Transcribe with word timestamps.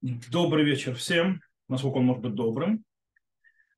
Добрый 0.00 0.64
вечер 0.64 0.94
всем, 0.94 1.40
насколько 1.66 1.96
он 1.96 2.04
может 2.04 2.22
быть 2.22 2.34
добрым, 2.34 2.84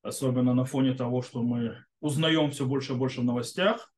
особенно 0.03 0.53
на 0.53 0.67
фоне 0.67 0.93
того, 0.93 1.23
что 1.23 1.43
мы 1.43 1.83
узнаем 2.03 2.51
все 2.51 2.67
больше 2.67 2.93
и 2.93 2.97
больше 2.97 3.23
в 3.23 3.25
новостях. 3.25 3.91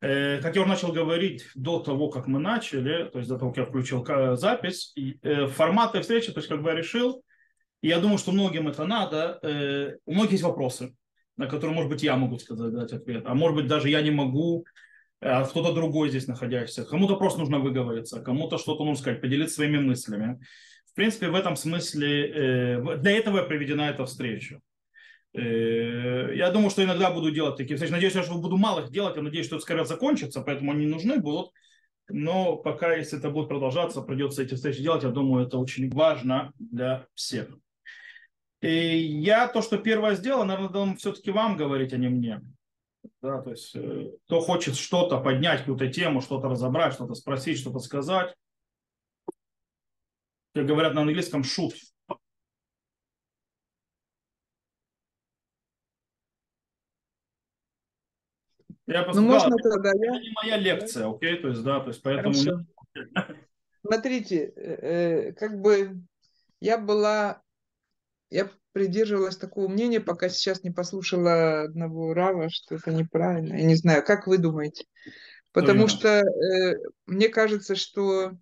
Э, 0.00 0.40
как 0.40 0.54
я 0.54 0.62
уже 0.62 0.70
начал 0.70 0.92
говорить 0.92 1.48
до 1.56 1.80
того, 1.80 2.08
как 2.08 2.28
мы 2.28 2.38
начали, 2.38 3.10
то 3.10 3.18
есть 3.18 3.28
до 3.28 3.36
того, 3.36 3.50
как 3.50 3.64
я 3.64 3.66
включил 3.66 4.06
запись, 4.36 4.94
э, 4.96 5.48
формат 5.48 5.90
этой 5.90 6.02
встречи, 6.02 6.30
то 6.30 6.38
есть 6.38 6.48
как 6.48 6.62
бы 6.62 6.70
я 6.70 6.76
решил, 6.76 7.24
я 7.82 7.98
думаю, 7.98 8.18
что 8.18 8.30
многим 8.30 8.68
это 8.68 8.84
надо, 8.84 9.40
э, 9.42 9.96
у 10.06 10.12
многих 10.12 10.30
есть 10.30 10.44
вопросы, 10.44 10.94
на 11.36 11.48
которые, 11.48 11.74
может 11.74 11.90
быть, 11.90 12.04
я 12.04 12.14
могу 12.14 12.38
сказать, 12.38 12.72
дать 12.72 12.92
ответ, 12.92 13.24
а 13.26 13.34
может 13.34 13.56
быть, 13.56 13.66
даже 13.66 13.88
я 13.88 14.02
не 14.02 14.12
могу, 14.12 14.66
а 15.20 15.44
кто-то 15.44 15.74
другой 15.74 16.10
здесь 16.10 16.28
находящийся. 16.28 16.84
Кому-то 16.84 17.16
просто 17.16 17.40
нужно 17.40 17.58
выговориться, 17.58 18.22
кому-то 18.22 18.56
что-то 18.56 18.84
нужно 18.84 19.02
сказать, 19.02 19.20
поделиться 19.20 19.56
своими 19.56 19.78
мыслями 19.78 20.38
в 20.90 20.94
принципе, 20.94 21.28
в 21.28 21.34
этом 21.34 21.56
смысле, 21.56 22.28
э, 22.28 22.96
для 22.98 23.12
этого 23.12 23.42
приведена 23.42 23.90
эта 23.90 24.04
встреча. 24.04 24.60
Э, 25.32 26.34
я 26.34 26.50
думаю, 26.50 26.70
что 26.70 26.82
иногда 26.82 27.10
буду 27.10 27.30
делать 27.30 27.56
такие 27.56 27.76
встречи. 27.76 27.92
Надеюсь, 27.92 28.12
что 28.12 28.34
буду 28.38 28.56
мало 28.56 28.80
их 28.80 28.90
делать. 28.90 29.16
Я 29.16 29.22
надеюсь, 29.22 29.46
что 29.46 29.56
это 29.56 29.62
скорее 29.62 29.84
закончится, 29.84 30.42
поэтому 30.42 30.72
они 30.72 30.86
нужны 30.86 31.18
будут. 31.18 31.52
Но 32.08 32.56
пока, 32.56 32.94
если 32.94 33.18
это 33.18 33.30
будет 33.30 33.48
продолжаться, 33.48 34.02
придется 34.02 34.42
эти 34.42 34.54
встречи 34.54 34.82
делать. 34.82 35.04
Я 35.04 35.10
думаю, 35.10 35.46
это 35.46 35.58
очень 35.58 35.88
важно 35.90 36.52
для 36.58 37.06
всех. 37.14 37.48
И 38.60 38.68
я 38.68 39.48
то, 39.48 39.62
что 39.62 39.78
первое 39.78 40.16
сделал, 40.16 40.44
наверное, 40.44 40.96
все-таки 40.96 41.30
вам 41.30 41.56
говорить, 41.56 41.92
а 41.92 41.96
не 41.96 42.08
мне. 42.08 42.42
Да, 43.22 43.40
то 43.40 43.50
есть, 43.50 43.74
э, 43.74 44.10
кто 44.26 44.40
хочет 44.40 44.76
что-то 44.76 45.18
поднять, 45.18 45.60
какую-то 45.60 45.88
тему, 45.88 46.20
что-то 46.20 46.48
разобрать, 46.48 46.94
что-то 46.94 47.14
спросить, 47.14 47.58
что-то 47.58 47.78
сказать, 47.78 48.34
как 50.54 50.66
говорят 50.66 50.94
на 50.94 51.02
английском, 51.02 51.44
шут. 51.44 51.74
Я 58.86 59.04
просто, 59.04 59.22
ну, 59.22 59.28
можно 59.28 59.56
да, 59.56 59.70
тогда 59.70 59.90
это 59.90 60.04
я... 60.04 60.20
не 60.20 60.32
моя 60.42 60.56
лекция, 60.56 61.08
окей, 61.08 61.36
то 61.36 61.48
есть, 61.48 61.62
да, 61.62 61.78
то 61.78 61.88
есть, 61.88 62.02
поэтому... 62.02 62.34
Хорошо. 62.34 62.64
Смотрите, 63.86 64.52
э, 64.56 65.28
э, 65.28 65.32
как 65.34 65.60
бы 65.60 66.02
я 66.58 66.76
была, 66.76 67.40
я 68.30 68.50
придерживалась 68.72 69.36
такого 69.36 69.68
мнения, 69.68 70.00
пока 70.00 70.28
сейчас 70.28 70.64
не 70.64 70.70
послушала 70.70 71.62
одного 71.62 72.14
Рава, 72.14 72.50
что 72.50 72.74
это 72.74 72.92
неправильно. 72.92 73.54
Я 73.54 73.64
не 73.64 73.76
знаю, 73.76 74.04
как 74.04 74.26
вы 74.26 74.38
думаете? 74.38 74.84
Потому 75.52 75.88
что 75.88 76.08
э, 76.08 76.78
мне 77.06 77.28
кажется, 77.28 77.76
что 77.76 78.32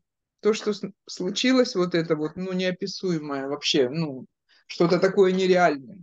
то, 0.41 0.53
что 0.53 0.73
случилось, 1.07 1.75
вот 1.75 1.95
это 1.95 2.17
вот, 2.17 2.37
ну, 2.37 2.53
неописуемое 2.53 3.49
вообще, 3.49 3.89
ну, 3.89 4.27
что-то 4.67 4.99
такое 4.99 5.33
нереальное. 5.33 5.99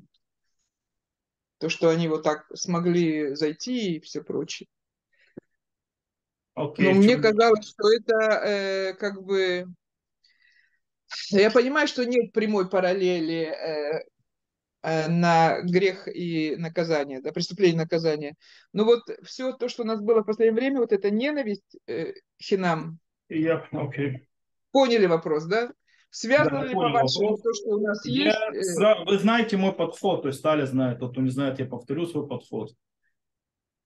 То, 1.59 1.69
что 1.69 1.89
они 1.89 2.07
вот 2.07 2.23
так 2.23 2.45
смогли 2.53 3.33
зайти 3.35 3.95
и 3.95 3.99
все 4.01 4.21
прочее. 4.21 4.67
Okay, 6.57 6.83
Но 6.83 6.93
мне 6.93 7.17
казалось, 7.17 7.67
что 7.67 7.91
это 7.91 8.15
э, 8.45 8.93
как 8.93 9.23
бы... 9.23 9.65
Я 11.29 11.51
понимаю, 11.51 11.87
что 11.87 12.05
нет 12.05 12.33
прямой 12.33 12.69
параллели 12.69 13.43
э, 13.43 14.03
э, 14.83 15.07
на 15.09 15.61
грех 15.61 16.07
и 16.07 16.55
наказание, 16.57 17.21
да, 17.21 17.31
преступление 17.31 17.75
и 17.75 17.79
наказание. 17.79 18.35
Но 18.73 18.85
вот 18.85 19.03
все 19.23 19.53
то, 19.53 19.67
что 19.69 19.83
у 19.83 19.85
нас 19.85 20.01
было 20.01 20.21
в 20.21 20.25
последнее 20.25 20.55
время, 20.55 20.79
вот 20.79 20.93
эта 20.93 21.09
ненависть 21.09 21.77
э, 21.87 22.13
хинам, 22.41 22.99
Yep, 23.29 23.71
okay. 23.71 24.13
Поняли 24.71 25.05
вопрос, 25.05 25.45
да? 25.45 25.71
Связано 26.09 26.61
да, 26.61 26.67
ли 26.67 26.73
по-вашему 26.73 27.37
то, 27.37 27.53
что 27.53 27.69
у 27.71 27.81
нас 27.81 28.05
я, 28.05 28.49
есть? 28.53 28.79
Э, 28.79 29.03
вы 29.05 29.17
знаете 29.17 29.57
мой 29.57 29.73
подход, 29.73 30.21
то 30.21 30.29
есть 30.29 30.39
Стали 30.39 30.65
знает, 30.65 30.99
тот, 30.99 31.11
кто 31.11 31.21
не 31.21 31.29
знает, 31.29 31.59
я 31.59 31.65
повторю 31.65 32.05
свой 32.05 32.27
подход. 32.27 32.71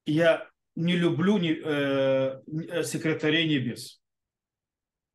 Я 0.05 0.47
не 0.75 0.95
люблю 0.95 1.38
не, 1.38 1.53
э, 1.53 2.41
э, 2.45 2.83
секретарей 2.83 3.47
небес. 3.47 3.99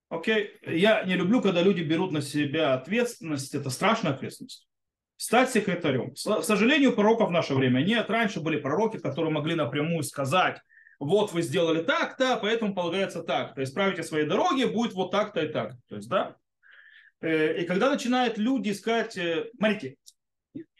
Окей? 0.09 0.59
Я 0.67 1.05
не 1.05 1.15
люблю, 1.15 1.41
когда 1.41 1.63
люди 1.63 1.83
берут 1.83 2.13
на 2.13 2.21
себя 2.21 2.75
ответственность, 2.75 3.55
это 3.55 3.71
страшная 3.71 4.13
ответственность. 4.13 4.69
Стать 5.17 5.51
секретарем. 5.51 6.15
К 6.15 6.43
сожалению, 6.43 6.95
пророков 6.95 7.29
в 7.29 7.33
наше 7.33 7.55
время 7.55 7.81
нет. 7.81 8.11
Раньше 8.11 8.41
были 8.41 8.61
пророки, 8.61 8.99
которые 8.99 9.33
могли 9.33 9.55
напрямую 9.55 10.03
сказать, 10.03 10.61
вот 10.99 11.33
вы 11.33 11.43
сделали 11.43 11.83
так-то, 11.83 12.39
поэтому 12.41 12.75
полагается 12.75 13.23
так. 13.23 13.55
То 13.55 13.61
есть 13.61 13.75
правите 13.75 14.03
свои 14.03 14.25
дороги, 14.25 14.65
будет 14.65 14.95
вот 14.95 15.11
так-то 15.11 15.43
и 15.43 15.49
так. 15.49 15.75
То 15.89 15.97
есть, 15.97 16.09
да. 16.09 16.37
Э, 17.21 17.61
и 17.61 17.65
когда 17.65 17.91
начинают 17.91 18.39
люди 18.39 18.71
искать, 18.71 19.17
э, 19.17 19.51
смотрите, 19.57 19.97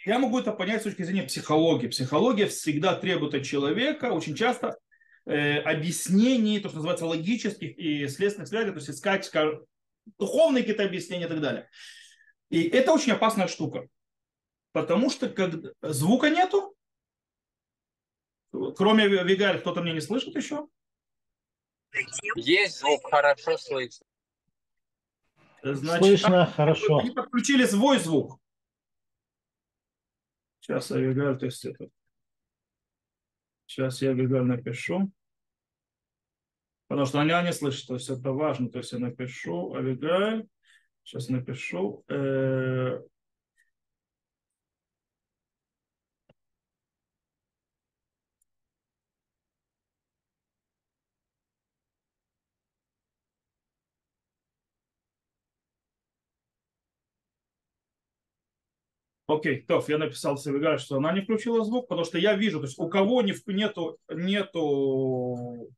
я 0.05 0.19
могу 0.19 0.39
это 0.39 0.53
понять 0.53 0.83
с 0.83 0.85
точки 0.85 1.03
зрения 1.03 1.25
психологии. 1.25 1.89
Психология 1.89 2.47
всегда 2.47 2.95
требует 2.95 3.35
от 3.35 3.45
человека 3.45 4.13
очень 4.13 4.35
часто 4.35 4.79
э, 5.27 5.59
объяснений, 5.59 6.61
то, 6.61 6.69
что 6.69 6.77
называется 6.77 7.07
логических 7.07 7.77
и 7.79 8.07
следственных 8.09 8.49
связей, 8.49 8.71
то 8.71 8.77
есть 8.77 8.91
искать 8.91 9.25
скажем, 9.25 9.65
духовные 10.19 10.63
какие-то 10.63 10.85
объяснения 10.85 11.25
и 11.25 11.29
так 11.29 11.41
далее. 11.41 11.69
И 12.51 12.63
это 12.63 12.93
очень 12.93 13.13
опасная 13.13 13.49
штука. 13.49 13.89
Потому 14.73 15.09
что 15.09 15.29
когда 15.29 15.71
звука 15.83 16.31
нету, 16.31 16.74
Кроме 18.77 19.09
Вигаль, 19.09 19.61
кто-то 19.61 19.81
меня 19.81 19.95
не 19.95 20.01
слышит 20.01 20.35
еще? 20.37 20.69
Есть 22.37 22.79
звук, 22.79 23.09
хорошо 23.09 23.57
слышно. 23.57 24.07
Значит, 25.63 26.05
слышно, 26.05 26.43
а, 26.43 26.47
хорошо. 26.47 26.99
Они 26.99 27.11
подключили 27.11 27.65
свой 27.65 27.99
звук. 27.99 28.39
Сейчас 30.61 30.91
я 30.91 30.99
Вигаль, 30.99 31.39
то 31.39 31.47
есть 31.47 31.65
это. 31.65 31.89
Сейчас 33.67 34.03
я 34.03 34.13
Вигаль 34.13 34.45
напишу. 34.45 35.11
Потому 36.87 37.07
что 37.07 37.21
они 37.21 37.33
не 37.47 37.53
слышат, 37.53 37.89
то 37.89 37.95
есть 37.95 38.11
это 38.11 38.31
важно. 38.33 38.69
То 38.71 38.79
есть 38.79 38.93
я 38.93 38.99
напишу 38.99 39.75
Авигаль. 39.75 40.47
Сейчас 41.03 41.29
напишу. 41.29 42.05
Э, 42.09 43.01
Окей, 59.35 59.63
то 59.63 59.85
я 59.89 59.99
написал 59.99 60.37
Севигаль, 60.37 60.79
что 60.79 60.97
она 60.97 61.13
не 61.13 61.23
включила 61.23 61.65
звук, 61.65 61.89
потому 61.89 62.05
что 62.05 62.19
я 62.19 62.35
вижу, 62.35 62.61
то 62.61 62.67
есть 62.67 62.79
у 62.79 62.89
кого 62.89 63.23
не, 63.23 63.35
нету, 63.47 63.99
нету 64.09 65.71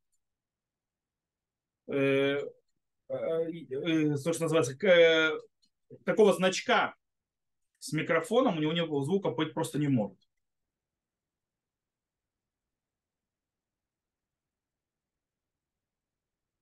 э, 1.87 2.41
э, 3.09 3.15
э, 3.15 4.17
что 4.17 4.43
называется, 4.43 4.77
э, 4.87 5.39
такого 6.05 6.33
значка 6.33 6.95
с 7.79 7.93
микрофоном, 7.93 8.59
у 8.59 8.61
него, 8.61 8.73
него 8.73 9.03
звука 9.03 9.31
быть 9.31 9.55
просто 9.55 9.79
не 9.79 9.89
может. 9.89 10.19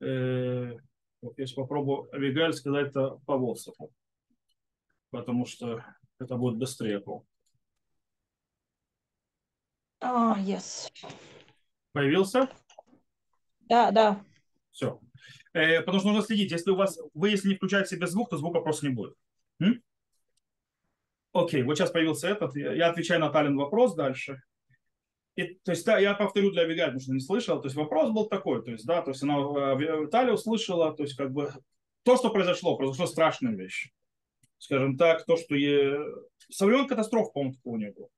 Э, 0.01 0.77
вот 1.23 1.39
я 1.39 1.47
попробую 1.57 2.15
Авигаль 2.15 2.53
сказать 2.53 2.89
это 2.89 3.19
по 3.27 3.33
WhatsApp, 3.33 3.91
потому 5.11 5.47
что 5.47 5.83
это 6.19 6.37
будет 6.37 6.57
быстрее. 6.57 7.03
А, 10.01 10.35
oh, 10.37 10.45
yes. 10.45 10.91
Появился? 11.93 12.49
Да, 13.61 13.91
да. 13.91 14.25
Все. 14.71 15.01
Э, 15.53 15.81
потому 15.81 16.01
что 16.01 16.09
нужно 16.09 16.23
следить. 16.23 16.51
Если 16.51 16.71
у 16.71 16.77
вас, 16.77 16.99
вы 17.15 17.31
если 17.31 17.49
не 17.49 17.55
включаете 17.55 17.97
себе 17.97 18.07
звук, 18.07 18.29
то 18.29 18.37
звука 18.37 18.61
просто 18.61 18.87
не 18.87 18.93
будет. 18.93 19.15
М? 19.61 19.83
Окей, 21.33 21.63
вот 21.63 21.77
сейчас 21.77 21.91
появился 21.91 22.29
этот. 22.29 22.55
Я 22.55 22.91
отвечаю 22.91 23.21
на 23.21 23.31
Талин 23.31 23.57
вопрос 23.57 23.95
дальше. 23.95 24.43
И, 25.37 25.55
то 25.65 25.73
есть, 25.73 25.85
да, 25.85 25.99
я 25.99 26.15
повторю 26.15 26.53
для 26.53 26.65
Вигаль, 26.65 26.89
потому 26.89 27.01
что 27.01 27.13
не 27.13 27.21
слышал. 27.21 27.61
То 27.61 27.67
есть 27.67 27.77
вопрос 27.77 28.11
был 28.11 28.27
такой, 28.27 28.63
то 28.63 28.71
есть, 28.71 28.87
да, 28.87 29.03
то 29.03 29.11
есть 29.11 29.23
она 29.23 29.39
э, 29.39 30.07
Талия 30.09 30.35
услышала, 30.35 30.95
то 30.95 31.03
есть 31.03 31.17
как 31.17 31.33
бы 31.33 31.53
то, 32.05 32.17
что 32.17 32.31
произошло, 32.31 32.77
произошло 32.77 33.07
страшная 33.07 33.55
вещь 33.55 33.91
скажем 34.65 34.97
так, 34.97 35.27
то, 35.27 35.37
что 35.37 35.55
я... 35.55 36.03
со 36.51 36.67
катастроф, 36.87 37.33
по-моему, 37.33 37.55
такого 37.55 37.77
не 37.77 37.91
было. 37.91 38.09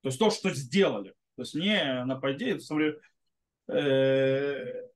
То 0.00 0.08
есть 0.08 0.18
то, 0.18 0.30
что 0.30 0.50
сделали. 0.50 1.10
То 1.36 1.42
есть 1.42 1.54
не 1.54 2.04
нападение, 2.04 2.58
времен... 2.70 2.98
э... 3.68 4.88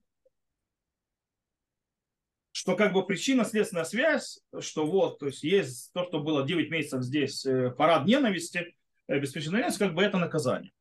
что 2.53 2.75
как 2.75 2.95
бы 2.95 3.05
причинно-следственная 3.05 3.85
связь, 3.85 4.41
что 4.61 4.87
вот, 4.87 5.19
то 5.19 5.27
есть 5.27 5.45
есть 5.45 5.93
то, 5.93 6.05
что 6.05 6.21
было 6.21 6.47
9 6.47 6.71
месяцев 6.71 7.03
здесь, 7.03 7.45
э, 7.45 7.71
парад 7.71 8.07
ненависти, 8.07 8.75
э, 9.09 9.19
беспричинной 9.19 9.59
ненависти, 9.59 9.81
как 9.81 9.95
бы 9.95 10.03
это 10.03 10.17
наказание. 10.17 10.73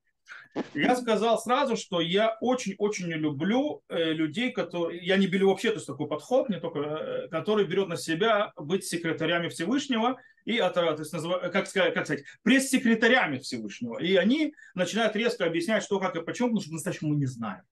Я 0.73 0.95
сказал 0.95 1.39
сразу, 1.39 1.75
что 1.75 2.01
я 2.01 2.37
очень-очень 2.41 3.07
люблю 3.07 3.83
э, 3.89 4.13
людей, 4.13 4.51
которые... 4.51 4.99
Я 5.05 5.17
не 5.17 5.27
беру 5.27 5.49
вообще 5.49 5.69
то 5.69 5.75
есть 5.75 5.87
такой 5.87 6.07
подход, 6.07 6.49
не 6.49 6.59
только, 6.59 6.79
э, 6.79 7.27
который 7.29 7.65
берет 7.65 7.87
на 7.87 7.97
себя 7.97 8.53
быть 8.55 8.85
секретарями 8.85 9.49
Всевышнего 9.49 10.19
и, 10.45 10.57
то 10.59 10.95
есть, 10.97 11.11
как, 11.51 11.67
сказать, 11.67 11.93
как 11.93 12.05
сказать, 12.05 12.23
пресс-секретарями 12.43 13.39
Всевышнего. 13.39 13.99
И 13.99 14.15
они 14.15 14.53
начинают 14.75 15.15
резко 15.15 15.45
объяснять, 15.45 15.83
что, 15.83 15.99
как 15.99 16.15
и 16.15 16.21
почему, 16.21 16.49
потому 16.49 16.61
что 16.61 16.69
по-настоящему 16.69 17.11
мы 17.11 17.17
не 17.17 17.25
знаем. 17.25 17.63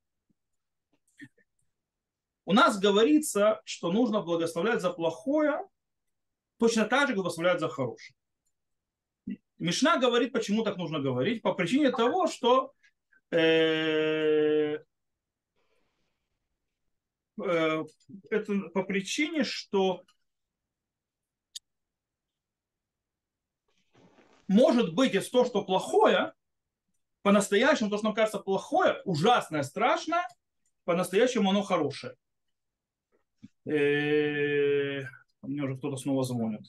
У 2.46 2.54
нас 2.54 2.80
говорится, 2.80 3.62
что 3.66 3.92
нужно 3.92 4.22
благословлять 4.22 4.82
за 4.82 4.92
плохое, 4.92 5.62
точно 6.60 6.86
так 6.86 7.08
же 7.08 7.16
благословлять 7.16 7.60
за 7.60 7.70
хорошее. 7.70 8.16
Мишна 9.58 9.98
говорит, 9.98 10.34
почему 10.34 10.64
так 10.64 10.78
нужно 10.78 11.00
говорить, 11.00 11.42
по 11.42 11.54
причине 11.54 11.92
того, 11.92 12.28
что 12.28 12.74
э, 13.32 14.80
э, 17.42 17.86
это 18.30 18.60
по 18.74 18.84
причине, 18.84 19.44
что 19.44 20.04
может 24.48 24.94
быть, 24.94 25.14
если 25.14 25.30
то, 25.32 25.46
что 25.46 25.64
плохое, 25.64 26.34
по-настоящему, 27.22 27.90
то, 27.90 27.98
что 27.98 28.06
нам 28.08 28.14
кажется 28.14 28.40
плохое, 28.40 29.02
ужасное, 29.06 29.64
страшное, 29.64 30.28
по-настоящему 30.84 31.50
оно 31.50 31.64
хорошее. 31.64 32.16
Э, 33.66 35.04
мне 35.42 35.64
уже 35.64 35.78
кто-то 35.78 35.98
снова 35.98 36.24
звонит. 36.24 36.62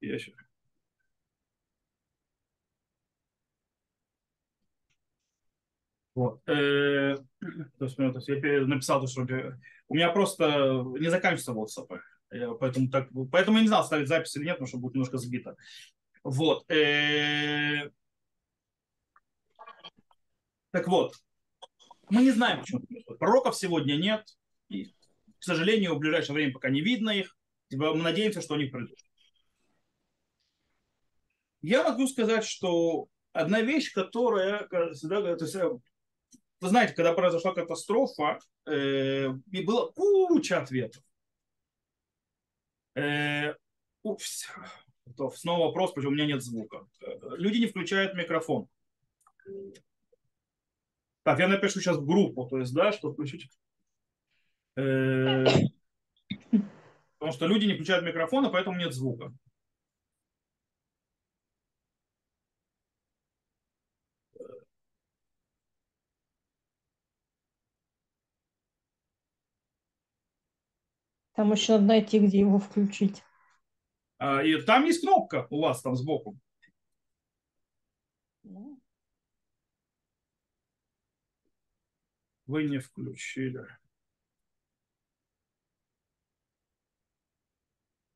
Я. 0.00 0.18
Вот. 6.14 6.40
Э, 6.48 7.16
то 7.78 7.84
есть, 7.84 7.96
ну, 7.96 8.12
я 8.12 8.66
написал, 8.66 9.06
что 9.06 9.22
у 9.88 9.94
меня 9.94 10.10
просто 10.10 10.84
не 10.98 11.10
заканчивается 11.10 11.52
WhatsApp. 11.52 12.00
Я 12.32 12.50
поэтому, 12.54 12.90
так, 12.90 13.08
поэтому 13.30 13.58
я 13.58 13.62
не 13.62 13.68
знал, 13.68 13.84
ставить 13.84 14.08
запись 14.08 14.34
или 14.36 14.44
нет, 14.44 14.54
потому 14.54 14.66
что 14.66 14.78
будет 14.78 14.94
немножко 14.94 15.18
сбито. 15.18 15.56
Вот. 16.24 16.68
Э, 16.70 17.88
так 20.72 20.88
вот, 20.88 21.14
мы 22.10 22.22
не 22.22 22.32
знаем, 22.32 22.60
почему 22.60 22.82
Пророков 23.18 23.56
сегодня 23.56 23.96
нет. 23.96 24.24
И, 24.68 24.86
к 24.86 25.44
сожалению, 25.44 25.94
в 25.94 25.98
ближайшее 25.98 26.34
время 26.34 26.52
пока 26.52 26.68
не 26.68 26.80
видно 26.80 27.10
их. 27.10 27.36
Типа, 27.68 27.94
мы 27.94 28.02
надеемся, 28.02 28.40
что 28.40 28.54
они 28.54 28.64
придут. 28.64 28.98
Я 31.62 31.84
могу 31.84 32.06
сказать, 32.06 32.44
что 32.44 33.08
одна 33.32 33.60
вещь, 33.60 33.92
которая 33.92 34.68
всегда, 34.92 35.36
то 35.36 35.44
э, 35.44 35.78
вы 36.60 36.68
знаете, 36.68 36.94
когда 36.94 37.12
произошла 37.12 37.52
катастрофа, 37.52 38.38
э, 38.66 39.28
и 39.52 39.62
было 39.64 39.90
куча 39.92 40.60
ответов. 40.60 41.02
Э, 42.94 43.54
то 45.16 45.30
снова 45.30 45.66
вопрос, 45.66 45.92
почему 45.92 46.12
у 46.12 46.14
меня 46.14 46.26
нет 46.26 46.42
звука. 46.42 46.86
Э, 47.00 47.18
люди 47.36 47.58
не 47.58 47.66
включают 47.66 48.14
микрофон. 48.14 48.68
Так, 51.22 51.38
я 51.38 51.48
напишу 51.48 51.80
сейчас 51.80 51.96
в 51.96 52.06
группу, 52.06 52.46
то 52.46 52.58
есть, 52.58 52.72
да, 52.74 52.92
что 52.92 53.12
включить. 53.12 53.50
Э, 54.76 55.44
потому 57.18 57.32
что 57.32 57.46
люди 57.46 57.66
не 57.66 57.74
включают 57.74 58.04
микрофон, 58.04 58.46
а 58.46 58.50
поэтому 58.50 58.78
нет 58.78 58.94
звука. 58.94 59.32
Там 71.38 71.52
еще 71.52 71.74
надо 71.74 71.84
найти, 71.84 72.18
где 72.18 72.40
его 72.40 72.58
включить. 72.58 73.22
А, 74.18 74.42
и 74.42 74.60
там 74.62 74.84
есть 74.86 75.02
кнопка 75.02 75.46
у 75.50 75.60
вас 75.60 75.80
там 75.82 75.94
сбоку. 75.94 76.36
Вы 82.46 82.64
не 82.64 82.80
включили. 82.80 83.64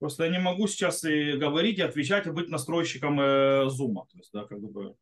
Просто 0.00 0.24
я 0.24 0.30
не 0.32 0.40
могу 0.40 0.66
сейчас 0.66 1.04
и 1.04 1.36
говорить, 1.36 1.78
и 1.78 1.82
отвечать, 1.82 2.26
и 2.26 2.32
быть 2.32 2.48
настройщиком 2.48 3.20
э, 3.20 3.68
Zoom. 3.68 4.04
То 4.10 4.18
есть, 4.18 4.32
да, 4.32 4.46
как 4.46 4.58
бы... 4.58 4.96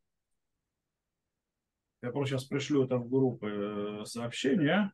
Я 2.03 2.11
просто 2.11 2.35
сейчас 2.35 2.43
пришлю 2.43 2.85
это 2.85 2.97
в 2.97 3.09
группы 3.09 3.49
э, 3.49 4.05
сообщения 4.05 4.93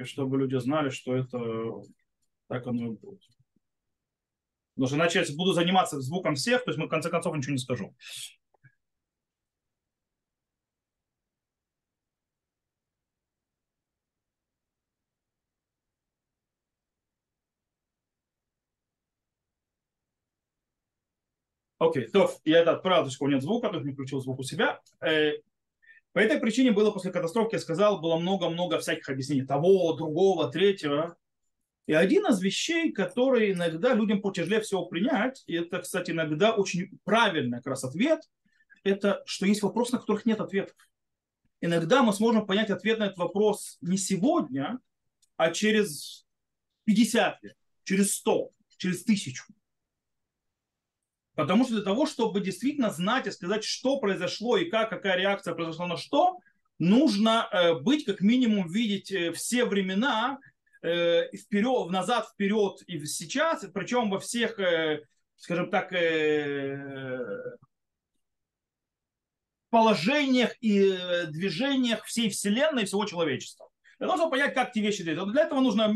и 0.00 0.04
чтобы 0.04 0.38
люди 0.38 0.56
знали, 0.56 0.90
что 0.90 1.14
это 1.14 1.82
так 2.48 2.66
оно 2.66 2.86
и 2.86 2.96
будет. 2.96 3.22
Потому 4.74 4.86
что 4.86 4.96
иначе 4.96 5.24
буду 5.36 5.52
заниматься 5.52 6.00
звуком 6.00 6.34
всех, 6.34 6.64
то 6.64 6.70
есть 6.70 6.78
мы 6.78 6.86
в 6.86 6.90
конце 6.90 7.10
концов 7.10 7.36
ничего 7.36 7.52
не 7.52 7.58
скажу. 7.58 7.94
Окей, 21.78 22.04
okay, 22.04 22.10
то 22.10 22.30
я 22.44 22.60
это 22.60 22.72
отправил, 22.72 23.04
то 23.04 23.08
есть 23.08 23.20
у 23.22 23.26
нет 23.26 23.42
звука, 23.42 23.68
то 23.68 23.76
есть 23.76 23.86
не 23.86 23.94
включил 23.94 24.20
звук 24.20 24.40
у 24.40 24.42
себя. 24.42 24.80
По 26.12 26.18
этой 26.18 26.40
причине 26.40 26.72
было 26.72 26.90
после 26.90 27.12
катастрофы, 27.12 27.56
я 27.56 27.60
сказал, 27.60 28.00
было 28.00 28.18
много-много 28.18 28.78
всяких 28.80 29.08
объяснений 29.08 29.46
того, 29.46 29.92
другого, 29.92 30.50
третьего. 30.50 31.16
И 31.86 31.92
один 31.92 32.26
из 32.26 32.40
вещей, 32.40 32.92
который 32.92 33.52
иногда 33.52 33.94
людям 33.94 34.20
потяжелее 34.20 34.60
всего 34.60 34.86
принять, 34.86 35.44
и 35.46 35.54
это, 35.54 35.80
кстати, 35.80 36.10
иногда 36.10 36.52
очень 36.52 36.98
правильный 37.04 37.58
как 37.58 37.68
раз 37.68 37.84
ответ, 37.84 38.20
это 38.82 39.22
что 39.24 39.46
есть 39.46 39.62
вопросы, 39.62 39.92
на 39.92 39.98
которых 39.98 40.26
нет 40.26 40.40
ответов. 40.40 40.76
Иногда 41.60 42.02
мы 42.02 42.12
сможем 42.12 42.46
понять 42.46 42.70
ответ 42.70 42.98
на 42.98 43.04
этот 43.04 43.18
вопрос 43.18 43.76
не 43.80 43.98
сегодня, 43.98 44.80
а 45.36 45.50
через 45.50 46.26
50 46.84 47.42
лет, 47.42 47.56
через 47.84 48.14
100, 48.16 48.50
через 48.78 49.04
тысячу. 49.04 49.44
Потому 51.40 51.64
что 51.64 51.72
для 51.72 51.82
того, 51.82 52.04
чтобы 52.04 52.42
действительно 52.42 52.90
знать 52.90 53.26
и 53.26 53.30
сказать, 53.30 53.64
что 53.64 53.98
произошло 53.98 54.58
и 54.58 54.68
как, 54.68 54.90
какая 54.90 55.16
реакция 55.16 55.54
произошла 55.54 55.86
на 55.86 55.96
что, 55.96 56.36
нужно 56.78 57.48
э, 57.50 57.78
быть, 57.80 58.04
как 58.04 58.20
минимум, 58.20 58.68
видеть 58.68 59.10
э, 59.10 59.32
все 59.32 59.64
времена 59.64 60.38
э, 60.82 61.34
вперед, 61.34 61.90
назад, 61.90 62.28
вперед 62.28 62.82
и 62.86 63.02
сейчас, 63.06 63.64
причем 63.72 64.10
во 64.10 64.20
всех, 64.20 64.58
скажем 65.36 65.70
так, 65.70 65.94
положениях 69.70 70.54
и 70.60 70.94
движениях 71.28 72.04
всей 72.04 72.28
Вселенной 72.28 72.82
и 72.82 72.84
всего 72.84 73.06
человечества. 73.06 73.69
Того, 74.00 74.16
чтобы 74.16 74.30
понять, 74.30 74.54
как 74.54 74.70
эти 74.70 74.78
вещи 74.78 75.04
делать. 75.04 75.30
Для 75.30 75.42
этого 75.42 75.60
нужно 75.60 75.94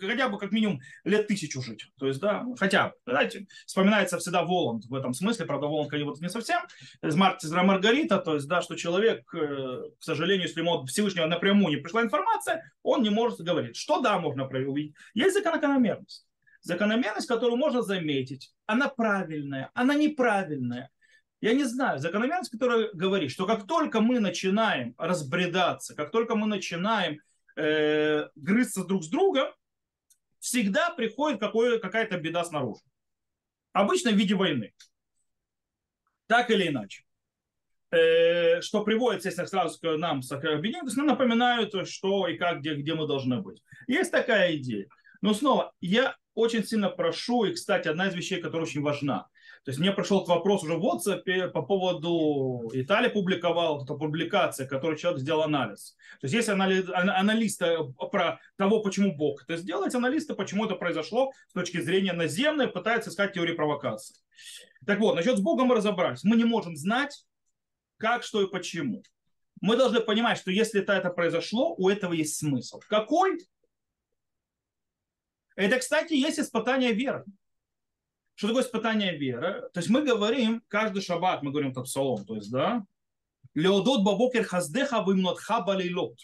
хотя 0.00 0.28
бы 0.28 0.36
как 0.36 0.50
минимум 0.50 0.80
лет 1.04 1.28
тысячу 1.28 1.62
жить. 1.62 1.86
То 1.96 2.08
есть, 2.08 2.20
да, 2.20 2.44
хотя. 2.58 2.92
Знаете, 3.06 3.46
вспоминается 3.66 4.18
всегда 4.18 4.42
Воланд 4.42 4.86
в 4.86 4.94
этом 4.94 5.14
смысле. 5.14 5.46
Правда, 5.46 5.68
Воланд, 5.68 5.88
конечно, 5.88 6.24
не 6.24 6.28
совсем. 6.28 6.60
Из 7.02 7.14
Мартизра 7.14 7.62
Маргарита, 7.62 8.18
то 8.18 8.34
есть, 8.34 8.48
да, 8.48 8.62
что 8.62 8.74
человек, 8.74 9.32
э, 9.32 9.38
к 9.96 10.02
сожалению, 10.02 10.48
если 10.48 10.60
ему 10.60 10.74
от 10.74 10.88
Всевышнего 10.88 11.26
напрямую 11.26 11.76
не 11.76 11.80
пришла 11.80 12.02
информация, 12.02 12.68
он 12.82 13.02
не 13.02 13.10
может 13.10 13.40
говорить. 13.40 13.76
Что 13.76 14.00
да, 14.00 14.18
можно 14.18 14.44
увидеть? 14.44 14.96
Есть 15.14 15.34
закономерность. 15.34 16.26
Закономерность, 16.62 17.28
которую 17.28 17.58
можно 17.58 17.82
заметить. 17.82 18.52
Она 18.66 18.88
правильная, 18.88 19.70
она 19.72 19.94
неправильная. 19.94 20.90
Я 21.40 21.52
не 21.52 21.62
знаю, 21.62 22.00
закономерность, 22.00 22.50
которая 22.50 22.88
говорит, 22.92 23.30
что 23.30 23.46
как 23.46 23.68
только 23.68 24.00
мы 24.00 24.18
начинаем 24.18 24.94
разбредаться, 24.98 25.94
как 25.94 26.10
только 26.10 26.34
мы 26.34 26.48
начинаем 26.48 27.20
э, 27.56 28.28
грызться 28.34 28.84
друг 28.84 29.04
с 29.04 29.08
другом, 29.08 29.48
всегда 30.38 30.90
приходит 30.90 31.40
какая-то 31.40 32.18
беда 32.18 32.44
снаружи. 32.44 32.82
Обычно 33.72 34.10
в 34.10 34.14
виде 34.14 34.34
войны. 34.34 34.74
Так 36.26 36.50
или 36.50 36.68
иначе. 36.68 37.04
Э, 37.90 38.60
что 38.60 38.82
приводит, 38.84 39.20
естественно, 39.20 39.46
сразу 39.46 39.78
к 39.78 39.96
нам 39.96 40.22
с 40.22 40.32
объединением, 40.32 40.80
то 40.80 40.86
есть 40.86 40.96
нам 40.96 41.06
напоминают, 41.06 41.88
что 41.88 42.26
и 42.26 42.36
как, 42.36 42.60
где, 42.60 42.74
где 42.74 42.94
мы 42.94 43.06
должны 43.06 43.40
быть. 43.40 43.62
Есть 43.86 44.10
такая 44.10 44.56
идея. 44.56 44.88
Но 45.20 45.34
снова, 45.34 45.72
я 45.80 46.16
очень 46.34 46.64
сильно 46.64 46.90
прошу, 46.90 47.44
и, 47.44 47.54
кстати, 47.54 47.88
одна 47.88 48.08
из 48.08 48.14
вещей, 48.14 48.40
которая 48.40 48.66
очень 48.66 48.82
важна. 48.82 49.28
То 49.66 49.70
есть 49.70 49.80
мне 49.80 49.90
пришел 49.90 50.24
вопрос 50.24 50.62
уже 50.62 50.76
в 50.76 50.86
WhatsApp 50.86 51.48
по 51.48 51.60
поводу, 51.60 52.70
Италия 52.72 53.10
публиковала 53.10 53.82
эту 53.82 53.98
публикацию, 53.98 54.68
которую 54.68 54.96
человек 54.96 55.20
сделал 55.20 55.42
анализ. 55.42 55.96
То 56.20 56.26
есть 56.26 56.34
есть 56.34 56.48
анализ, 56.48 56.88
аналисты 56.88 57.78
про 58.12 58.38
того, 58.54 58.80
почему 58.80 59.16
Бог 59.16 59.42
это 59.42 59.56
сделал, 59.56 59.84
эти 59.84 59.96
аналисты, 59.96 60.36
почему 60.36 60.66
это 60.66 60.76
произошло 60.76 61.32
с 61.48 61.52
точки 61.52 61.80
зрения 61.80 62.12
наземной, 62.12 62.68
пытаются 62.68 63.10
искать 63.10 63.32
теории 63.32 63.54
провокации. 63.54 64.14
Так 64.86 65.00
вот, 65.00 65.16
насчет 65.16 65.36
с 65.36 65.40
Богом 65.40 65.66
мы 65.66 65.74
разобрались. 65.74 66.22
Мы 66.22 66.36
не 66.36 66.44
можем 66.44 66.76
знать, 66.76 67.26
как, 67.96 68.22
что 68.22 68.42
и 68.42 68.48
почему. 68.48 69.02
Мы 69.60 69.76
должны 69.76 69.98
понимать, 69.98 70.38
что 70.38 70.52
если 70.52 70.80
это, 70.80 70.92
это 70.92 71.10
произошло, 71.10 71.74
у 71.76 71.88
этого 71.88 72.12
есть 72.12 72.36
смысл. 72.36 72.80
Какой? 72.88 73.40
Это, 75.56 75.80
кстати, 75.80 76.12
есть 76.12 76.38
испытание 76.38 76.92
веры. 76.92 77.24
Что 78.36 78.48
такое 78.48 78.62
испытание 78.62 79.16
веры? 79.16 79.68
То 79.72 79.80
есть 79.80 79.88
мы 79.88 80.02
говорим, 80.02 80.62
каждый 80.68 81.02
шаббат 81.02 81.42
мы 81.42 81.50
говорим 81.50 81.70
этот 81.70 81.86
псалом, 81.86 82.24
то 82.24 82.36
есть, 82.36 82.52
да, 82.52 82.84
Леодот 83.54 84.04
бабокер 84.04 84.44
хаздеха 84.44 85.00
вымнот 85.00 85.38
халейлот. 85.38 86.18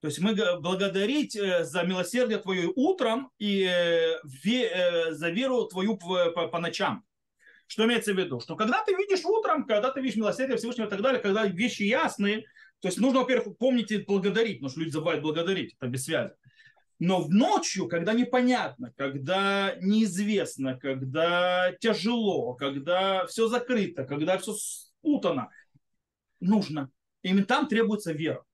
То 0.00 0.08
есть 0.08 0.20
мы 0.20 0.34
благодарить 0.60 1.36
э, 1.36 1.64
за 1.64 1.82
милосердие 1.82 2.38
твое 2.38 2.72
утром 2.74 3.30
и 3.38 3.64
э, 3.64 4.16
э, 4.46 5.12
за 5.12 5.28
веру 5.28 5.66
твою 5.66 5.98
по 5.98 6.58
ночам. 6.58 7.04
Что 7.66 7.84
имеется 7.84 8.14
в 8.14 8.18
виду? 8.18 8.40
Что 8.40 8.56
когда 8.56 8.82
ты 8.82 8.94
видишь 8.94 9.24
утром, 9.26 9.66
когда 9.66 9.90
ты 9.90 10.00
видишь 10.00 10.16
милосердие 10.16 10.56
Всевышнего 10.56 10.86
и 10.86 10.90
так 10.90 11.02
далее, 11.02 11.20
когда 11.20 11.44
вещи 11.44 11.82
ясные, 11.82 12.46
то 12.80 12.88
есть 12.88 12.98
нужно, 12.98 13.20
во-первых, 13.20 13.58
помнить 13.58 13.90
и 13.90 13.98
благодарить, 13.98 14.60
потому 14.60 14.70
что 14.70 14.80
люди 14.80 14.92
забывают 14.92 15.20
благодарить, 15.20 15.74
это 15.78 15.88
без 15.88 16.04
связи. 16.04 16.32
Но 16.98 17.20
в 17.20 17.30
ночью, 17.30 17.88
когда 17.88 18.12
непонятно, 18.12 18.92
когда 18.96 19.76
неизвестно, 19.80 20.76
когда 20.76 21.72
тяжело, 21.80 22.54
когда 22.54 23.24
все 23.26 23.46
закрыто, 23.46 24.04
когда 24.04 24.36
все 24.38 24.52
спутано, 24.54 25.50
нужно. 26.40 26.90
Именно 27.22 27.46
там 27.46 27.68
требуется 27.68 28.12
вера. 28.12 28.44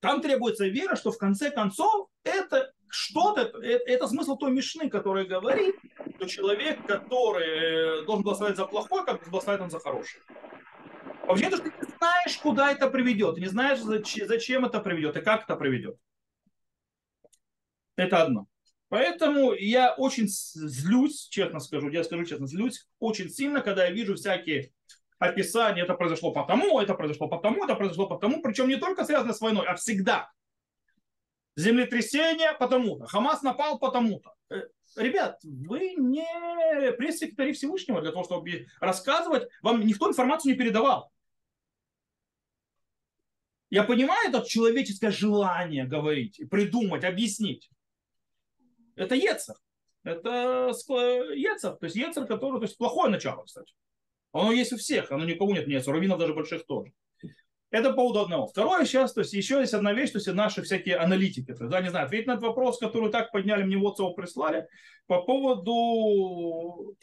Там 0.00 0.20
требуется 0.22 0.68
вера, 0.68 0.94
что 0.94 1.10
в 1.10 1.18
конце 1.18 1.50
концов 1.50 2.08
это 2.22 2.72
что-то, 2.88 3.40
это, 3.40 3.58
это 3.60 4.06
смысл 4.06 4.36
той 4.36 4.52
мишны, 4.52 4.88
которая 4.88 5.24
говорит, 5.24 5.74
что 6.16 6.26
человек, 6.26 6.86
который 6.86 8.04
должен 8.06 8.22
голосовать 8.22 8.56
за 8.56 8.66
плохое, 8.66 9.04
как 9.04 9.28
голосовать 9.28 9.60
он 9.60 9.70
за 9.70 9.80
хорошее. 9.80 10.22
Вообще, 11.28 11.50
то, 11.50 11.56
что 11.58 11.70
ты 11.70 11.86
не 11.86 11.92
знаешь, 11.98 12.38
куда 12.38 12.72
это 12.72 12.88
приведет, 12.88 13.36
не 13.36 13.46
знаешь, 13.46 13.80
зачем 13.80 14.64
это 14.64 14.80
приведет 14.80 15.16
и 15.18 15.20
как 15.20 15.44
это 15.44 15.56
приведет. 15.56 15.96
Это 17.96 18.22
одно. 18.22 18.46
Поэтому 18.88 19.52
я 19.52 19.92
очень 19.94 20.26
злюсь, 20.26 21.28
честно 21.28 21.60
скажу, 21.60 21.90
я 21.90 22.02
скажу 22.02 22.24
честно, 22.24 22.46
злюсь 22.46 22.88
очень 22.98 23.28
сильно, 23.28 23.60
когда 23.60 23.84
я 23.84 23.90
вижу 23.90 24.14
всякие 24.14 24.72
описания, 25.18 25.82
это 25.82 25.92
произошло 25.92 26.32
потому, 26.32 26.80
это 26.80 26.94
произошло 26.94 27.28
потому, 27.28 27.62
это 27.62 27.74
произошло 27.74 28.06
потому, 28.06 28.40
причем 28.40 28.68
не 28.68 28.76
только 28.76 29.04
связано 29.04 29.34
с 29.34 29.40
войной, 29.42 29.66
а 29.66 29.74
всегда. 29.74 30.30
Землетрясение 31.56 32.54
потому-то, 32.58 33.06
Хамас 33.06 33.42
напал 33.42 33.78
потому-то. 33.78 34.32
Э, 34.48 34.62
ребят, 34.96 35.40
вы 35.42 35.94
не 35.94 36.24
пресс-секретари 36.92 37.52
Всевышнего 37.52 38.00
для 38.00 38.12
того, 38.12 38.24
чтобы 38.24 38.66
рассказывать, 38.80 39.48
вам 39.60 39.84
никто 39.84 40.08
информацию 40.08 40.52
не 40.52 40.58
передавал. 40.58 41.12
Я 43.70 43.84
понимаю 43.84 44.30
это 44.30 44.46
человеческое 44.46 45.10
желание 45.10 45.84
говорить, 45.84 46.40
придумать, 46.50 47.04
объяснить. 47.04 47.70
Это 48.96 49.14
Ецер. 49.14 49.56
Это 50.04 50.72
Ецер. 51.34 51.76
То 51.76 51.84
есть 51.84 51.96
Ецер, 51.96 52.26
который, 52.26 52.58
то 52.58 52.64
есть 52.64 52.78
плохое 52.78 53.10
начало, 53.10 53.44
кстати. 53.44 53.74
Оно 54.32 54.52
есть 54.52 54.72
у 54.72 54.76
всех, 54.76 55.10
оно 55.12 55.24
никого 55.24 55.52
нет, 55.52 55.66
нет, 55.66 55.86
раввинов 55.86 56.18
даже 56.18 56.34
больших 56.34 56.66
тоже. 56.66 56.92
Это 57.70 57.90
по 57.90 57.96
поводу 57.96 58.20
одного. 58.20 58.46
Второе 58.46 58.86
сейчас, 58.86 59.12
то 59.12 59.20
есть 59.20 59.34
еще 59.34 59.60
есть 59.60 59.74
одна 59.74 59.92
вещь, 59.92 60.10
то 60.10 60.18
есть 60.18 60.28
наши 60.28 60.62
всякие 60.62 60.96
аналитики, 60.96 61.52
то 61.52 61.64
есть, 61.64 61.70
да, 61.70 61.82
не 61.82 61.90
знаю, 61.90 62.06
ответить 62.06 62.26
на 62.26 62.32
этот 62.32 62.44
вопрос, 62.44 62.78
который 62.78 63.10
так 63.10 63.30
подняли, 63.30 63.62
мне 63.62 63.74
его 63.76 63.92
прислали, 64.14 64.66
по 65.06 65.22
поводу 65.22 66.96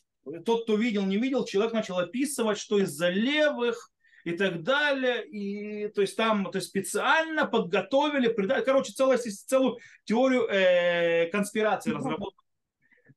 тот, 0.44 0.64
кто 0.64 0.76
видел, 0.76 1.06
не 1.06 1.18
видел, 1.18 1.46
человек 1.46 1.74
начал 1.74 2.00
описывать, 2.00 2.58
что 2.58 2.80
из-за 2.80 3.10
левых 3.10 3.92
и 4.26 4.32
так 4.32 4.64
далее. 4.64 5.26
И 5.28 5.88
то 5.90 6.02
есть 6.02 6.18
там 6.18 6.52
то 6.52 6.58
есть 6.58 6.68
специально 6.68 7.46
подготовили, 7.46 8.28
короче, 8.64 8.92
целую, 8.92 9.18
целую 9.20 9.78
теорию 10.04 10.48
э, 10.50 11.30
конспирации 11.30 11.92
разработали. 11.92 12.44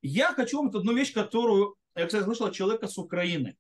Я 0.02 0.32
хочу 0.32 0.58
вам 0.58 0.68
одну 0.68 0.94
вещь, 0.94 1.12
которую 1.12 1.76
я, 1.96 2.06
кстати, 2.06 2.22
слышал 2.22 2.46
от 2.46 2.54
человека 2.54 2.86
с 2.86 2.98
Украины. 2.98 3.56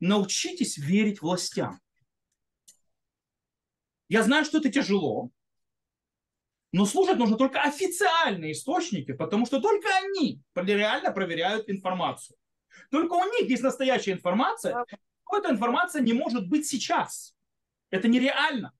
Научитесь 0.00 0.78
верить 0.78 1.20
властям. 1.20 1.80
Я 4.08 4.22
знаю, 4.22 4.44
что 4.44 4.58
это 4.58 4.70
тяжело, 4.70 5.30
но 6.70 6.86
слушать 6.86 7.18
нужно 7.18 7.36
только 7.36 7.60
официальные 7.62 8.52
источники, 8.52 9.12
потому 9.12 9.46
что 9.46 9.60
только 9.60 9.88
они 9.96 10.40
реально 10.54 11.10
проверяют 11.10 11.68
информацию. 11.68 12.38
Только 12.90 13.14
у 13.14 13.24
них 13.32 13.50
есть 13.50 13.62
настоящая 13.62 14.12
информация, 14.12 14.84
эта 15.34 15.50
информация 15.50 16.02
не 16.02 16.12
может 16.12 16.48
быть 16.48 16.66
сейчас. 16.66 17.34
Это 17.90 18.08
нереально. 18.08 18.72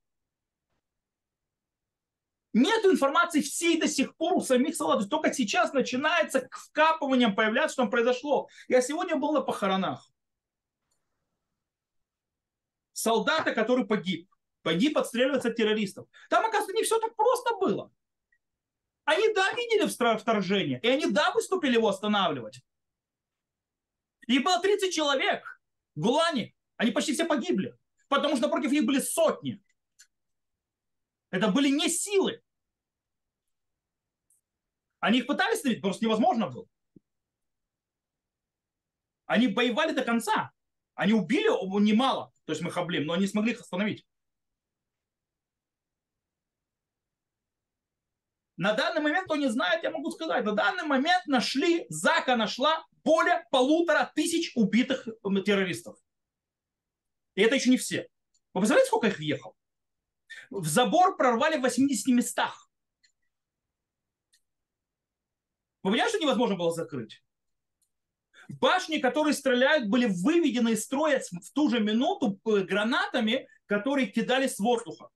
Нет 2.53 2.87
информации 2.87 3.43
всей 3.43 3.79
до 3.79 3.87
сих 3.87 4.17
пор 4.17 4.33
у 4.33 4.41
самих 4.41 4.75
солдат. 4.77 5.11
Только 5.11 5.33
сейчас 5.33 5.75
начинается 5.75 6.49
вкапыванием 6.51 7.35
появляться, 7.35 7.75
что 7.75 7.83
там 7.83 7.91
произошло. 7.91 8.49
Я 8.67 8.81
сегодня 8.81 9.17
был 9.17 9.33
на 9.33 9.43
похоронах. 9.43 10.11
Солдата, 12.93 13.53
который 13.53 13.87
погиб. 13.87 14.31
Погиб 14.63 14.97
отстреливаться 14.97 15.51
от 15.51 15.57
террористов. 15.57 16.09
Там, 16.31 16.47
оказывается, 16.47 16.75
не 16.75 16.83
все 16.83 16.99
так 16.99 17.15
просто 17.15 17.55
было. 17.57 17.93
Они, 19.05 19.33
да, 19.35 19.53
видели 19.53 19.87
вторжение. 20.17 20.81
И 20.81 20.89
они, 20.89 21.07
да, 21.11 21.33
выступили 21.33 21.75
его 21.75 21.89
останавливать. 21.89 22.61
И 24.27 24.39
было 24.39 24.61
30 24.61 24.95
человек. 24.95 25.56
Гулане, 25.97 26.55
они 26.77 26.93
почти 26.93 27.15
все 27.15 27.27
погибли, 27.27 27.77
потому 28.09 28.37
что 28.37 28.49
против 28.49 28.71
них 28.71 28.85
были 28.85 29.01
сотни. 29.01 29.63
Это 31.31 31.49
были 31.49 31.69
не 31.69 31.89
силы. 31.89 32.43
Они 35.01 35.19
их 35.19 35.27
пытались 35.27 35.59
стрелять, 35.59 35.81
просто 35.81 36.05
невозможно 36.05 36.49
было. 36.49 36.67
Они 39.27 39.49
воевали 39.49 39.93
до 39.93 40.05
конца. 40.05 40.53
Они 40.95 41.13
убили 41.13 41.49
немало, 41.81 42.33
то 42.45 42.53
есть 42.53 42.63
Махаблим, 42.63 43.07
но 43.07 43.13
они 43.13 43.27
смогли 43.27 43.53
их 43.53 43.61
остановить. 43.61 44.07
На 48.57 48.73
данный 48.73 49.03
момент, 49.03 49.27
кто 49.27 49.37
не 49.37 49.49
знает, 49.49 49.83
я 49.83 49.91
могу 49.91 50.11
сказать, 50.11 50.45
на 50.45 50.53
данный 50.53 50.85
момент 50.85 51.27
нашли, 51.27 51.87
Зака 51.91 52.37
нашла 52.37 52.87
более 53.05 53.47
полутора 53.51 54.11
тысяч 54.15 54.53
убитых 54.55 55.07
террористов. 55.45 55.99
И 57.35 57.43
это 57.43 57.55
еще 57.57 57.71
не 57.71 57.77
все. 57.77 58.09
Вы 58.55 58.61
представляете, 58.61 58.89
сколько 58.89 59.09
их 59.09 59.19
въехало? 59.19 59.55
В 60.51 60.67
забор 60.67 61.17
прорвали 61.17 61.59
в 61.59 61.63
80 61.63 62.07
местах. 62.15 62.71
Вы 65.83 65.93
понимаете, 65.93 66.17
что 66.17 66.25
невозможно 66.25 66.57
было 66.57 66.73
закрыть? 66.73 67.23
Башни, 68.49 68.99
которые 68.99 69.35
стреляют, 69.35 69.89
были 69.89 70.07
выведены 70.07 70.71
из 70.71 70.85
строя 70.85 71.21
в 71.21 71.53
ту 71.53 71.69
же 71.69 71.81
минуту 71.81 72.41
гранатами, 72.45 73.49
которые 73.67 74.07
кидали 74.07 74.47
с 74.47 74.59
воздуха. 74.59 75.11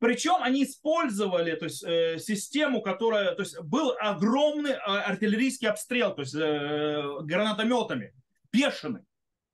Причем 0.00 0.42
они 0.42 0.64
использовали 0.64 1.54
то 1.54 1.66
есть, 1.66 1.84
э, 1.84 2.18
систему, 2.18 2.80
которая... 2.80 3.34
То 3.34 3.42
есть 3.42 3.60
был 3.60 3.94
огромный 4.00 4.72
а, 4.72 5.02
артиллерийский 5.02 5.68
обстрел, 5.68 6.14
то 6.14 6.22
есть 6.22 6.34
э, 6.34 7.02
гранатометами, 7.22 8.14
бешеный, 8.50 9.02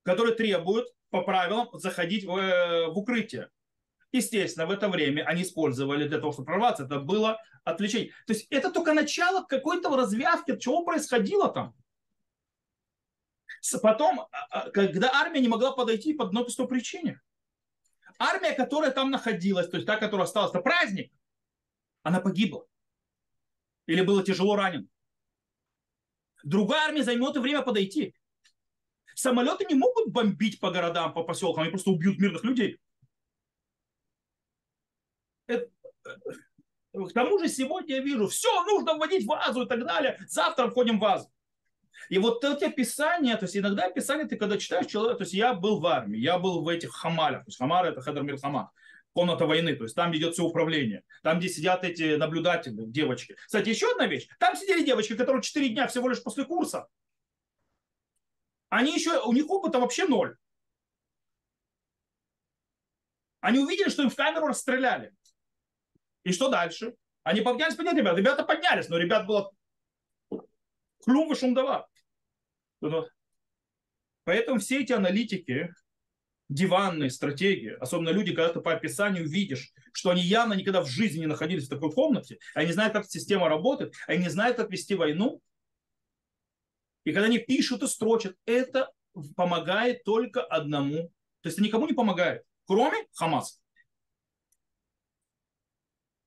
который 0.04 0.34
требует 0.34 0.86
по 1.10 1.22
правилам 1.22 1.68
заходить 1.72 2.24
в, 2.24 2.36
э, 2.36 2.86
в 2.86 2.96
укрытие. 2.96 3.50
Естественно, 4.12 4.66
в 4.66 4.70
это 4.70 4.88
время 4.88 5.24
они 5.24 5.42
использовали 5.42 6.06
для 6.06 6.20
того, 6.20 6.30
чтобы 6.30 6.46
прорваться. 6.46 6.84
Это 6.84 7.00
было 7.00 7.38
отвлечение. 7.64 8.12
То 8.28 8.32
есть 8.32 8.46
это 8.50 8.70
только 8.70 8.94
начало 8.94 9.42
какой-то 9.42 9.96
развязки, 9.96 10.56
чего 10.60 10.84
происходило 10.84 11.48
там. 11.48 11.74
Потом, 13.82 14.20
а, 14.20 14.28
а, 14.50 14.70
когда 14.70 15.10
армия 15.12 15.40
не 15.40 15.48
могла 15.48 15.72
подойти 15.72 16.14
по 16.14 16.24
одной 16.26 16.44
простой 16.44 16.68
причине– 16.68 17.20
армия, 18.18 18.52
которая 18.52 18.90
там 18.90 19.10
находилась, 19.10 19.68
то 19.68 19.76
есть 19.76 19.86
та, 19.86 19.96
которая 19.96 20.26
осталась 20.26 20.52
на 20.52 20.60
праздник, 20.60 21.12
она 22.02 22.20
погибла. 22.20 22.66
Или 23.86 24.02
было 24.02 24.22
тяжело 24.22 24.56
ранен. 24.56 24.88
Другая 26.44 26.86
армия 26.86 27.02
займет 27.02 27.36
и 27.36 27.40
время 27.40 27.62
подойти. 27.62 28.14
Самолеты 29.14 29.64
не 29.64 29.74
могут 29.74 30.12
бомбить 30.12 30.60
по 30.60 30.70
городам, 30.70 31.12
по 31.14 31.22
поселкам, 31.22 31.62
они 31.62 31.70
просто 31.70 31.90
убьют 31.90 32.18
мирных 32.18 32.44
людей. 32.44 32.78
Это, 35.46 35.70
к 36.92 37.12
тому 37.14 37.38
же 37.38 37.48
сегодня 37.48 37.96
я 37.96 38.02
вижу, 38.02 38.28
все, 38.28 38.64
нужно 38.64 38.94
вводить 38.94 39.26
вазу 39.26 39.64
и 39.64 39.68
так 39.68 39.84
далее. 39.84 40.18
Завтра 40.28 40.68
входим 40.68 40.98
в 40.98 41.00
вазу. 41.00 41.32
И 42.08 42.18
вот 42.18 42.44
эти 42.44 42.64
описания, 42.64 43.36
то 43.36 43.44
есть 43.44 43.56
иногда 43.56 43.86
описания 43.86 44.26
ты 44.26 44.36
когда 44.36 44.58
читаешь 44.58 44.86
человека, 44.86 45.18
то 45.18 45.22
есть 45.24 45.34
я 45.34 45.54
был 45.54 45.80
в 45.80 45.86
армии, 45.86 46.18
я 46.18 46.38
был 46.38 46.62
в 46.62 46.68
этих 46.68 46.92
хамалях, 46.92 47.44
то 47.44 47.48
есть 47.48 47.58
хамар 47.58 47.86
это 47.86 48.00
хедер 48.00 48.22
мирхама, 48.22 48.72
комната 49.12 49.46
войны, 49.46 49.74
то 49.74 49.84
есть 49.84 49.96
там 49.96 50.14
идет 50.14 50.34
все 50.34 50.44
управление, 50.44 51.02
там, 51.22 51.38
где 51.38 51.48
сидят 51.48 51.84
эти 51.84 52.16
наблюдатели, 52.16 52.84
девочки. 52.86 53.36
Кстати, 53.46 53.70
еще 53.70 53.90
одна 53.90 54.06
вещь, 54.06 54.28
там 54.38 54.56
сидели 54.56 54.84
девочки, 54.84 55.16
которые 55.16 55.42
4 55.42 55.68
дня 55.70 55.86
всего 55.88 56.08
лишь 56.08 56.22
после 56.22 56.44
курса. 56.44 56.86
Они 58.68 58.94
еще, 58.94 59.20
у 59.24 59.32
них 59.32 59.48
опыта 59.48 59.78
вообще 59.78 60.06
ноль. 60.06 60.36
Они 63.40 63.58
увидели, 63.60 63.88
что 63.88 64.02
им 64.02 64.10
в 64.10 64.16
камеру 64.16 64.48
расстреляли. 64.48 65.14
И 66.24 66.32
что 66.32 66.48
дальше? 66.48 66.94
Они 67.22 67.40
поднялись, 67.40 67.76
поднять 67.76 67.96
ребят. 67.96 68.16
Ребята 68.16 68.44
поднялись, 68.44 68.88
но 68.88 68.98
ребят 68.98 69.26
было 69.26 69.52
клюм 71.04 71.32
и 71.32 71.36
шумдова. 71.36 71.88
Поэтому 74.24 74.58
все 74.58 74.80
эти 74.80 74.92
аналитики, 74.92 75.72
диванные 76.48 77.10
стратегии, 77.10 77.76
особенно 77.80 78.10
люди, 78.10 78.34
когда 78.34 78.52
ты 78.52 78.60
по 78.60 78.72
описанию 78.72 79.28
видишь, 79.28 79.72
что 79.92 80.10
они 80.10 80.22
явно 80.22 80.54
никогда 80.54 80.82
в 80.82 80.88
жизни 80.88 81.20
не 81.20 81.26
находились 81.26 81.66
в 81.66 81.70
такой 81.70 81.92
комнате, 81.92 82.38
они 82.54 82.72
знают, 82.72 82.92
как 82.92 83.06
система 83.06 83.48
работает, 83.48 83.94
они 84.06 84.28
знают, 84.28 84.56
как 84.56 84.70
вести 84.70 84.94
войну. 84.94 85.40
И 87.04 87.12
когда 87.12 87.26
они 87.26 87.38
пишут 87.38 87.82
и 87.82 87.86
строчат, 87.86 88.36
это 88.46 88.92
помогает 89.36 90.04
только 90.04 90.42
одному. 90.42 91.12
То 91.40 91.48
есть 91.48 91.58
это 91.58 91.64
никому 91.64 91.86
не 91.86 91.94
помогает, 91.94 92.44
кроме 92.66 93.06
Хамаса. 93.14 93.60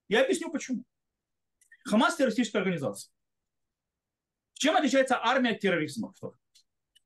Я 0.07 0.23
объясню 0.23 0.51
почему. 0.51 0.83
Хамас 1.85 2.15
террористическая 2.15 2.61
организация. 2.61 3.11
Чем 4.59 4.75
отличается 4.75 5.17
армия 5.23 5.51
от 5.51 5.61
терроризма? 5.61 6.13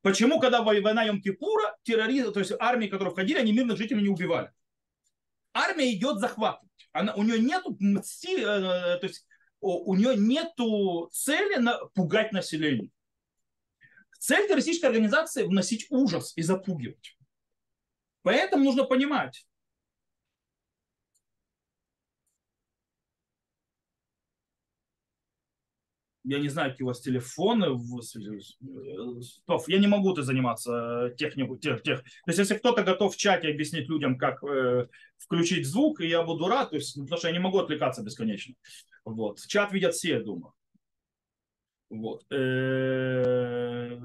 Почему, 0.02 0.40
когда 0.40 0.64
война 0.64 1.08
Йом-Кипура, 1.08 1.76
террористы, 1.84 2.32
то 2.32 2.40
есть 2.40 2.52
армии, 2.60 2.88
которые 2.88 3.12
входили, 3.12 3.38
они 3.38 3.54
мирных 3.54 3.78
жителей 3.78 4.02
не 4.02 4.10
убивали? 4.10 4.52
Армия 5.54 5.94
идет 5.94 6.18
захватывать. 6.18 6.90
Она, 6.94 7.14
у 7.14 7.22
нее 7.22 7.40
нету 7.40 7.78
мсти, 7.80 8.38
э, 8.40 8.98
то 8.98 9.04
есть 9.04 9.28
у 9.62 9.94
нее 9.94 10.16
нету 10.18 11.12
цели 11.14 11.58
на, 11.60 11.78
пугать 11.94 12.32
население. 12.32 12.90
Цель 14.18 14.48
террористической 14.48 14.90
организации– 14.90 15.44
вносить 15.46 15.86
ужас 15.92 16.34
и 16.36 16.42
запугивать. 16.42 17.20
Поэтому 18.24 18.64
нужно 18.64 18.84
понимать, 18.84 19.46
я 26.24 26.40
не 26.40 26.50
знаю, 26.50 26.72
какие 26.72 26.86
у 26.86 26.88
вас 26.88 27.02
телефоны. 27.02 27.66
Я 29.68 29.80
не 29.80 29.88
могу 29.88 30.14
это 30.14 30.24
заниматься 30.24 31.10
э, 31.12 31.16
технику, 31.16 31.58
тех, 31.58 31.84
тех. 31.84 32.02
То 32.02 32.28
есть, 32.28 32.40
если 32.40 32.56
кто-то 32.56 32.84
готов 32.84 33.14
в 33.14 33.18
чате 33.18 33.50
объяснить 33.50 33.90
людям, 33.90 34.18
как 34.18 34.42
э, 34.44 34.88
включить 35.18 35.68
звук, 35.68 36.00
я 36.00 36.24
буду 36.24 36.48
рад, 36.48 36.70
то 36.70 36.78
есть, 36.78 36.96
потому 36.96 37.18
что 37.18 37.28
я 37.28 37.34
не 37.34 37.40
могу 37.40 37.60
отвлекаться 37.60 38.04
бесконечно. 38.04 38.56
Вот. 39.04 39.40
Чат 39.48 39.74
видят 39.74 39.94
все, 39.96 40.12
я 40.12 40.24
думаю. 40.24 40.54
Вот. 41.90 42.26
Э, 42.32 44.00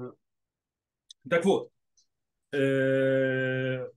так 1.29 1.45
вот. 1.45 1.71
Э, 2.51 3.87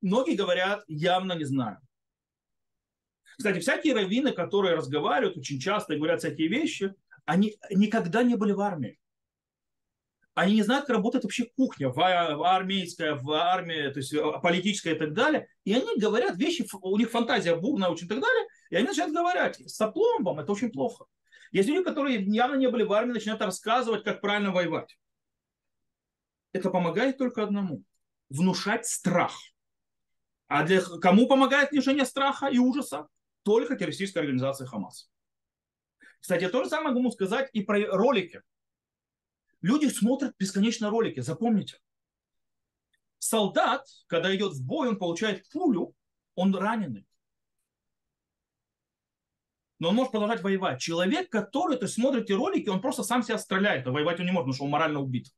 многие 0.00 0.34
говорят, 0.34 0.82
явно 0.88 1.34
не 1.34 1.44
знаю. 1.44 1.81
Кстати, 3.36 3.60
всякие 3.60 3.94
раввины, 3.94 4.32
которые 4.32 4.74
разговаривают 4.74 5.36
очень 5.36 5.58
часто 5.58 5.94
и 5.94 5.96
говорят 5.96 6.20
всякие 6.20 6.48
вещи, 6.48 6.94
они 7.24 7.56
никогда 7.70 8.22
не 8.22 8.36
были 8.36 8.52
в 8.52 8.60
армии. 8.60 8.98
Они 10.34 10.54
не 10.54 10.62
знают, 10.62 10.86
как 10.86 10.96
работает 10.96 11.24
вообще 11.24 11.44
кухня 11.56 11.90
в, 11.90 11.96
в 11.96 12.46
армейская, 12.46 13.14
в 13.14 13.30
армии, 13.32 13.90
то 13.90 13.98
есть 13.98 14.14
э, 14.14 14.22
политическая 14.42 14.94
и 14.94 14.98
так 14.98 15.12
далее. 15.12 15.46
И 15.64 15.74
они 15.74 15.98
говорят 15.98 16.36
вещи, 16.36 16.66
у 16.80 16.96
них 16.96 17.10
фантазия 17.10 17.54
бурная 17.54 17.90
очень 17.90 18.06
и 18.06 18.08
так 18.08 18.20
далее, 18.20 18.46
и 18.70 18.76
они 18.76 18.86
начинают 18.86 19.12
говорить 19.12 19.70
с 19.70 19.78
опломбом, 19.80 20.40
это 20.40 20.52
очень 20.52 20.70
плохо. 20.70 21.04
Есть 21.50 21.68
люди, 21.68 21.84
которые 21.84 22.24
явно 22.24 22.54
не 22.54 22.70
были 22.70 22.82
в 22.82 22.92
армии, 22.94 23.12
начинают 23.12 23.42
рассказывать, 23.42 24.04
как 24.04 24.22
правильно 24.22 24.52
воевать. 24.52 24.98
Это 26.54 26.70
помогает 26.70 27.18
только 27.18 27.42
одному– 27.42 27.82
внушать 28.30 28.86
страх. 28.86 29.34
А 30.48 30.64
для 30.64 30.80
кому 30.80 31.26
помогает 31.26 31.72
внушение 31.72 32.06
страха 32.06 32.46
и 32.46 32.56
ужаса? 32.56 33.06
Только 33.42 33.76
террористической 33.76 34.22
организации 34.22 34.66
Хамас. 34.66 35.10
Кстати, 36.20 36.48
то 36.48 36.62
же 36.62 36.70
самое 36.70 36.94
могу 36.94 37.10
сказать 37.10 37.50
и 37.52 37.62
про 37.62 37.84
ролики. 37.86 38.42
Люди 39.60 39.86
смотрят 39.86 40.34
бесконечно 40.38 40.90
ролики, 40.90 41.20
запомните. 41.20 41.78
Солдат, 43.18 43.86
когда 44.06 44.34
идет 44.34 44.52
в 44.52 44.64
бой, 44.64 44.88
он 44.88 44.98
получает 44.98 45.48
пулю, 45.50 45.94
он 46.34 46.54
раненый. 46.54 47.06
Но 49.78 49.88
он 49.88 49.96
может 49.96 50.12
продолжать 50.12 50.42
воевать. 50.42 50.80
Человек, 50.80 51.30
который, 51.30 51.76
то 51.76 51.86
есть 51.86 51.98
эти 51.98 52.32
ролики, 52.32 52.68
он 52.68 52.80
просто 52.80 53.02
сам 53.02 53.22
себя 53.22 53.38
стреляет, 53.38 53.86
а 53.86 53.90
воевать 53.90 54.20
он 54.20 54.26
не 54.26 54.32
может, 54.32 54.44
потому 54.44 54.54
что 54.54 54.64
он 54.64 54.70
морально 54.70 55.00
убит. 55.00 55.32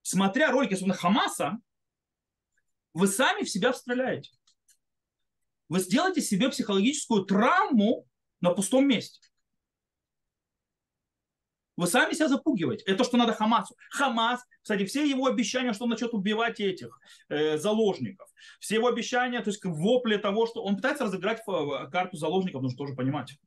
Смотря 0.00 0.50
ролики, 0.50 0.74
особенно 0.74 0.94
Хамаса, 0.94 1.58
вы 2.94 3.06
сами 3.06 3.44
в 3.44 3.50
себя 3.50 3.72
стреляете. 3.72 4.30
Вы 5.68 5.80
сделаете 5.80 6.20
себе 6.20 6.50
психологическую 6.50 7.24
травму 7.24 8.06
на 8.40 8.50
пустом 8.50 8.86
месте. 8.86 9.20
Вы 11.76 11.86
сами 11.86 12.12
себя 12.12 12.28
запугиваете. 12.28 12.84
Это 12.84 13.02
что 13.02 13.16
надо 13.16 13.32
Хамасу. 13.32 13.74
Хамас, 13.90 14.44
кстати, 14.60 14.84
все 14.84 15.08
его 15.08 15.26
обещания, 15.26 15.72
что 15.72 15.84
он 15.84 15.90
начнет 15.90 16.12
убивать 16.12 16.60
этих 16.60 17.00
э, 17.30 17.56
заложников, 17.56 18.28
все 18.60 18.74
его 18.74 18.88
обещания, 18.88 19.40
то 19.40 19.48
есть 19.48 19.64
вопли 19.64 20.18
того, 20.18 20.46
что 20.46 20.62
он 20.62 20.76
пытается 20.76 21.04
разыграть 21.04 21.42
карту 21.90 22.18
заложников, 22.18 22.60
нужно 22.60 22.76
тоже 22.76 22.94
понимать. 22.94 23.38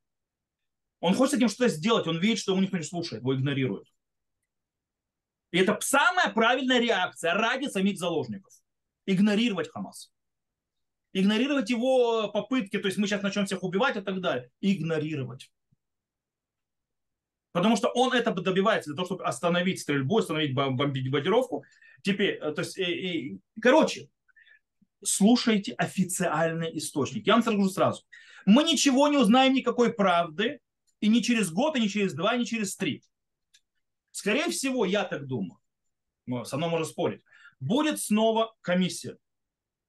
Он 0.98 1.14
хочет 1.14 1.34
с 1.34 1.36
этим 1.36 1.48
что-то 1.48 1.68
сделать, 1.68 2.08
он 2.08 2.18
видит, 2.18 2.38
что 2.38 2.52
его 2.52 2.60
никто 2.60 2.76
не 2.76 2.82
слушает, 2.82 3.22
его 3.22 3.36
игнорируют. 3.36 3.86
И 5.52 5.58
это 5.58 5.78
самая 5.80 6.30
правильная 6.32 6.80
реакция 6.80 7.34
ради 7.34 7.68
самих 7.68 7.98
заложников 7.98 8.52
игнорировать 9.06 9.70
Хамас. 9.70 10.12
Игнорировать 11.12 11.70
его 11.70 12.28
попытки, 12.28 12.78
то 12.78 12.86
есть 12.86 12.98
мы 12.98 13.06
сейчас 13.06 13.22
начнем 13.22 13.46
всех 13.46 13.62
убивать 13.62 13.96
и 13.96 14.00
так 14.00 14.20
далее. 14.20 14.50
Игнорировать. 14.60 15.50
Потому 17.52 17.76
что 17.76 17.88
он 17.88 18.12
это 18.12 18.32
добивается 18.32 18.90
для 18.90 18.96
того, 18.96 19.06
чтобы 19.06 19.24
остановить 19.24 19.80
стрельбу, 19.80 20.18
остановить 20.18 20.54
бомбардировку. 20.54 21.64
Теперь, 22.02 22.34
э, 22.34 22.52
то 22.52 22.60
есть, 22.60 22.76
и, 22.76 22.82
и, 22.82 23.40
короче, 23.62 24.10
слушайте 25.02 25.72
официальный 25.72 26.76
источник. 26.76 27.26
Я 27.26 27.32
вам 27.32 27.42
скажу 27.42 27.66
сразу. 27.70 28.02
Мы 28.44 28.62
ничего 28.62 29.08
не 29.08 29.16
узнаем 29.16 29.54
никакой 29.54 29.90
правды 29.90 30.60
и 31.00 31.08
не 31.08 31.22
через 31.22 31.50
год, 31.50 31.76
и 31.76 31.80
не 31.80 31.88
через 31.88 32.12
два, 32.12 32.34
и 32.34 32.40
не 32.40 32.44
через 32.44 32.76
три. 32.76 33.02
Скорее 34.10 34.50
всего, 34.50 34.84
я 34.84 35.04
так 35.04 35.26
думаю. 35.26 35.58
Со 36.44 36.58
мной 36.58 36.68
можно 36.68 36.84
спорить 36.84 37.22
будет 37.60 38.00
снова 38.00 38.54
комиссия, 38.60 39.16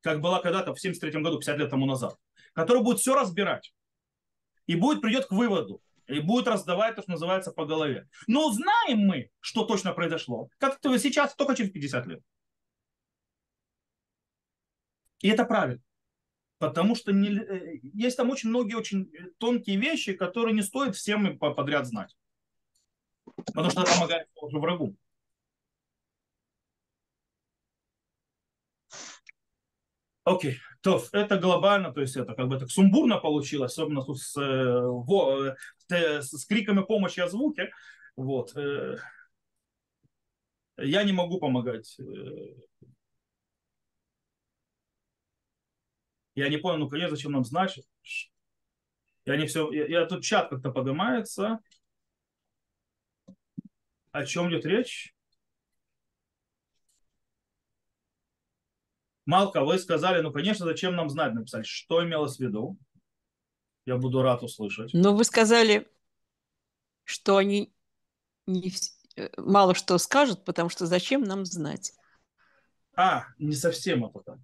как 0.01 0.21
была 0.21 0.41
когда-то 0.41 0.73
в 0.73 0.79
73 0.79 1.21
году, 1.21 1.37
50 1.37 1.57
лет 1.57 1.69
тому 1.69 1.85
назад, 1.85 2.15
которая 2.53 2.83
будет 2.83 2.99
все 2.99 3.15
разбирать 3.15 3.73
и 4.65 4.75
будет 4.75 5.01
придет 5.01 5.25
к 5.25 5.31
выводу, 5.31 5.81
и 6.07 6.19
будет 6.19 6.47
раздавать 6.47 6.95
то, 6.95 7.01
что 7.01 7.11
называется, 7.11 7.51
по 7.51 7.65
голове. 7.65 8.07
Но 8.27 8.51
знаем 8.51 8.99
мы, 8.99 9.29
что 9.39 9.65
точно 9.65 9.93
произошло, 9.93 10.49
как 10.57 10.79
то 10.79 10.95
сейчас, 10.97 11.35
только 11.35 11.55
через 11.55 11.71
50 11.71 12.07
лет. 12.07 12.21
И 15.19 15.29
это 15.29 15.45
правильно. 15.45 15.81
Потому 16.59 16.95
что 16.95 17.11
не, 17.11 17.29
э, 17.29 17.79
есть 17.81 18.17
там 18.17 18.29
очень 18.29 18.49
многие 18.49 18.75
очень 18.75 19.11
тонкие 19.37 19.77
вещи, 19.77 20.13
которые 20.13 20.55
не 20.55 20.63
стоит 20.63 20.95
всем 20.95 21.37
подряд 21.37 21.85
знать. 21.85 22.15
Потому 23.35 23.69
что 23.69 23.83
это 23.83 23.93
помогает 23.93 24.27
врагу. 24.41 24.95
Окей, 30.27 30.59
то 30.81 31.01
это 31.13 31.37
глобально, 31.37 31.93
то 31.93 32.01
есть 32.01 32.17
это 32.17 32.33
как 32.33 32.49
бы 32.49 32.59
так 32.59 32.69
сумбурно 32.69 33.17
получилось, 33.17 33.71
особенно 33.71 34.03
тут 34.03 34.19
с, 34.19 34.35
э, 34.35 34.81
во, 34.81 35.55
э, 35.89 36.21
с 36.21 36.45
криками 36.45 36.83
помощи 36.83 37.21
о 37.21 37.29
звуке. 37.29 37.71
Вот. 38.17 38.53
Э, 38.57 38.97
я 40.75 41.03
не 41.03 41.13
могу 41.13 41.39
помогать. 41.39 41.97
Я 46.35 46.49
не 46.49 46.57
понял, 46.57 46.79
ну 46.79 46.89
конечно, 46.89 47.15
зачем 47.15 47.31
нам 47.31 47.45
значит. 47.45 47.85
Я 49.25 49.37
не 49.37 49.45
все, 49.45 49.71
я, 49.71 49.85
я 49.85 50.05
тут 50.07 50.25
чат 50.25 50.49
как-то 50.49 50.71
поднимается. 50.71 51.59
О 54.11 54.25
чем 54.25 54.49
идет 54.49 54.65
речь? 54.65 55.16
Малка, 59.27 59.65
вы 59.65 59.77
сказали, 59.77 60.21
ну, 60.21 60.31
конечно, 60.31 60.65
зачем 60.65 60.95
нам 60.95 61.09
знать, 61.09 61.33
написали. 61.33 61.63
Что 61.63 62.01
имелось 62.03 62.37
в 62.37 62.39
виду? 62.39 62.77
Я 63.85 63.97
буду 63.97 64.21
рад 64.21 64.41
услышать. 64.41 64.93
Но 64.93 65.13
вы 65.13 65.25
сказали, 65.25 65.85
что 67.03 67.35
они 67.35 67.73
не, 68.47 68.73
э, 69.17 69.29
мало 69.35 69.75
что 69.75 69.97
скажут, 69.97 70.45
потому 70.45 70.69
что 70.69 70.85
зачем 70.85 71.23
нам 71.23 71.43
знать? 71.43 71.91
А, 72.95 73.25
не 73.37 73.53
совсем 73.53 74.05
это 74.05 74.19
так. 74.19 74.37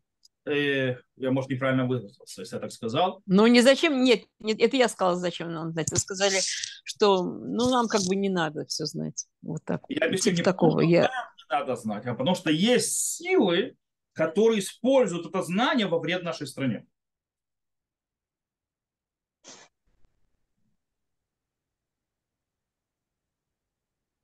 Э, 0.54 0.98
я, 1.16 1.32
может, 1.32 1.50
неправильно 1.50 1.86
выразился, 1.86 2.42
если 2.42 2.56
я 2.56 2.60
так 2.60 2.74
сказал. 2.74 3.22
Ну, 3.26 3.48
не 3.48 3.62
зачем, 3.62 4.04
нет, 4.04 4.26
нет, 4.40 4.60
это 4.60 4.76
я 4.76 4.90
сказала, 4.90 5.16
зачем 5.16 5.54
нам 5.54 5.72
знать. 5.72 5.92
Вы 5.92 5.98
сказали, 5.98 6.42
что, 6.84 7.24
ну, 7.24 7.70
нам 7.70 7.88
как 7.88 8.02
бы 8.02 8.18
не 8.18 8.30
надо 8.30 8.66
все 8.66 8.84
знать. 8.84 9.28
Вот 9.42 9.64
так. 9.64 9.84
Я 9.88 10.08
объясню, 10.08 10.34
типа 10.34 10.40
не 10.40 10.44
такого. 10.44 10.72
потому, 10.72 10.92
Я... 10.92 11.02
нам 11.04 11.10
не 11.38 11.60
надо 11.60 11.76
знать, 11.78 12.06
а 12.06 12.16
потому 12.16 12.36
что 12.36 12.52
есть 12.52 12.92
силы, 12.92 13.78
которые 14.14 14.60
используют 14.60 15.26
это 15.26 15.42
знание 15.42 15.88
во 15.88 16.00
вред 16.00 16.24
нашей 16.24 16.48
стране. 16.48 16.88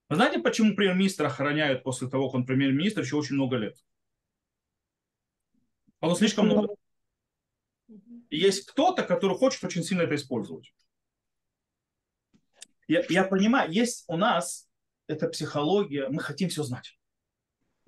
Вы 0.08 0.16
знаете, 0.16 0.40
почему 0.40 0.76
премьер-министра 0.76 1.28
охраняют 1.28 1.84
после 1.84 2.10
того, 2.10 2.30
как 2.30 2.36
он 2.36 2.46
премьер-министр, 2.46 3.02
еще 3.02 3.16
очень 3.16 3.36
много 3.36 3.58
лет? 3.58 3.78
Потому 6.00 6.16
что 6.16 6.26
слишком 6.26 6.46
много. 6.46 6.76
Есть 8.32 8.66
кто-то, 8.66 9.04
который 9.04 9.38
хочет 9.38 9.64
очень 9.64 9.84
сильно 9.84 10.04
это 10.04 10.16
использовать. 10.16 10.74
Я, 12.88 13.04
я 13.10 13.24
понимаю, 13.24 13.72
есть 13.72 14.06
у 14.08 14.18
нас 14.18 14.68
эта 15.06 15.28
психология, 15.28 16.10
мы 16.10 16.22
хотим 16.22 16.50
все 16.50 16.64
знать. 16.64 16.99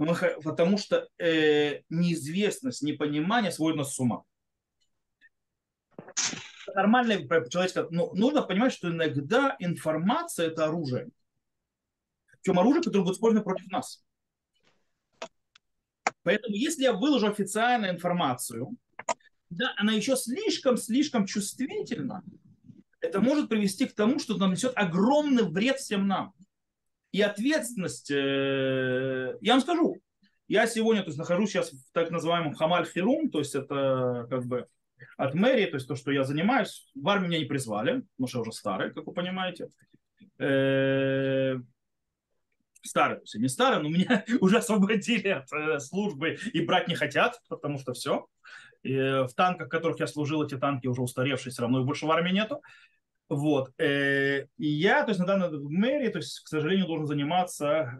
Мы, 0.01 0.15
потому 0.43 0.79
что 0.79 1.07
э, 1.19 1.81
неизвестность, 1.89 2.81
непонимание 2.81 3.51
сводит 3.51 3.77
нас 3.77 3.93
с 3.93 3.99
ума. 3.99 4.23
Нормальное 6.73 7.19
человеческое, 7.49 7.85
ну, 7.91 8.11
нужно 8.15 8.41
понимать, 8.41 8.73
что 8.73 8.89
иногда 8.89 9.55
информация 9.59 10.47
это 10.47 10.65
оружие. 10.65 11.09
Причем 12.41 12.57
оружие, 12.57 12.81
которое 12.81 13.03
будет 13.03 13.13
использовано 13.13 13.43
против 13.43 13.67
нас. 13.67 14.03
Поэтому, 16.23 16.55
если 16.55 16.81
я 16.81 16.93
выложу 16.93 17.27
официальную 17.27 17.93
информацию, 17.93 18.75
да, 19.51 19.71
она 19.77 19.93
еще 19.93 20.15
слишком-слишком 20.15 21.27
чувствительна, 21.27 22.23
это 23.01 23.21
может 23.21 23.49
привести 23.49 23.85
к 23.85 23.93
тому, 23.93 24.17
что 24.17 24.35
нанесет 24.35 24.73
огромный 24.75 25.43
вред 25.43 25.77
всем 25.77 26.07
нам. 26.07 26.33
И 27.11 27.21
ответственность, 27.21 28.09
э, 28.11 29.37
я 29.41 29.53
вам 29.53 29.61
скажу, 29.61 29.97
я 30.47 30.67
сегодня 30.67 31.01
то 31.01 31.07
есть, 31.07 31.17
нахожусь 31.17 31.49
сейчас 31.51 31.71
в 31.71 31.91
так 31.91 32.09
называемом 32.11 32.53
Хамаль 32.53 32.85
Хирум, 32.85 33.29
то 33.29 33.39
есть 33.39 33.55
это 33.55 34.27
как 34.29 34.45
бы 34.45 34.67
от 35.17 35.33
мэрии, 35.33 35.65
то 35.65 35.75
есть 35.75 35.87
то, 35.87 35.95
что 35.95 36.11
я 36.11 36.23
занимаюсь, 36.23 36.89
в 36.95 37.07
армию 37.09 37.29
меня 37.29 37.39
не 37.39 37.45
призвали, 37.45 38.01
потому 38.15 38.27
что 38.27 38.37
я 38.37 38.41
уже 38.41 38.51
старый, 38.51 38.93
как 38.93 39.05
вы 39.05 39.13
понимаете. 39.13 39.69
Э, 40.39 41.55
старый, 42.81 43.17
то 43.17 43.23
есть 43.23 43.35
не 43.35 43.49
старый, 43.49 43.83
но 43.83 43.89
меня 43.89 44.23
уже 44.39 44.57
освободили 44.57 45.29
от 45.29 45.51
э, 45.51 45.79
службы 45.79 46.37
и 46.53 46.65
брать 46.65 46.87
не 46.87 46.95
хотят, 46.95 47.41
потому 47.49 47.79
что 47.79 47.93
все. 47.93 48.27
И 48.83 48.93
в 48.93 49.29
танках, 49.35 49.67
в 49.67 49.69
которых 49.69 49.99
я 49.99 50.07
служил, 50.07 50.43
эти 50.43 50.57
танки 50.57 50.87
уже 50.87 51.01
устаревшие, 51.01 51.51
все 51.51 51.61
равно 51.61 51.81
их 51.81 51.85
больше 51.85 52.05
в 52.05 52.11
армии 52.11 52.31
нету. 52.31 52.61
Вот. 53.33 53.71
И 53.79 54.45
я, 54.57 55.03
то 55.05 55.11
есть 55.11 55.19
на 55.21 55.25
данной 55.25 55.57
мэрии, 55.57 56.09
то 56.09 56.17
есть, 56.17 56.41
к 56.41 56.49
сожалению, 56.49 56.85
должен 56.85 57.07
заниматься 57.07 57.97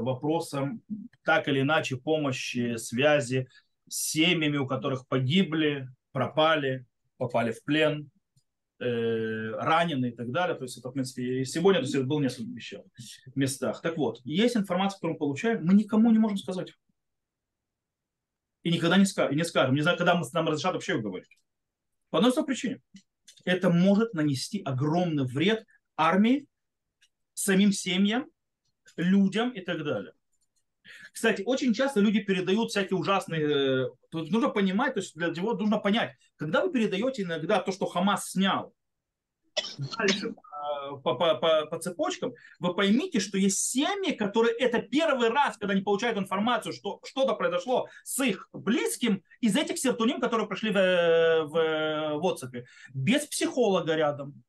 вопросом 0.00 0.82
так 1.24 1.48
или 1.48 1.62
иначе 1.62 1.96
помощи, 1.96 2.76
связи 2.76 3.48
с 3.88 4.10
семьями, 4.10 4.56
у 4.56 4.68
которых 4.68 5.08
погибли, 5.08 5.88
пропали, 6.12 6.86
попали 7.16 7.50
в 7.50 7.64
плен, 7.64 8.08
ранены 8.78 10.10
и 10.10 10.12
так 10.12 10.30
далее. 10.30 10.56
То 10.56 10.62
есть 10.62 10.78
это, 10.78 10.90
в 10.90 10.92
принципе, 10.92 11.44
сегодня 11.44 11.80
то 11.80 11.86
есть, 11.86 11.96
это 11.96 12.04
было 12.04 12.20
несколько 12.20 12.52
вещей, 12.52 12.78
местах. 13.34 13.82
Так 13.82 13.96
вот, 13.96 14.20
есть 14.22 14.56
информация, 14.56 14.98
которую 14.98 15.14
мы 15.14 15.18
получаем, 15.18 15.64
мы 15.64 15.74
никому 15.74 16.12
не 16.12 16.20
можем 16.20 16.36
сказать. 16.36 16.72
И 18.62 18.70
никогда 18.70 18.96
не 18.96 19.06
скажем. 19.06 19.32
И 19.32 19.36
не 19.36 19.44
скажем. 19.44 19.74
Не 19.74 19.80
знаю, 19.80 19.98
когда 19.98 20.14
мы, 20.14 20.24
нам 20.32 20.46
разрешат 20.46 20.74
вообще 20.74 21.00
говорить. 21.00 21.36
По 22.10 22.18
одной 22.18 22.32
причине 22.44 22.80
это 23.44 23.70
может 23.70 24.14
нанести 24.14 24.62
огромный 24.62 25.24
вред 25.24 25.66
армии, 25.96 26.46
самим 27.34 27.72
семьям, 27.72 28.26
людям 28.96 29.50
и 29.50 29.60
так 29.60 29.84
далее. 29.84 30.12
Кстати, 31.12 31.42
очень 31.42 31.74
часто 31.74 32.00
люди 32.00 32.20
передают 32.20 32.70
всякие 32.70 32.98
ужасные... 32.98 33.90
Тут 34.10 34.30
нужно 34.30 34.48
понимать, 34.48 34.94
то 34.94 35.00
есть 35.00 35.14
для 35.14 35.28
него 35.28 35.54
нужно 35.54 35.78
понять, 35.78 36.16
когда 36.36 36.64
вы 36.64 36.72
передаете 36.72 37.22
иногда 37.22 37.60
то, 37.60 37.72
что 37.72 37.86
Хамас 37.86 38.30
снял, 38.30 38.74
дальше 39.96 40.34
по, 41.02 41.14
по, 41.14 41.34
по, 41.34 41.66
по 41.66 41.78
цепочкам, 41.78 42.34
вы 42.58 42.74
поймите, 42.74 43.20
что 43.20 43.38
есть 43.38 43.58
семьи, 43.58 44.12
которые 44.12 44.54
это 44.56 44.80
первый 44.80 45.28
раз, 45.28 45.56
когда 45.56 45.72
они 45.72 45.82
получают 45.82 46.18
информацию, 46.18 46.72
что 46.72 47.00
что-то 47.04 47.34
произошло 47.34 47.88
с 48.04 48.22
их 48.24 48.48
близким, 48.52 49.22
из 49.40 49.56
этих 49.56 49.78
сертуним, 49.78 50.20
которые 50.20 50.46
прошли 50.46 50.70
в, 50.70 50.74
в, 50.74 52.18
в 52.18 52.26
WhatsApp, 52.26 52.64
без 52.94 53.26
психолога 53.26 53.94
рядом, 53.94 54.42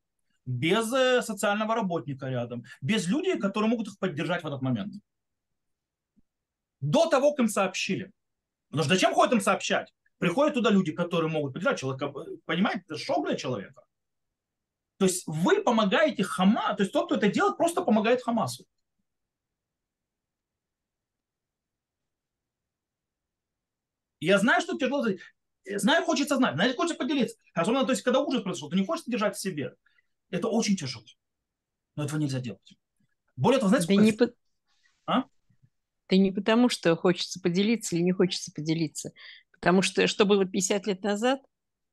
без 0.46 0.92
э, 0.94 1.22
социального 1.22 1.76
работника 1.76 2.28
рядом, 2.28 2.64
без 2.82 3.08
людей, 3.08 3.38
которые 3.38 3.70
могут 3.70 3.88
их 3.88 4.00
поддержать 4.00 4.44
в 4.44 4.48
этот 4.48 4.62
момент. 4.62 4.94
До 6.82 7.08
того, 7.08 7.32
как 7.32 7.46
им 7.46 7.50
сообщили. 7.50 8.12
Потому 8.70 8.86
что 8.86 8.94
зачем 8.94 9.14
ходят 9.14 9.34
им 9.34 9.42
сообщать? 9.42 9.94
Приходят 10.18 10.54
туда 10.54 10.70
люди, 10.70 10.92
которые 10.92 11.30
могут 11.30 11.54
поддержать 11.54 11.80
человека. 11.80 12.14
Понимаете, 12.46 12.84
это 12.88 12.98
шок 12.98 13.26
для 13.26 13.36
человека. 13.36 13.84
То 15.00 15.06
есть 15.06 15.24
вы 15.26 15.64
помогаете 15.64 16.24
Хама, 16.24 16.76
то 16.76 16.84
есть 16.84 16.92
тот, 16.92 17.06
кто 17.06 17.16
это 17.16 17.30
делает, 17.30 17.56
просто 17.56 17.82
помогает 17.82 18.22
Хамасу. 18.22 18.66
Я 24.20 24.38
знаю, 24.40 24.60
что 24.60 24.78
тяжело. 24.78 25.08
Знаю, 25.66 26.04
хочется 26.04 26.36
знать, 26.36 26.56
знаю, 26.56 26.76
хочется 26.76 26.98
поделиться. 26.98 27.38
Особенно, 27.54 27.86
то 27.86 27.94
есть, 27.94 28.02
когда 28.02 28.20
ужас 28.20 28.44
произошел, 28.44 28.70
ты 28.70 28.76
не 28.76 28.86
хочешь 28.86 29.06
держать 29.06 29.38
в 29.38 29.40
себе. 29.40 29.74
Это 30.32 30.50
очень 30.50 30.76
тяжело. 30.76 31.06
Но 31.96 32.04
этого 32.04 32.20
нельзя 32.20 32.42
делать. 32.42 32.74
Более 33.38 33.60
того, 33.60 33.70
знаете, 33.70 33.88
да 33.88 33.96
не, 33.96 34.12
по... 34.12 34.30
а? 35.06 35.24
да 36.10 36.18
не 36.18 36.34
потому, 36.34 36.68
что 36.68 36.94
хочется 36.98 37.40
поделиться 37.40 37.96
или 37.96 38.04
не 38.04 38.12
хочется 38.12 38.52
поделиться. 38.52 39.14
Потому 39.54 39.82
что 39.82 40.08
что 40.08 40.26
было 40.26 40.44
50 40.44 40.88
лет 40.88 41.04
назад, 41.04 41.40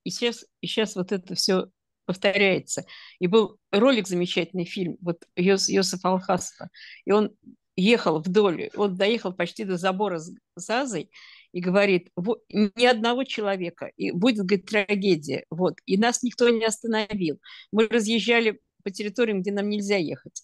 и 0.03 0.11
сейчас, 0.11 0.45
и 0.61 0.67
сейчас 0.67 0.97
вот 0.97 1.13
это 1.13 1.37
все 1.37 1.71
повторяется. 2.07 2.87
И 3.19 3.27
был 3.27 3.59
ролик 3.71 4.09
замечательный 4.09 4.65
фильм, 4.65 4.97
вот 5.01 5.25
Йос, 5.37 5.69
Йосиф 5.69 6.05
Алхасова, 6.05 6.71
и 7.05 7.13
он 7.13 7.33
ехал 7.77 8.21
вдоль, 8.21 8.71
он 8.75 8.97
доехал 8.97 9.35
почти 9.35 9.65
до 9.65 9.77
забора 9.77 10.19
с 10.19 10.71
Азой 10.71 11.11
и 11.53 11.61
говорит, 11.61 12.11
ни 12.51 12.85
одного 12.85 13.25
человека, 13.25 13.91
и 13.97 14.11
будет, 14.13 14.47
говорит, 14.47 14.67
трагедия, 14.67 15.45
вот, 15.51 15.75
и 15.85 15.99
нас 15.99 16.23
никто 16.23 16.49
не 16.49 16.65
остановил. 16.65 17.39
Мы 17.73 17.87
разъезжали 17.89 18.61
по 18.83 18.91
территориям, 18.91 19.43
где 19.43 19.53
нам 19.53 19.69
нельзя 19.69 19.97
ехать. 19.97 20.43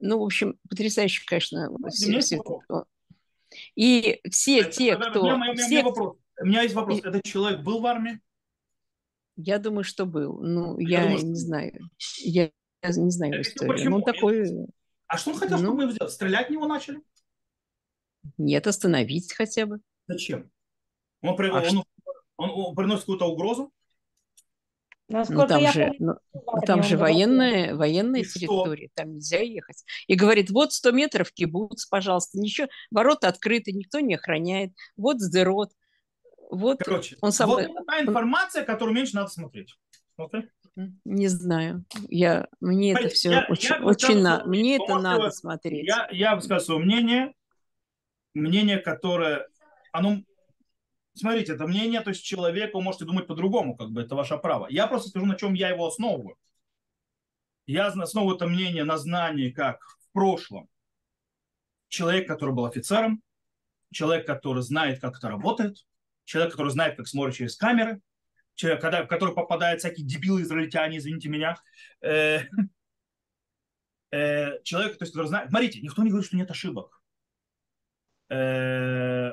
Ну, 0.00 0.18
в 0.18 0.24
общем, 0.24 0.58
потрясающе, 0.68 1.22
конечно. 1.26 1.70
Все, 1.90 2.20
все 2.20 2.36
это. 2.36 2.84
И 3.74 4.20
все 4.30 4.60
это, 4.60 4.70
те, 4.70 4.96
кто... 4.96 5.20
У 5.20 5.36
меня, 5.36 5.54
все, 5.54 5.82
вопрос. 5.82 6.16
У 6.40 6.46
меня 6.46 6.62
есть 6.62 6.74
вопрос. 6.74 7.00
Этот 7.00 7.22
человек 7.24 7.60
был 7.60 7.80
в 7.80 7.86
армии? 7.86 8.20
Я 9.36 9.58
думаю, 9.58 9.84
что 9.84 10.06
был. 10.06 10.38
Ну, 10.40 10.78
я, 10.78 11.02
я 11.02 11.08
думаю, 11.08 11.26
не 11.26 11.34
что... 11.34 11.46
знаю. 11.46 11.90
Я, 12.18 12.50
я 12.82 12.88
не 12.88 13.10
знаю 13.10 13.42
историю. 13.42 13.74
Почему? 13.74 13.96
Он 13.96 14.02
такой... 14.02 14.50
А 15.06 15.18
что 15.18 15.32
он 15.32 15.38
хотел, 15.38 15.58
ну... 15.58 15.64
чтобы 15.64 15.84
мы 15.84 15.92
сделали? 15.92 16.10
Стрелять 16.10 16.48
в 16.48 16.50
него 16.50 16.66
начали? 16.66 17.00
Нет, 18.38 18.66
остановить 18.66 19.32
хотя 19.32 19.66
бы. 19.66 19.80
Зачем? 20.08 20.50
Он, 21.20 21.36
при... 21.36 21.48
а 21.48 21.62
он, 21.70 21.84
он, 22.36 22.50
он 22.50 22.74
приносит 22.74 23.02
какую-то 23.02 23.26
угрозу? 23.26 23.72
Насколько 25.08 25.42
ну, 25.42 25.48
там 25.48 25.72
же, 25.72 25.84
помню, 25.84 25.96
ну, 26.00 26.40
ну 26.52 26.60
там 26.66 26.82
же 26.82 26.96
военная, 26.96 27.76
военная 27.76 28.24
территория, 28.24 28.88
там 28.94 29.14
нельзя 29.14 29.38
ехать. 29.38 29.84
И 30.08 30.16
говорит, 30.16 30.50
вот 30.50 30.72
100 30.72 30.90
метров 30.90 31.30
кибуц, 31.30 31.86
пожалуйста, 31.86 32.40
ничего, 32.40 32.66
ворота 32.90 33.28
открыты, 33.28 33.70
никто 33.70 34.00
не 34.00 34.16
охраняет, 34.16 34.72
вот 34.96 35.20
сдерот, 35.20 35.70
вот 36.50 36.78
Короче, 36.78 37.16
он 37.20 37.32
сам... 37.32 37.50
вот 37.50 37.66
та 37.86 38.00
информация, 38.00 38.64
которую 38.64 38.94
меньше 38.94 39.16
надо 39.16 39.28
смотреть. 39.28 39.74
Okay. 40.18 40.48
Не 41.04 41.28
знаю. 41.28 41.84
Я, 42.08 42.48
мне 42.60 42.92
Смотрите, 42.92 43.06
это 43.06 43.14
все 43.14 43.30
я, 43.30 43.46
очень, 43.48 43.74
я 43.74 43.84
очень 43.84 44.22
на, 44.22 44.44
мне 44.44 44.76
это 44.76 44.98
надо 44.98 45.30
смотреть. 45.30 45.86
Я, 45.86 46.08
я 46.10 46.36
бы 46.36 46.42
сказал 46.42 46.60
свое 46.60 46.80
мнение, 46.80 47.34
мнение, 48.34 48.78
которое, 48.78 49.46
оно, 49.92 50.22
смотрите, 51.14 51.54
это 51.54 51.66
мнение, 51.66 52.00
то 52.02 52.10
есть 52.10 52.24
человека, 52.24 52.76
вы 52.76 52.82
можете 52.82 53.06
думать 53.06 53.26
по-другому, 53.26 53.76
как 53.76 53.90
бы 53.90 54.02
это 54.02 54.14
ваше 54.14 54.36
право. 54.36 54.66
Я 54.68 54.86
просто 54.86 55.08
скажу, 55.08 55.26
на 55.26 55.36
чем 55.36 55.54
я 55.54 55.70
его 55.70 55.86
основываю. 55.86 56.36
Я 57.66 57.86
основываю 57.86 58.36
это 58.36 58.46
мнение 58.46 58.84
на 58.84 58.98
знании, 58.98 59.50
как 59.50 59.80
в 59.82 60.12
прошлом 60.12 60.68
человек, 61.88 62.28
который 62.28 62.54
был 62.54 62.66
офицером, 62.66 63.22
человек, 63.92 64.26
который 64.26 64.62
знает, 64.62 65.00
как 65.00 65.16
это 65.16 65.28
работает, 65.28 65.84
человек, 66.26 66.52
который 66.52 66.70
знает, 66.70 66.96
как 66.96 67.08
смотрит 67.08 67.36
через 67.36 67.56
камеры, 67.56 68.02
человек, 68.54 68.82
когда, 68.82 69.04
в 69.04 69.08
который 69.08 69.34
попадают 69.34 69.80
всякие 69.80 70.04
дебилы 70.04 70.42
израильтяне, 70.42 70.98
извините 70.98 71.28
меня, 71.28 71.56
э, 72.02 72.40
э, 74.10 74.62
человек, 74.64 74.98
то 74.98 75.04
есть, 75.04 75.12
который 75.12 75.28
знает, 75.28 75.48
смотрите, 75.48 75.80
никто 75.80 76.02
не 76.02 76.10
говорит, 76.10 76.26
что 76.26 76.36
нет 76.36 76.50
ошибок. 76.50 77.00
Э, 78.28 79.32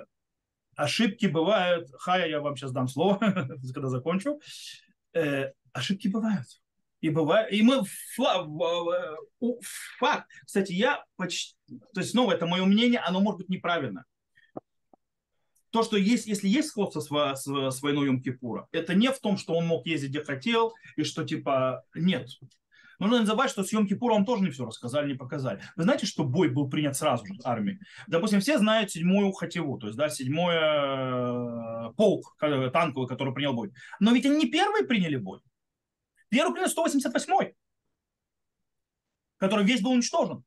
ошибки 0.75 1.25
бывают, 1.25 1.89
хая, 1.99 2.29
я 2.29 2.39
вам 2.39 2.55
сейчас 2.55 2.71
дам 2.71 2.87
слово, 2.87 3.17
когда 3.73 3.89
закончу, 3.89 4.39
э, 5.13 5.51
ошибки 5.73 6.07
бывают. 6.07 6.47
И 7.01 7.09
бывает, 7.09 7.51
и 7.51 7.61
мы 7.63 7.83
факт. 9.99 10.29
Кстати, 10.45 10.71
я 10.71 11.03
почти, 11.17 11.57
то 11.93 11.99
есть 11.99 12.11
снова 12.11 12.31
это 12.31 12.45
мое 12.45 12.63
мнение, 12.63 12.99
оно 13.01 13.19
может 13.19 13.39
быть 13.39 13.49
неправильно. 13.49 14.05
То, 15.73 15.81
что 15.81 15.97
есть, 15.97 16.27
если 16.27 16.47
есть 16.47 16.69
сходство 16.69 16.99
с, 16.99 17.41
с, 17.41 17.71
с 17.71 17.81
войной 17.81 18.07
Йом-Кипура, 18.07 18.67
это 18.71 18.93
не 18.93 19.11
в 19.11 19.19
том, 19.19 19.37
что 19.37 19.55
он 19.55 19.65
мог 19.65 19.87
ездить 19.87 20.11
где 20.11 20.23
хотел, 20.23 20.75
и 20.95 21.03
что 21.03 21.23
типа 21.23 21.83
нет. 21.95 22.29
Нужно 22.99 23.21
не 23.21 23.25
забывать, 23.25 23.49
что 23.49 23.63
с 23.63 23.73
Йом-Кипура 23.73 24.11
вам 24.11 24.23
тоже 24.23 24.43
не 24.43 24.51
все 24.51 24.67
рассказали, 24.67 25.13
не 25.13 25.17
показали. 25.17 25.63
Вы 25.75 25.81
знаете, 25.81 26.05
что 26.05 26.25
бой 26.25 26.49
был 26.49 26.69
принят 26.69 26.95
сразу 26.95 27.25
же 27.25 27.33
армией? 27.43 27.79
Допустим, 28.05 28.39
все 28.39 28.59
знают 28.59 28.91
седьмую 28.91 29.31
Хативу, 29.31 29.79
то 29.79 29.87
есть, 29.87 29.97
да, 29.97 30.09
седьмой 30.09 30.53
э, 30.55 31.93
полк 31.97 32.35
танковый, 32.37 33.07
который 33.07 33.33
принял 33.33 33.53
бой. 33.53 33.73
Но 33.99 34.11
ведь 34.11 34.27
они 34.27 34.45
не 34.45 34.51
первые 34.51 34.85
приняли 34.85 35.15
бой. 35.15 35.39
Первый 36.29 36.53
принял 36.53 36.69
188-й, 36.69 37.55
который 39.37 39.65
весь 39.65 39.81
был 39.81 39.93
уничтожен. 39.93 40.43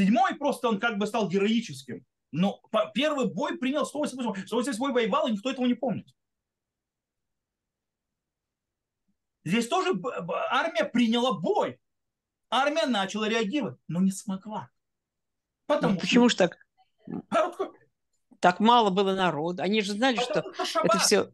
Седьмой 0.00 0.34
просто 0.36 0.66
он 0.68 0.80
как 0.80 0.96
бы 0.96 1.06
стал 1.06 1.28
героическим. 1.28 2.06
Но 2.32 2.62
первый 2.94 3.26
бой 3.26 3.58
принял 3.58 3.84
188 3.84 4.46
188 4.46 4.94
воевал, 4.94 5.28
и 5.28 5.32
никто 5.32 5.50
этого 5.50 5.66
не 5.66 5.74
помнит. 5.74 6.08
Здесь 9.44 9.68
тоже 9.68 9.90
армия 10.50 10.84
приняла 10.84 11.38
бой. 11.38 11.78
Армия 12.48 12.86
начала 12.86 13.28
реагировать, 13.28 13.78
но 13.88 14.00
не 14.00 14.10
смогла. 14.10 14.70
Потому 15.66 15.94
ну, 15.94 16.00
почему 16.00 16.30
что... 16.30 16.44
же 16.44 16.56
так? 17.28 17.60
Так 18.38 18.58
мало 18.58 18.88
было 18.88 19.14
народа. 19.14 19.64
Они 19.64 19.82
же 19.82 19.92
знали, 19.92 20.16
Потому 20.16 20.64
что 20.64 20.80
это 20.82 20.98
все 20.98 21.30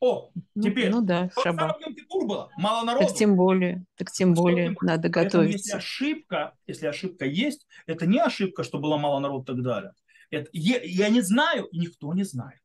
о, 0.00 0.30
ну, 0.54 0.62
теперь. 0.62 0.90
Ну, 0.90 1.00
ну 1.00 1.06
да, 1.06 1.30
шаба. 1.42 1.78
было, 2.10 2.50
мало 2.56 2.84
народу. 2.86 3.06
Так 3.06 3.16
тем 3.16 3.36
более, 3.36 3.84
так 3.96 4.10
тем 4.10 4.32
более 4.32 4.72
что, 4.72 4.86
надо 4.86 5.08
готовиться. 5.10 5.58
Если 5.58 5.72
ошибка, 5.76 6.54
если 6.66 6.86
ошибка 6.86 7.26
есть, 7.26 7.66
это 7.86 8.06
не 8.06 8.18
ошибка, 8.18 8.64
что 8.64 8.78
было 8.78 8.96
мало 8.96 9.20
народу 9.20 9.42
и 9.42 9.46
так 9.56 9.62
далее. 9.62 9.92
Это, 10.30 10.48
я, 10.52 10.80
я 10.82 11.10
не 11.10 11.20
знаю, 11.20 11.66
и 11.66 11.78
никто 11.78 12.14
не 12.14 12.24
знает. 12.24 12.62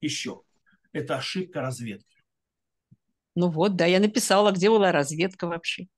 Еще. 0.00 0.42
Это 0.92 1.16
ошибка 1.16 1.62
разведки. 1.62 2.22
Ну 3.34 3.48
вот, 3.48 3.76
да, 3.76 3.86
я 3.86 3.98
написала, 3.98 4.52
где 4.52 4.68
была 4.68 4.92
разведка 4.92 5.46
вообще. 5.46 5.88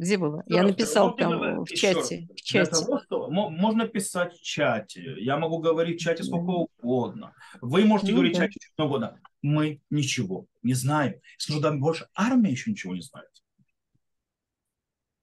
Где 0.00 0.16
было? 0.16 0.42
Я 0.46 0.62
написал 0.62 1.14
там 1.14 1.62
в 1.62 1.68
чате. 1.68 2.26
В 2.34 2.40
чате. 2.40 2.70
Для 2.70 2.80
того, 2.80 3.00
что 3.04 3.28
можно 3.28 3.86
писать 3.86 4.32
в 4.32 4.40
чате. 4.40 5.16
Я 5.18 5.36
могу 5.36 5.58
говорить 5.58 6.00
в 6.00 6.02
чате 6.02 6.22
сколько 6.22 6.70
угодно. 6.80 7.34
Вы 7.60 7.84
можете 7.84 8.12
ну, 8.12 8.16
говорить 8.16 8.38
да. 8.38 8.38
в 8.38 8.42
чате 8.46 8.60
сколько 8.72 8.86
угодно. 8.88 9.20
Мы 9.42 9.82
ничего 9.90 10.46
не 10.62 10.72
знаем. 10.72 11.20
Скажу 11.36 11.60
больше, 11.78 12.08
армия 12.14 12.50
еще 12.50 12.70
ничего 12.70 12.94
не 12.94 13.02
знает. 13.02 13.28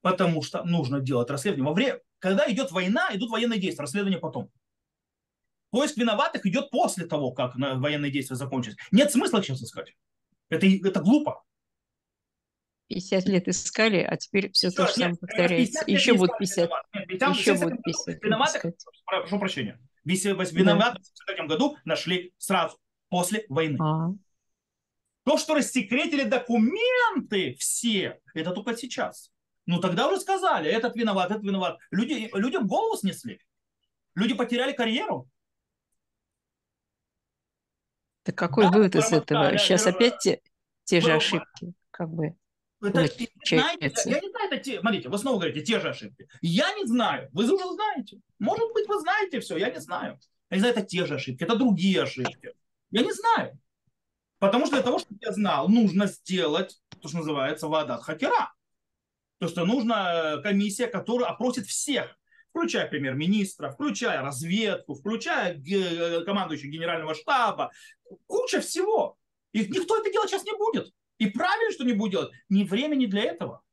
Потому 0.02 0.44
что 0.44 0.64
нужно 0.64 1.00
делать 1.00 1.32
расследование. 1.32 1.68
Во 1.68 1.74
время, 1.74 2.00
когда 2.20 2.48
идет 2.48 2.72
война, 2.72 3.10
идут 3.14 3.32
военные 3.32 3.60
действия, 3.60 3.82
расследование 3.82 4.20
потом. 4.20 4.52
Поиск 5.72 5.98
виноватых 5.98 6.46
идет 6.46 6.70
после 6.70 7.08
того, 7.08 7.32
как 7.32 7.56
военные 7.56 8.12
действия 8.12 8.36
закончились. 8.36 8.78
Нет 8.92 9.12
смысла 9.12 9.42
сейчас 9.42 9.60
искать. 9.64 9.96
Это, 10.50 10.68
это 10.68 11.00
глупо. 11.00 11.47
50 12.88 13.26
лет 13.26 13.48
искали, 13.48 13.98
а 13.98 14.16
теперь 14.18 14.52
все 14.52 14.72
то 14.72 14.88
же 14.88 14.94
самое 14.94 15.18
повторяется. 15.18 15.84
Еще 15.88 16.14
будут 16.14 16.38
50. 16.38 16.70
Еще 17.10 17.54
будут 17.56 17.82
50. 17.84 18.24
Виноватых, 18.24 18.66
прошу 19.06 19.40
прощения. 19.40 19.80
Виноватых 20.04 21.04
в 21.04 21.30
этом 21.30 21.48
году 21.48 21.78
нашли 21.86 22.34
сразу, 22.38 22.78
после 23.10 23.46
войны. 23.50 23.78
А. 23.82 24.10
То, 25.26 25.38
что 25.38 25.56
рассекретили 25.56 26.24
документы 26.24 27.56
все, 27.60 28.22
это 28.34 28.52
только 28.52 28.78
сейчас. 28.78 29.32
Ну, 29.66 29.82
тогда 29.82 30.08
уже 30.08 30.22
сказали, 30.22 30.70
этот 30.70 30.96
виноват, 30.96 31.30
этот 31.30 31.44
виноват. 31.44 31.78
Люди, 31.92 32.30
людям 32.34 32.68
голову 32.68 32.96
снесли. 32.96 33.42
Люди 34.16 34.34
потеряли 34.34 34.72
карьеру. 34.72 35.30
Так 38.24 38.36
какой 38.36 38.66
да, 38.66 38.72
вывод 38.72 38.96
из 38.96 39.12
этого? 39.12 39.58
Сейчас 39.58 39.86
опять 39.86 40.20
те, 40.20 40.42
те 40.86 41.02
же 41.02 41.14
ошибки, 41.14 41.74
как 41.92 42.10
бы. 42.10 42.38
Это, 42.80 42.92
знаете, 42.92 43.30
я 43.46 44.20
не 44.20 44.30
знаю, 44.30 44.52
это 44.52 44.58
те, 44.58 44.80
смотрите, 44.80 45.10
вы 45.10 45.18
снова 45.18 45.40
говорите, 45.40 45.66
те 45.66 45.80
же 45.80 45.90
ошибки. 45.90 46.28
Я 46.42 46.74
не 46.76 46.86
знаю, 46.86 47.30
вы 47.34 47.44
уже 47.46 47.74
знаете. 47.74 48.20
Может 48.40 48.72
быть, 48.74 48.88
вы 48.88 49.00
знаете 49.00 49.40
все, 49.40 49.58
я 49.58 49.70
не 49.72 49.80
знаю. 49.80 50.20
Я 50.50 50.58
не 50.58 50.60
знаю, 50.60 50.76
это 50.76 50.86
те 50.86 51.06
же 51.06 51.16
ошибки, 51.16 51.44
это 51.44 51.56
другие 51.56 52.04
ошибки. 52.04 52.54
Я 52.92 53.02
не 53.02 53.12
знаю. 53.12 53.60
Потому 54.40 54.68
что 54.68 54.76
для 54.76 54.84
того, 54.84 55.00
чтобы 55.00 55.20
я 55.22 55.32
знал, 55.32 55.68
нужно 55.68 56.06
сделать 56.06 56.80
то, 57.02 57.08
что 57.08 57.18
называется 57.18 57.68
вода 57.68 57.98
хакера. 57.98 58.54
То, 59.40 59.48
что 59.48 59.66
нужна 59.66 60.38
комиссия, 60.44 60.88
которая 60.88 61.30
опросит 61.30 61.66
всех, 61.66 62.16
включая 62.50 62.88
премьер-министра, 62.88 63.72
включая 63.72 64.22
разведку, 64.22 64.94
включая 64.94 65.60
командующего 66.24 66.70
генерального 66.70 67.16
штаба, 67.16 67.72
куча 68.28 68.62
всего. 68.62 69.18
И 69.52 69.66
никто 69.68 70.00
это 70.00 70.12
делать 70.12 70.30
сейчас 70.30 70.44
не 70.44 70.56
будет. 70.56 70.94
И 71.18 71.28
правильно, 71.30 71.72
что 71.72 71.84
не 71.84 71.94
будет 71.94 72.12
делать. 72.12 72.32
Ни 72.50 72.64
времени 72.64 73.06
для 73.06 73.24
этого. 73.24 73.64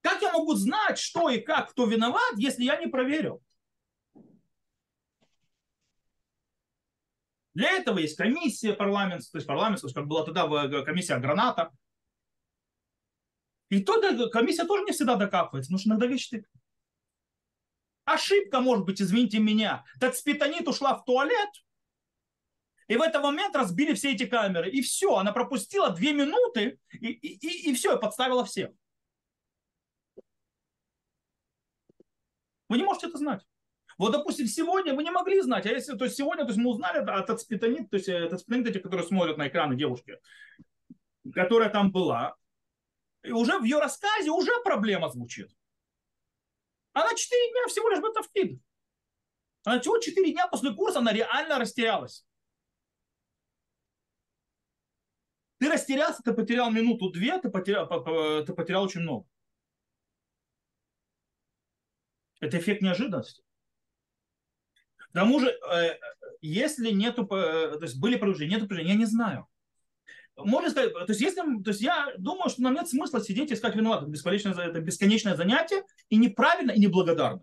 Как 0.00 0.22
я 0.22 0.32
могу 0.32 0.54
знать, 0.54 0.98
что 0.98 1.28
и 1.28 1.40
как, 1.40 1.70
кто 1.70 1.86
виноват, 1.86 2.34
если 2.36 2.64
я 2.64 2.76
не 2.76 2.88
проверил? 2.88 3.42
Для 7.54 7.70
этого 7.72 7.98
есть 7.98 8.16
комиссия 8.16 8.72
парламентская, 8.72 9.32
то 9.32 9.38
есть 9.38 9.46
парламентская, 9.46 9.92
как 9.92 10.06
была 10.06 10.24
тогда 10.24 10.82
комиссия 10.82 11.18
граната. 11.18 11.70
И 13.68 13.82
то 13.84 14.00
комиссия 14.30 14.64
тоже 14.64 14.84
не 14.84 14.92
всегда 14.92 15.16
докапывается, 15.16 15.68
потому 15.68 15.78
что 15.78 15.88
иногда 15.90 16.06
вещи 16.06 16.44
Ошибка 18.04 18.60
может 18.60 18.86
быть, 18.86 19.00
извините 19.00 19.38
меня. 19.38 19.84
Так 20.00 20.16
спитанит 20.16 20.66
ушла 20.66 20.94
в 20.94 21.04
туалет, 21.04 21.50
и 22.90 22.96
в 22.96 23.02
этот 23.02 23.22
момент 23.22 23.54
разбили 23.54 23.94
все 23.94 24.14
эти 24.14 24.26
камеры. 24.26 24.68
И 24.68 24.82
все, 24.82 25.14
она 25.14 25.30
пропустила 25.30 25.90
две 25.90 26.12
минуты, 26.12 26.80
и, 26.90 27.12
и, 27.12 27.70
и 27.70 27.74
все, 27.74 27.96
и 27.96 28.00
подставила 28.00 28.44
всех. 28.44 28.70
Вы 32.68 32.78
не 32.78 32.82
можете 32.82 33.06
это 33.06 33.18
знать. 33.18 33.46
Вот, 33.96 34.10
допустим, 34.10 34.48
сегодня 34.48 34.92
вы 34.92 35.04
не 35.04 35.12
могли 35.12 35.40
знать, 35.40 35.66
а 35.66 35.68
если, 35.68 35.96
то 35.96 36.04
есть 36.04 36.16
сегодня, 36.16 36.42
то 36.42 36.50
есть 36.50 36.58
мы 36.58 36.70
узнали 36.70 36.98
от 36.98 37.30
ацпитонит, 37.30 37.90
то 37.90 37.96
есть 37.96 38.08
это 38.08 38.34
ацпитонит, 38.34 38.66
эти, 38.66 38.78
которые 38.78 39.06
смотрят 39.06 39.36
на 39.36 39.46
экраны 39.46 39.76
девушки, 39.76 40.18
которая 41.32 41.70
там 41.70 41.92
была, 41.92 42.34
и 43.22 43.30
уже 43.30 43.56
в 43.60 43.62
ее 43.62 43.78
рассказе 43.78 44.30
уже 44.30 44.50
проблема 44.64 45.10
звучит. 45.10 45.48
Она 46.92 47.14
4 47.14 47.50
дня 47.52 47.68
всего 47.68 47.88
лишь 47.88 48.00
в 48.00 48.04
это 48.04 48.24
вкид. 48.24 48.60
Она 49.62 49.78
всего 49.78 49.98
4 49.98 50.32
дня 50.32 50.48
после 50.48 50.74
курса, 50.74 50.98
она 50.98 51.12
реально 51.12 51.60
растерялась. 51.60 52.24
Ты 55.60 55.68
растерялся, 55.68 56.22
ты 56.22 56.32
потерял 56.32 56.70
минуту-две, 56.70 57.38
ты 57.38 57.50
потерял, 57.50 57.86
ты 58.46 58.54
потерял 58.54 58.82
очень 58.82 59.02
много. 59.02 59.26
Это 62.40 62.58
эффект 62.58 62.80
неожиданности. 62.80 63.42
К 64.96 65.12
тому 65.12 65.38
же, 65.38 65.50
э, 65.50 65.98
если 66.40 66.90
нету, 66.90 67.24
э, 67.24 67.76
то 67.76 67.82
есть 67.82 68.00
были 68.00 68.16
повреждения, 68.16 68.54
нету 68.54 68.66
повреждений, 68.66 68.94
я 68.94 68.98
не 68.98 69.04
знаю. 69.04 69.48
Можно 70.34 70.70
сказать, 70.70 70.94
то 70.94 71.04
есть, 71.08 71.20
если, 71.20 71.42
то 71.62 71.70
есть 71.70 71.82
я 71.82 72.14
думаю, 72.16 72.48
что 72.48 72.62
нам 72.62 72.72
нет 72.72 72.88
смысла 72.88 73.20
сидеть 73.22 73.50
и 73.50 73.54
искать 73.54 73.76
виноватых. 73.76 74.08
Бесконечное, 74.08 74.54
это 74.54 74.80
бесконечное 74.80 75.36
занятие 75.36 75.84
и 76.08 76.16
неправильно, 76.16 76.70
и 76.70 76.80
неблагодарно. 76.80 77.42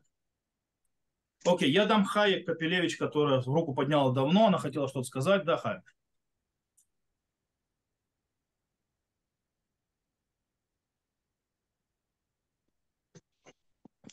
Окей, 1.46 1.70
я 1.70 1.86
дам 1.86 2.04
Хае 2.04 2.44
Капелевич, 2.44 2.98
которая 2.98 3.44
руку 3.44 3.76
подняла 3.76 4.12
давно, 4.12 4.48
она 4.48 4.58
хотела 4.58 4.88
что-то 4.88 5.06
сказать. 5.06 5.46
Да, 5.46 5.58
Хая. 5.58 5.84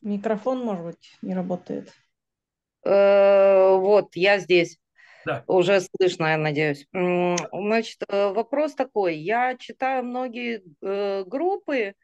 Микрофон, 0.05 0.61
может 0.61 0.85
быть, 0.85 1.19
не 1.23 1.35
работает. 1.35 1.93
Э, 2.85 3.77
вот, 3.77 4.15
я 4.15 4.39
здесь. 4.39 4.79
Да. 5.27 5.43
Уже 5.47 5.81
слышно, 5.81 6.27
я 6.27 6.37
надеюсь. 6.37 6.87
Значит, 6.93 8.03
э, 8.09 8.29
вопрос 8.29 8.75
такой. 8.75 9.17
Я 9.17 9.57
читаю 9.57 10.05
многие 10.05 10.63
э, 10.83 11.25
группы 11.25 11.95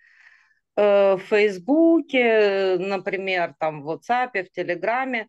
в 0.76 1.20
Фейсбуке, 1.28 2.78
например, 2.78 3.54
там 3.58 3.82
в 3.82 3.90
WhatsApp, 3.90 4.44
в 4.44 4.50
Телеграме, 4.50 5.28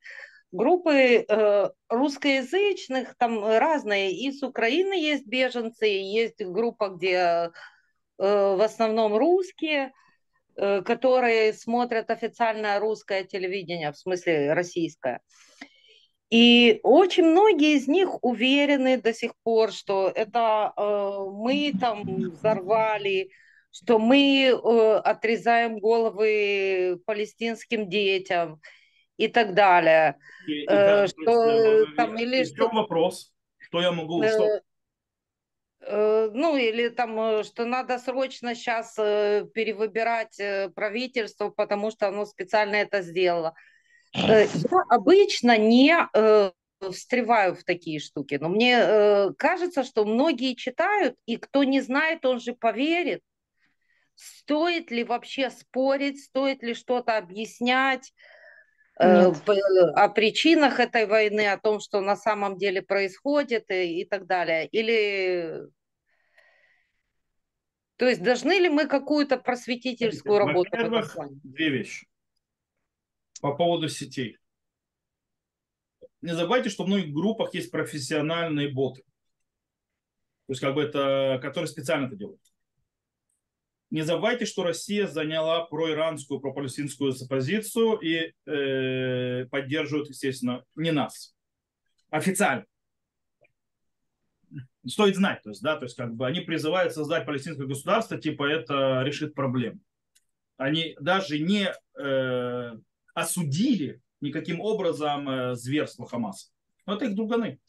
группы 0.51 1.25
э, 1.27 1.69
русскоязычных, 1.89 3.15
там 3.17 3.43
разные, 3.43 4.11
и 4.11 4.31
с 4.31 4.43
Украины 4.43 4.93
есть 4.93 5.25
беженцы, 5.25 5.85
есть 5.85 6.43
группа, 6.43 6.89
где 6.89 7.15
э, 7.15 7.49
в 8.17 8.61
основном 8.63 9.15
русские, 9.15 9.93
которые 10.55 11.53
смотрят 11.53 12.09
официальное 12.09 12.79
русское 12.79 13.23
телевидение, 13.23 13.91
в 13.91 13.97
смысле 13.97 14.53
российское. 14.53 15.21
И 16.31 16.79
очень 16.83 17.25
многие 17.25 17.75
из 17.75 17.89
них 17.89 18.23
уверены 18.23 18.97
до 18.97 19.13
сих 19.13 19.33
пор, 19.43 19.73
что 19.73 20.09
это 20.15 20.71
э, 20.77 21.25
мы 21.29 21.73
там 21.77 22.03
взорвали, 22.05 23.31
что 23.69 23.99
мы 23.99 24.45
э, 24.45 24.95
отрезаем 25.03 25.77
головы 25.79 27.01
палестинским 27.05 27.89
детям 27.89 28.61
и 29.17 29.27
так 29.27 29.53
далее. 29.53 30.17
И, 30.47 30.61
и 30.61 30.67
э, 30.69 31.07
что, 31.07 31.49
есть, 31.49 31.95
там, 31.97 32.17
или 32.17 32.45
что... 32.45 32.69
вопрос? 32.69 33.33
Что 33.57 33.81
я 33.81 33.91
могу... 33.91 34.23
Э, 34.23 34.29
что... 34.29 34.61
Э, 35.83 36.29
ну, 36.31 36.55
или 36.55 36.89
там, 36.89 37.19
э, 37.19 37.43
что 37.43 37.65
надо 37.65 37.97
срочно 37.97 38.53
сейчас 38.53 38.95
э, 38.97 39.45
перевыбирать 39.53 40.39
правительство, 40.75 41.49
потому 41.49 41.91
что 41.91 42.07
оно 42.07 42.25
специально 42.25 42.75
это 42.75 43.01
сделало. 43.01 43.55
Я 44.13 44.47
обычно 44.89 45.57
не 45.57 45.95
встреваю 46.91 47.55
в 47.55 47.63
такие 47.63 47.99
штуки, 47.99 48.37
но 48.41 48.49
мне 48.49 49.31
кажется, 49.37 49.83
что 49.83 50.03
многие 50.03 50.55
читают, 50.55 51.15
и 51.25 51.37
кто 51.37 51.63
не 51.63 51.79
знает, 51.79 52.25
он 52.25 52.41
же 52.41 52.53
поверит. 52.53 53.21
Стоит 54.15 54.91
ли 54.91 55.05
вообще 55.05 55.49
спорить, 55.49 56.21
стоит 56.21 56.61
ли 56.61 56.73
что-то 56.73 57.17
объяснять 57.17 58.11
Нет. 59.03 59.49
о 59.95 60.09
причинах 60.09 60.79
этой 60.79 61.05
войны, 61.05 61.47
о 61.47 61.57
том, 61.57 61.79
что 61.79 62.01
на 62.01 62.15
самом 62.15 62.57
деле 62.57 62.81
происходит 62.81 63.71
и, 63.71 64.01
и 64.01 64.05
так 64.05 64.27
далее? 64.27 64.67
Или 64.67 65.67
то 67.97 68.09
есть 68.09 68.23
должны 68.23 68.53
ли 68.53 68.67
мы 68.67 68.87
какую-то 68.87 69.37
просветительскую 69.37 70.39
работу? 70.39 70.69
Во-первых, 70.71 71.15
две 71.43 71.69
вещи 71.69 72.07
по 73.41 73.55
поводу 73.55 73.89
сетей. 73.89 74.37
Не 76.21 76.33
забывайте, 76.33 76.69
что 76.69 76.83
в 76.83 76.87
многих 76.87 77.13
группах 77.13 77.53
есть 77.53 77.71
профессиональные 77.71 78.69
боты. 78.69 79.01
То 80.47 80.53
есть, 80.53 80.61
как 80.61 80.75
бы 80.75 80.83
это, 80.83 81.39
которые 81.41 81.67
специально 81.67 82.07
это 82.07 82.15
делают. 82.15 82.41
Не 83.91 84.03
забывайте, 84.03 84.45
что 84.45 84.63
Россия 84.63 85.05
заняла 85.05 85.65
проиранскую, 85.65 86.39
пропалестинскую 86.39 87.13
позицию 87.27 87.99
и 87.99 88.33
э, 88.45 89.45
поддерживает, 89.47 90.07
естественно, 90.07 90.63
не 90.75 90.91
нас. 90.91 91.35
Официально. 92.09 92.65
Стоит 94.87 95.17
знать, 95.17 95.41
то 95.43 95.49
есть, 95.49 95.61
да, 95.61 95.75
то 95.75 95.83
есть, 95.83 95.95
как 95.95 96.15
бы 96.15 96.25
они 96.25 96.39
призывают 96.39 96.93
создать 96.93 97.25
палестинское 97.25 97.67
государство, 97.67 98.17
типа 98.17 98.45
это 98.49 99.03
решит 99.03 99.35
проблему. 99.35 99.79
Они 100.55 100.95
даже 100.99 101.39
не 101.39 101.73
э, 101.99 102.71
осудили 103.13 104.01
никаким 104.21 104.61
образом 104.61 105.29
э, 105.29 105.55
зверство 105.55 106.07
Хамаса. 106.07 106.47
Но 106.85 106.95
это 106.95 107.05
их 107.05 107.15
друганы. 107.15 107.59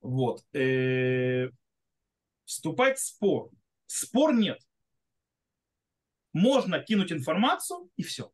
Вот. 0.00 0.44
Э, 0.52 1.50
вступать 2.44 2.98
в 2.98 3.02
спор. 3.04 3.50
Спор 3.94 4.34
нет. 4.34 4.58
Можно 6.32 6.78
кинуть 6.78 7.12
информацию 7.12 7.90
и 7.96 8.02
все. 8.02 8.32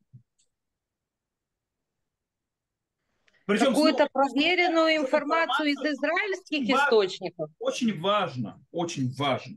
Причем 3.44 3.66
Какую-то 3.66 4.09
проверенную 4.12 4.99
информацию 4.99 5.71
из 5.71 5.79
израильских 5.79 6.68
источников. 6.68 7.51
Очень 7.59 7.99
важно, 7.99 8.64
очень 8.71 9.12
важно 9.14 9.57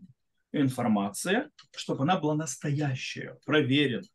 информация, 0.52 1.52
чтобы 1.76 2.02
она 2.04 2.18
была 2.18 2.34
настоящая, 2.34 3.38
проверенная. 3.46 4.10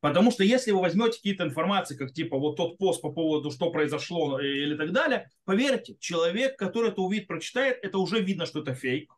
Потому 0.00 0.30
что 0.30 0.42
если 0.42 0.70
вы 0.70 0.80
возьмете 0.80 1.18
какие-то 1.18 1.44
информации, 1.44 1.98
как 1.98 2.14
типа 2.14 2.38
вот 2.38 2.56
тот 2.56 2.78
пост 2.78 3.02
по 3.02 3.12
поводу, 3.12 3.50
что 3.50 3.70
произошло 3.70 4.40
или 4.40 4.74
так 4.74 4.92
далее, 4.92 5.30
поверьте, 5.44 5.96
человек, 6.00 6.58
который 6.58 6.90
это 6.90 7.02
увидит, 7.02 7.26
прочитает, 7.26 7.78
это 7.82 7.98
уже 7.98 8.22
видно, 8.22 8.46
что 8.46 8.60
это 8.60 8.74
фейк. 8.74 9.12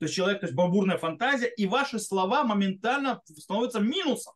То 0.00 0.06
есть 0.06 0.14
человек, 0.14 0.40
то 0.40 0.46
есть 0.46 0.56
бабурная 0.56 0.96
фантазия, 0.96 1.48
и 1.48 1.66
ваши 1.66 1.98
слова 1.98 2.42
моментально 2.42 3.20
становятся 3.36 3.80
минусом. 3.80 4.32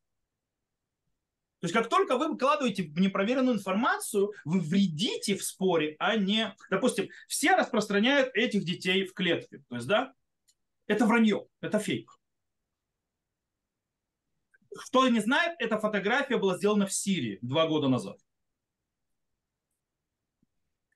То 1.60 1.66
есть 1.66 1.72
как 1.72 1.88
только 1.88 2.18
вы 2.18 2.28
выкладываете 2.28 2.86
непроверенную 2.88 3.56
информацию, 3.56 4.34
вы 4.44 4.60
вредите 4.60 5.34
в 5.34 5.42
споре, 5.42 5.96
а 5.98 6.16
не... 6.16 6.54
Допустим, 6.68 7.08
все 7.28 7.56
распространяют 7.56 8.28
этих 8.34 8.64
детей 8.66 9.06
в 9.06 9.14
клетке. 9.14 9.62
То 9.70 9.76
есть, 9.76 9.86
да, 9.86 10.12
это 10.86 11.06
вранье, 11.06 11.46
это 11.62 11.78
фейк. 11.78 12.10
Кто 14.88 15.08
не 15.08 15.20
знает, 15.20 15.56
эта 15.60 15.78
фотография 15.78 16.36
была 16.36 16.58
сделана 16.58 16.86
в 16.86 16.92
Сирии 16.92 17.38
два 17.40 17.66
года 17.66 17.88
назад. 17.88 18.18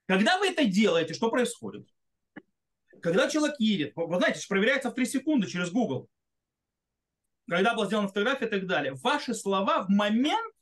Когда 0.05 0.37
вы 0.39 0.49
это 0.49 0.67
делаете, 0.67 1.15
что 1.15 1.31
происходит? 1.31 1.89
Когда 3.01 3.29
человек 3.29 3.57
едет, 3.59 3.93
вы 3.97 4.17
знаете, 4.17 4.47
проверяется 4.49 4.91
в 4.91 4.95
3 4.95 5.07
секунды 5.07 5.47
через 5.47 5.71
Google. 5.71 6.09
Когда 7.49 7.75
была 7.75 7.87
сделана 7.87 8.09
фотография 8.09 8.47
и 8.47 8.51
так 8.51 8.67
далее. 8.67 8.95
Ваши 8.95 9.35
слова 9.35 9.83
в 9.83 9.89
момент 9.89 10.55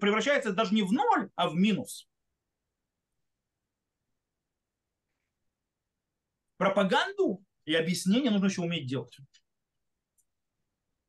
превращаются 0.00 0.52
даже 0.52 0.74
не 0.74 0.82
в 0.82 0.92
ноль, 0.92 1.30
а 1.34 1.48
в 1.48 1.54
минус. 1.54 2.08
Пропаганду 6.56 7.44
и 7.64 7.74
объяснение 7.74 8.30
нужно 8.30 8.46
еще 8.46 8.62
уметь 8.62 8.86
делать 8.86 9.16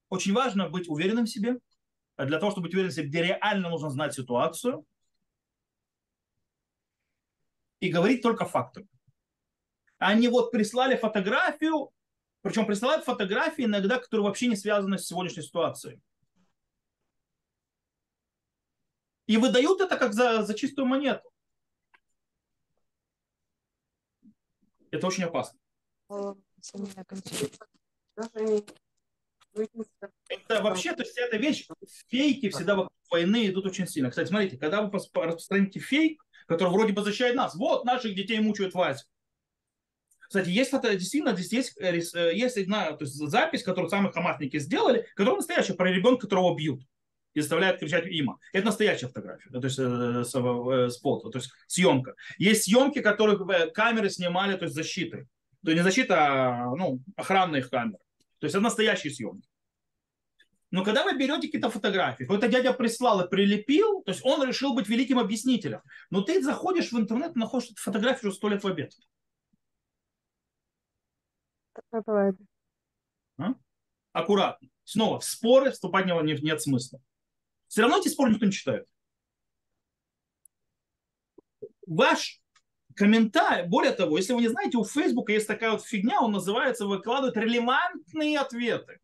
очень 0.09 0.33
важно 0.33 0.69
быть 0.69 0.87
уверенным 0.87 1.25
в 1.25 1.29
себе. 1.29 1.59
А 2.15 2.25
для 2.25 2.39
того, 2.39 2.51
чтобы 2.51 2.65
быть 2.67 2.73
уверенным 2.73 2.91
в 2.91 2.95
себе, 2.95 3.07
где 3.07 3.23
реально 3.23 3.69
нужно 3.69 3.89
знать 3.89 4.13
ситуацию. 4.13 4.85
И 7.79 7.89
говорить 7.89 8.23
только 8.23 8.45
факты. 8.45 8.87
Они 9.99 10.27
вот 10.27 10.51
прислали 10.51 10.95
фотографию, 10.95 11.91
причем 12.41 12.65
присылают 12.65 13.03
фотографии 13.03 13.65
иногда, 13.65 13.99
которые 13.99 14.25
вообще 14.25 14.47
не 14.47 14.55
связаны 14.55 14.97
с 14.97 15.07
сегодняшней 15.07 15.43
ситуацией. 15.43 15.99
И 19.25 19.38
выдают 19.38 19.81
это 19.81 19.97
как 19.97 20.13
за, 20.13 20.43
за 20.43 20.53
чистую 20.53 20.86
монету. 20.86 21.29
Это 24.91 25.07
очень 25.07 25.25
опасно. 25.25 25.60
Это 30.29 30.62
вообще, 30.62 30.93
то 30.93 31.03
есть 31.03 31.17
эта 31.17 31.38
вещь, 31.38 31.67
фейки 32.07 32.49
всегда 32.49 32.75
вокруг 32.75 32.93
войны 33.10 33.47
идут 33.47 33.65
очень 33.65 33.88
сильно. 33.88 34.10
Кстати, 34.10 34.29
смотрите, 34.29 34.57
когда 34.57 34.81
вы 34.81 34.91
распространите 34.91 35.79
фейк, 35.79 36.23
который 36.47 36.71
вроде 36.71 36.93
бы 36.93 37.03
защищает 37.03 37.36
нас, 37.36 37.55
вот 37.55 37.83
наших 37.83 38.15
детей 38.15 38.39
мучают 38.39 38.73
Вася. 38.73 39.05
Кстати, 40.27 40.49
есть 40.49 40.71
фото, 40.71 40.93
действительно, 40.95 41.35
здесь 41.35 41.73
есть, 41.81 42.13
э, 42.15 42.19
э, 42.19 42.35
есть 42.35 42.57
одна 42.57 42.91
то 42.93 43.05
есть 43.05 43.15
запись, 43.15 43.63
которую 43.63 43.89
самые 43.89 44.11
хамасники 44.11 44.59
сделали, 44.59 45.07
которая 45.15 45.37
настоящая, 45.37 45.73
про 45.73 45.91
ребенка, 45.91 46.21
которого 46.27 46.55
бьют 46.55 46.81
и 47.33 47.41
заставляют 47.41 47.79
кричать 47.79 48.07
има. 48.07 48.39
Это 48.51 48.65
настоящая 48.65 49.07
фотография, 49.07 49.49
то 49.49 49.63
есть 49.63 49.79
э, 49.79 49.83
э, 49.83 50.23
с 50.23 50.99
то 50.99 51.31
есть 51.33 51.51
съемка. 51.67 52.15
Есть 52.37 52.63
съемки, 52.63 52.99
которые 52.99 53.71
камеры 53.71 54.09
снимали, 54.09 54.57
то 54.57 54.65
есть 54.65 54.75
защиты. 54.75 55.27
То 55.63 55.71
есть 55.71 55.77
не 55.77 55.83
защита, 55.83 56.15
а 56.17 56.75
ну, 56.75 57.01
охранные 57.15 57.63
камеры. 57.63 57.99
То 58.39 58.45
есть 58.45 58.55
это 58.55 58.63
настоящие 58.63 59.13
съемки. 59.13 59.47
Но 60.71 60.83
когда 60.83 61.03
вы 61.03 61.17
берете 61.17 61.47
какие-то 61.47 61.69
фотографии, 61.69 62.23
какой-то 62.23 62.47
дядя 62.47 62.73
прислал 62.73 63.21
и 63.21 63.29
прилепил, 63.29 64.01
то 64.03 64.11
есть 64.11 64.25
он 64.25 64.45
решил 64.45 64.73
быть 64.73 64.89
великим 64.89 65.17
объяснителем. 65.17 65.81
Но 66.09 66.21
ты 66.21 66.41
заходишь 66.41 66.91
в 66.91 66.97
интернет 66.97 67.35
и 67.35 67.39
находишь 67.39 67.69
фотографию 67.75 68.29
уже 68.29 68.37
сто 68.37 68.49
лет 68.49 68.63
в 68.63 68.67
обед. 68.67 68.93
А? 73.37 73.53
Аккуратно. 74.13 74.69
Снова, 74.83 75.19
в 75.19 75.25
споры 75.25 75.71
вступать 75.71 76.05
в 76.05 76.07
него 76.07 76.21
нет, 76.21 76.41
нет 76.41 76.61
смысла. 76.61 76.99
Все 77.67 77.82
равно 77.82 77.97
эти 77.99 78.07
споры 78.07 78.32
никто 78.32 78.45
не 78.45 78.51
читает. 78.51 78.88
Ваш 81.86 82.41
комментарий, 82.95 83.67
более 83.67 83.93
того, 83.93 84.17
если 84.17 84.34
вы 84.34 84.41
не 84.41 84.47
знаете, 84.47 84.78
у 84.78 84.84
Фейсбука 84.84 85.32
есть 85.32 85.47
такая 85.47 85.71
вот 85.71 85.84
фигня, 85.84 86.21
он 86.21 86.32
называется, 86.32 86.86
выкладывает 86.86 87.38
релевантные 87.38 88.39
ответы. 88.39 88.99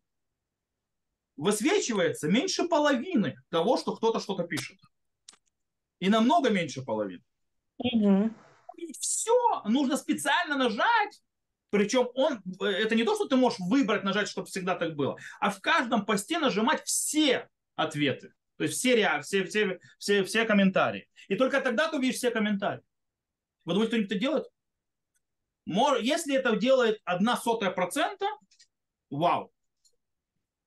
Высвечивается 1.35 2.27
меньше 2.27 2.67
половины 2.67 3.37
того, 3.49 3.77
что 3.77 3.95
кто-то 3.95 4.19
что-то 4.19 4.43
пишет. 4.43 4.79
И 5.99 6.09
намного 6.09 6.49
меньше 6.49 6.81
половины. 6.81 7.23
Угу. 7.77 8.31
И 8.77 8.93
все, 8.93 9.61
нужно 9.65 9.97
специально 9.97 10.57
нажать, 10.57 11.21
Причем 11.73 12.09
он, 12.13 12.39
это 12.59 12.93
не 12.93 13.03
то, 13.03 13.15
что 13.15 13.25
ты 13.25 13.35
можешь 13.35 13.57
выбрать, 13.57 14.03
нажать, 14.03 14.29
чтобы 14.29 14.45
всегда 14.45 14.75
так 14.75 14.95
было, 14.95 15.17
а 15.39 15.49
в 15.49 15.59
каждом 15.59 16.05
посте 16.05 16.37
нажимать 16.37 16.83
все 16.85 17.49
ответы. 17.75 18.31
То 18.57 18.65
есть 18.65 18.77
все, 18.77 19.21
все, 19.21 19.43
все, 19.43 19.79
все, 19.97 20.23
все 20.23 20.45
комментарии. 20.45 21.09
И 21.29 21.35
только 21.35 21.59
тогда 21.61 21.89
ты 21.89 21.97
увидишь 21.97 22.17
все 22.17 22.29
комментарии. 22.29 22.83
Вы 23.65 23.73
думаете, 23.73 23.89
кто-нибудь 23.89 24.11
это 24.11 24.19
делает? 24.19 24.45
Если 26.03 26.35
это 26.35 26.55
делает 26.57 27.01
одна 27.05 27.37
сотая 27.37 27.71
процента, 27.71 28.27
вау. 29.09 29.51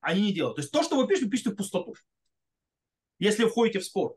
Они 0.00 0.22
не 0.22 0.32
делают. 0.32 0.56
То 0.56 0.62
есть 0.62 0.72
то, 0.72 0.82
что 0.82 0.96
вы 0.96 1.06
пишете, 1.06 1.26
вы 1.26 1.30
пишете 1.30 1.50
в 1.50 1.54
пустоту. 1.54 1.94
Если 3.20 3.44
входите 3.44 3.78
в 3.78 3.84
спор. 3.84 4.16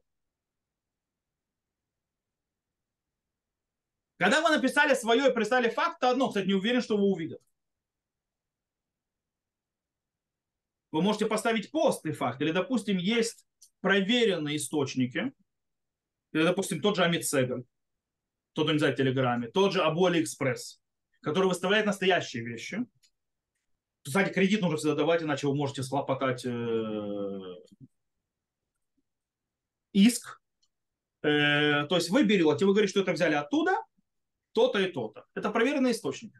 Когда 4.19 4.41
вы 4.41 4.49
написали 4.49 4.93
свое 4.95 5.29
и 5.29 5.33
прислали 5.33 5.69
факт, 5.69 6.01
то 6.01 6.09
одно, 6.09 6.27
кстати, 6.27 6.45
не 6.45 6.53
уверен, 6.53 6.81
что 6.81 6.97
вы 6.97 7.03
увидят. 7.03 7.41
Вы 10.91 11.01
можете 11.01 11.25
поставить 11.25 11.71
пост 11.71 12.05
и 12.05 12.11
факт. 12.11 12.41
Или, 12.41 12.51
допустим, 12.51 12.97
есть 12.97 13.47
проверенные 13.79 14.57
источники. 14.57 15.31
Или, 16.33 16.43
допустим, 16.43 16.81
тот 16.81 16.97
же 16.97 17.03
Амит 17.03 17.25
Сегаль, 17.25 17.63
тот, 18.51 18.67
знает 18.77 18.95
в 18.95 18.97
Телеграме, 18.97 19.47
тот 19.47 19.71
же 19.71 19.81
Абу 19.81 20.07
Алиэкспресс, 20.07 20.81
который 21.21 21.45
выставляет 21.45 21.85
настоящие 21.85 22.43
вещи. 22.43 22.85
Кстати, 24.01 24.33
кредит 24.33 24.61
нужно 24.61 24.77
всегда 24.77 24.95
давать, 24.95 25.23
иначе 25.23 25.47
вы 25.47 25.55
можете 25.55 25.81
схлопотать 25.81 26.43
э, 26.45 27.55
иск. 29.93 30.41
Э, 31.21 31.85
то 31.85 31.95
есть 31.95 32.09
вы 32.09 32.23
берете, 32.23 32.65
вы 32.65 32.73
говорите, 32.73 32.91
что 32.91 33.01
это 33.01 33.13
взяли 33.13 33.35
оттуда, 33.35 33.77
то-то 34.53 34.79
и 34.79 34.91
то-то. 34.91 35.25
Это 35.35 35.49
проверенный 35.51 35.91
источник, 35.91 36.33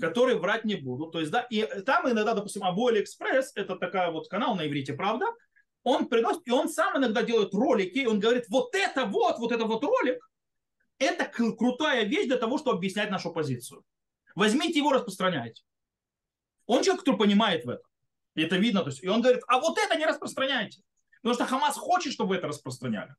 которые 0.00 0.38
врать 0.38 0.64
не 0.64 0.76
будут. 0.76 1.12
То 1.12 1.20
есть, 1.20 1.32
да, 1.32 1.42
и 1.50 1.62
там 1.82 2.10
иногда, 2.10 2.34
допустим, 2.34 2.64
Абу 2.64 2.90
Экспресс, 2.90 3.52
это 3.54 3.76
такая 3.76 4.10
вот 4.10 4.28
канал 4.28 4.56
на 4.56 4.66
иврите, 4.66 4.94
правда, 4.94 5.26
он 5.82 6.08
приносит, 6.08 6.42
и 6.46 6.50
он 6.50 6.68
сам 6.68 6.98
иногда 6.98 7.22
делает 7.22 7.54
ролики, 7.54 7.98
и 7.98 8.06
он 8.06 8.20
говорит, 8.20 8.44
вот 8.48 8.74
это 8.74 9.04
вот, 9.04 9.38
вот 9.38 9.52
это 9.52 9.64
вот 9.64 9.82
ролик, 9.82 10.30
это 10.98 11.24
крутая 11.24 12.04
вещь 12.04 12.26
для 12.26 12.36
того, 12.36 12.58
чтобы 12.58 12.76
объяснять 12.76 13.10
нашу 13.10 13.32
позицию. 13.32 13.84
Возьмите 14.36 14.78
его, 14.78 14.92
распространяйте. 14.92 15.62
Он 16.66 16.82
человек, 16.82 17.00
который 17.00 17.18
понимает 17.18 17.64
в 17.64 17.70
этом. 17.70 17.84
И 18.34 18.42
это 18.42 18.56
видно. 18.56 18.82
То 18.82 18.90
есть, 18.90 19.02
и 19.02 19.08
он 19.08 19.20
говорит, 19.20 19.42
а 19.48 19.60
вот 19.60 19.76
это 19.78 19.96
не 19.96 20.06
распространяйте. 20.06 20.82
Потому 21.20 21.34
что 21.34 21.46
Хамас 21.46 21.76
хочет, 21.76 22.12
чтобы 22.12 22.30
вы 22.30 22.36
это 22.36 22.48
распространяли 22.48 23.14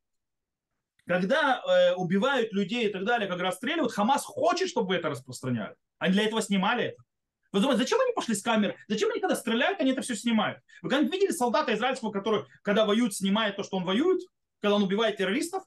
когда 1.06 1.62
э, 1.62 1.95
убивают 1.95 2.54
людей 2.54 2.88
и 2.88 2.91
так 2.91 3.04
далее, 3.04 3.28
как 3.28 3.39
расстреливают, 3.39 3.91
Хамас 3.91 4.24
хочет, 4.24 4.70
чтобы 4.70 4.89
вы 4.89 4.95
это 4.95 5.10
распространяли. 5.10 5.76
Они 5.97 6.14
для 6.14 6.24
этого 6.24 6.41
снимали 6.41 6.86
это. 6.86 7.04
Вы 7.51 7.60
думаете, 7.60 7.84
зачем 7.84 7.99
они 8.01 8.14
пошли 8.14 8.34
с 8.36 8.41
камеры? 8.41 8.76
Зачем 8.88 9.12
они, 9.12 9.20
когда 9.20 9.36
стреляют, 9.36 9.80
они 9.80 9.91
это 9.91 10.01
все 10.01 10.16
снимают? 10.16 10.60
Вы 10.82 10.89
когда 10.89 11.08
видели 11.08 11.32
солдата 11.32 11.74
израильского, 11.76 12.12
который, 12.12 12.45
когда 12.64 12.86
воюет, 12.86 13.14
снимает 13.14 13.58
то, 13.58 13.64
что 13.64 13.78
он 13.78 13.84
воюет, 13.84 14.22
когда 14.60 14.76
он 14.76 14.84
убивает 14.84 15.18
террористов? 15.18 15.64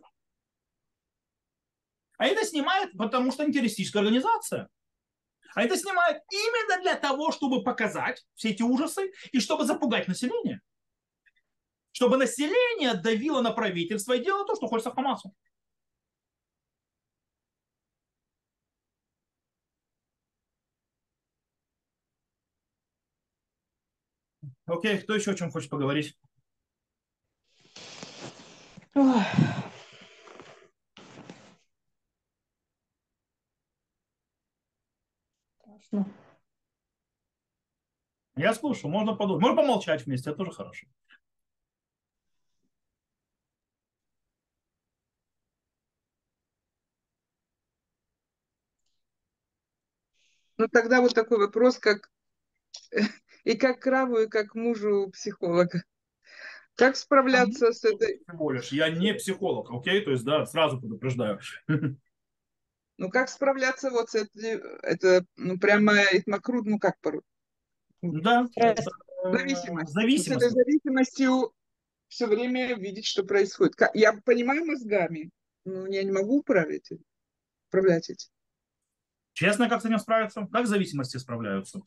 А 2.18 2.26
это 2.26 2.44
снимает, 2.44 2.96
потому 2.96 3.30
что 3.30 3.44
они 3.44 3.52
террористическая 3.52 4.02
организация. 4.02 4.68
А 5.54 5.62
это 5.62 5.76
снимают 5.76 6.22
именно 6.30 6.82
для 6.82 6.96
того, 6.96 7.30
чтобы 7.30 7.62
показать 7.62 8.26
все 8.34 8.50
эти 8.50 8.62
ужасы 8.62 9.12
и 9.32 9.40
чтобы 9.40 9.64
запугать 9.64 10.08
население 10.08 10.60
чтобы 11.96 12.18
население 12.18 12.92
давило 12.92 13.40
на 13.40 13.52
правительство 13.52 14.12
и 14.12 14.22
делало 14.22 14.46
то, 14.46 14.54
что 14.54 14.66
хочется 14.66 14.90
Хамасу. 14.90 15.32
Окей, 24.66 24.98
кто 24.98 25.14
еще 25.14 25.30
о 25.30 25.34
чем 25.34 25.50
хочет 25.50 25.70
поговорить? 25.70 26.18
Ой. 28.94 29.22
Страшно. 35.58 36.06
Я 38.36 38.52
слушаю, 38.52 38.90
можно 38.90 39.16
подумать. 39.16 39.40
Можно 39.40 39.62
помолчать 39.62 40.04
вместе, 40.04 40.28
это 40.28 40.36
тоже 40.40 40.52
хорошо. 40.52 40.86
Ну 50.66 50.70
тогда 50.72 51.00
вот 51.00 51.14
такой 51.14 51.38
вопрос, 51.38 51.78
как 51.78 52.10
и 53.44 53.54
как 53.54 53.78
краву, 53.78 54.18
и 54.18 54.28
как 54.28 54.56
мужу 54.56 55.08
психолога. 55.12 55.84
Как 56.74 56.96
справляться 56.96 57.72
с 57.72 57.84
этой... 57.84 58.20
Всего 58.28 58.50
лишь. 58.50 58.72
Я 58.72 58.90
не 58.90 59.14
психолог, 59.14 59.70
окей? 59.70 60.00
То 60.02 60.10
есть, 60.10 60.24
да, 60.24 60.44
сразу 60.44 60.80
предупреждаю. 60.80 61.38
Ну, 62.98 63.10
как 63.10 63.28
справляться 63.28 63.90
вот 63.90 64.08
с 64.08 64.14
этой... 64.14 64.58
Это, 64.82 65.26
ну, 65.36 65.58
прямо 65.58 65.92
Итмакрут, 66.12 66.64
ну, 66.64 66.78
как 66.78 66.98
по 67.00 67.20
Да. 68.00 68.46
Зависимость. 69.22 69.92
Зависимость. 69.92 70.28
Вот 70.30 70.40
с 70.40 70.46
этой 70.46 70.50
зависимостью 70.50 71.52
все 72.08 72.26
время 72.26 72.74
видеть, 72.74 73.04
что 73.04 73.22
происходит. 73.22 73.74
Я 73.92 74.14
понимаю 74.14 74.64
мозгами, 74.64 75.28
но 75.66 75.86
я 75.88 76.04
не 76.04 76.10
могу 76.10 76.38
управлять, 76.38 76.90
управлять 77.68 78.08
этим. 78.08 78.30
Честно, 79.36 79.68
как 79.68 79.82
с 79.82 79.84
этим 79.84 79.98
справиться? 79.98 80.48
Как 80.50 80.66
зависимости 80.66 81.18
справляются? 81.18 81.82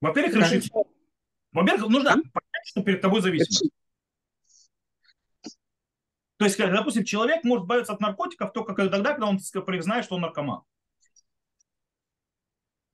Во-первых, 0.00 0.34
решить. 0.34 0.72
Во-первых, 1.52 1.90
нужно 1.90 2.12
понять, 2.12 2.64
что 2.64 2.82
перед 2.82 3.02
тобой 3.02 3.20
зависимость. 3.20 3.70
То 6.38 6.46
есть, 6.46 6.56
допустим, 6.56 7.04
человек 7.04 7.44
может 7.44 7.64
избавиться 7.64 7.92
от 7.92 8.00
наркотиков 8.00 8.54
только 8.54 8.74
тогда, 8.74 9.12
когда 9.12 9.26
он 9.26 9.38
признает, 9.66 10.06
что 10.06 10.14
он 10.14 10.22
наркоман. 10.22 10.62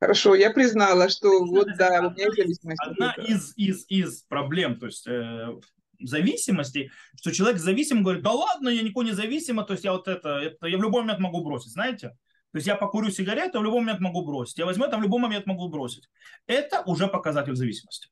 Хорошо, 0.00 0.34
я 0.34 0.50
признала, 0.50 1.08
что 1.08 1.44
вот 1.44 1.68
да, 1.78 2.00
у 2.00 2.10
меня 2.10 2.28
зависимость. 2.32 2.80
Одна 2.82 3.12
из, 3.12 3.56
из, 3.56 3.86
из 3.88 4.22
проблем, 4.22 4.80
то 4.80 4.86
есть 4.86 5.06
э, 5.06 5.60
зависимости, 6.00 6.90
что 7.14 7.30
человек 7.30 7.60
зависим 7.60 8.02
говорит, 8.02 8.24
да 8.24 8.32
ладно, 8.32 8.68
я 8.68 8.82
никого 8.82 9.04
не 9.04 9.12
зависима, 9.12 9.62
то 9.62 9.74
есть 9.74 9.84
я 9.84 9.92
вот 9.92 10.08
это, 10.08 10.40
это 10.40 10.66
я 10.66 10.76
в 10.76 10.82
любой 10.82 11.02
момент 11.02 11.20
могу 11.20 11.44
бросить, 11.44 11.70
знаете? 11.70 12.16
То 12.52 12.58
есть 12.58 12.66
я 12.66 12.76
покурю 12.76 13.10
сигарету, 13.10 13.60
в 13.60 13.64
любой 13.64 13.80
момент 13.80 14.00
могу 14.00 14.24
бросить. 14.24 14.58
Я 14.58 14.66
возьму 14.66 14.84
это, 14.84 14.98
в 14.98 15.02
любой 15.02 15.20
момент 15.20 15.46
могу 15.46 15.68
бросить. 15.68 16.10
Это 16.46 16.82
уже 16.82 17.08
показатель 17.08 17.56
зависимости. 17.56 18.08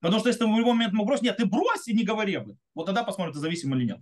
Потому 0.00 0.20
что 0.20 0.28
если 0.28 0.40
ты 0.40 0.46
в 0.46 0.58
любой 0.58 0.72
момент 0.72 0.94
могу 0.94 1.06
бросить, 1.06 1.24
нет, 1.24 1.36
ты 1.36 1.44
брось 1.44 1.86
и 1.86 1.94
не 1.94 2.04
говори 2.04 2.34
об 2.34 2.44
этом. 2.44 2.58
Вот 2.74 2.86
тогда 2.86 3.04
посмотрим, 3.04 3.34
ты 3.34 3.38
зависим 3.38 3.74
или 3.74 3.84
нет. 3.84 4.00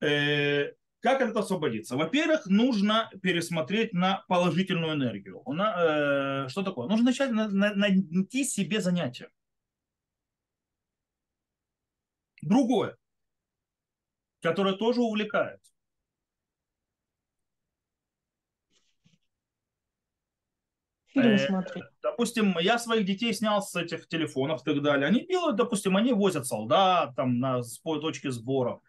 Э, 0.00 0.72
как 1.00 1.20
этого 1.20 1.40
освободиться? 1.40 1.96
Во-первых, 1.96 2.46
нужно 2.46 3.10
пересмотреть 3.22 3.92
на 3.92 4.24
положительную 4.28 4.94
энергию. 4.94 5.42
На, 5.46 6.44
э, 6.44 6.48
что 6.48 6.62
такое? 6.62 6.88
Нужно 6.88 7.06
начать 7.06 7.32
на, 7.32 7.48
на, 7.48 7.74
найти 7.74 8.44
себе 8.44 8.80
занятие. 8.80 9.30
Другое, 12.40 12.96
которое 14.40 14.74
тоже 14.74 15.00
увлекает. 15.00 15.60
Фильмы 21.12 21.34
э, 21.34 21.46
смотреть. 21.46 21.84
Допустим, 22.02 22.56
я 22.58 22.78
своих 22.78 23.04
детей 23.04 23.32
снял 23.34 23.62
с 23.62 23.74
этих 23.76 24.08
телефонов 24.08 24.62
и 24.62 24.64
так 24.64 24.82
далее. 24.82 25.06
Они 25.06 25.26
делают, 25.26 25.56
допустим, 25.56 25.96
они 25.96 26.12
возят 26.12 26.46
солдат 26.46 27.14
там 27.16 27.38
на 27.38 27.62
точке 27.84 28.30
сборов. 28.30 28.80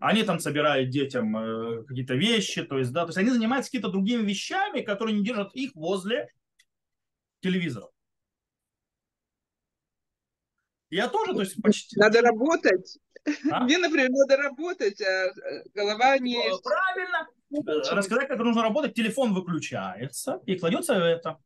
Они 0.00 0.22
там 0.22 0.38
собирают 0.38 0.90
детям 0.90 1.36
э, 1.36 1.84
какие-то 1.84 2.14
вещи, 2.14 2.62
то 2.62 2.78
есть, 2.78 2.92
да, 2.92 3.02
то 3.02 3.08
есть 3.08 3.18
они 3.18 3.30
занимаются 3.30 3.68
какими-то 3.68 3.90
другими 3.90 4.22
вещами, 4.22 4.80
которые 4.80 5.16
не 5.16 5.24
держат 5.24 5.54
их 5.54 5.74
возле 5.74 6.32
телевизора. 7.40 7.88
Я 10.90 11.08
тоже, 11.08 11.34
то 11.34 11.40
есть 11.40 11.60
почти... 11.60 11.98
Надо 11.98 12.22
работать. 12.22 12.98
А? 13.50 13.64
Мне, 13.64 13.78
например, 13.78 14.08
надо 14.10 14.36
работать, 14.36 15.00
а 15.00 15.26
э, 15.26 15.62
голова 15.74 16.16
не... 16.18 16.38
Правильно. 16.62 17.28
Рассказать, 17.90 18.28
как 18.28 18.38
нужно 18.38 18.62
работать. 18.62 18.94
Телефон 18.94 19.34
выключается 19.34 20.40
и 20.46 20.56
кладется 20.56 20.94
это 20.94 21.38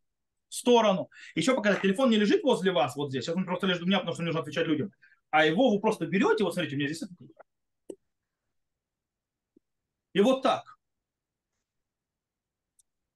сторону. 0.52 1.10
Еще 1.34 1.54
пока 1.54 1.74
телефон 1.74 2.10
не 2.10 2.16
лежит 2.16 2.42
возле 2.42 2.72
вас, 2.72 2.96
вот 2.96 3.10
здесь, 3.10 3.24
сейчас 3.24 3.36
он 3.36 3.44
просто 3.44 3.66
лежит 3.66 3.82
у 3.82 3.86
меня, 3.86 3.98
потому 3.98 4.14
что 4.14 4.22
мне 4.22 4.28
нужно 4.28 4.42
отвечать 4.42 4.66
людям, 4.66 4.92
а 5.30 5.46
его 5.46 5.70
вы 5.70 5.80
просто 5.80 6.06
берете, 6.06 6.44
вот 6.44 6.54
смотрите, 6.54 6.76
у 6.76 6.78
меня 6.78 6.88
здесь 6.88 7.08
и 10.12 10.20
вот 10.20 10.42
так. 10.42 10.78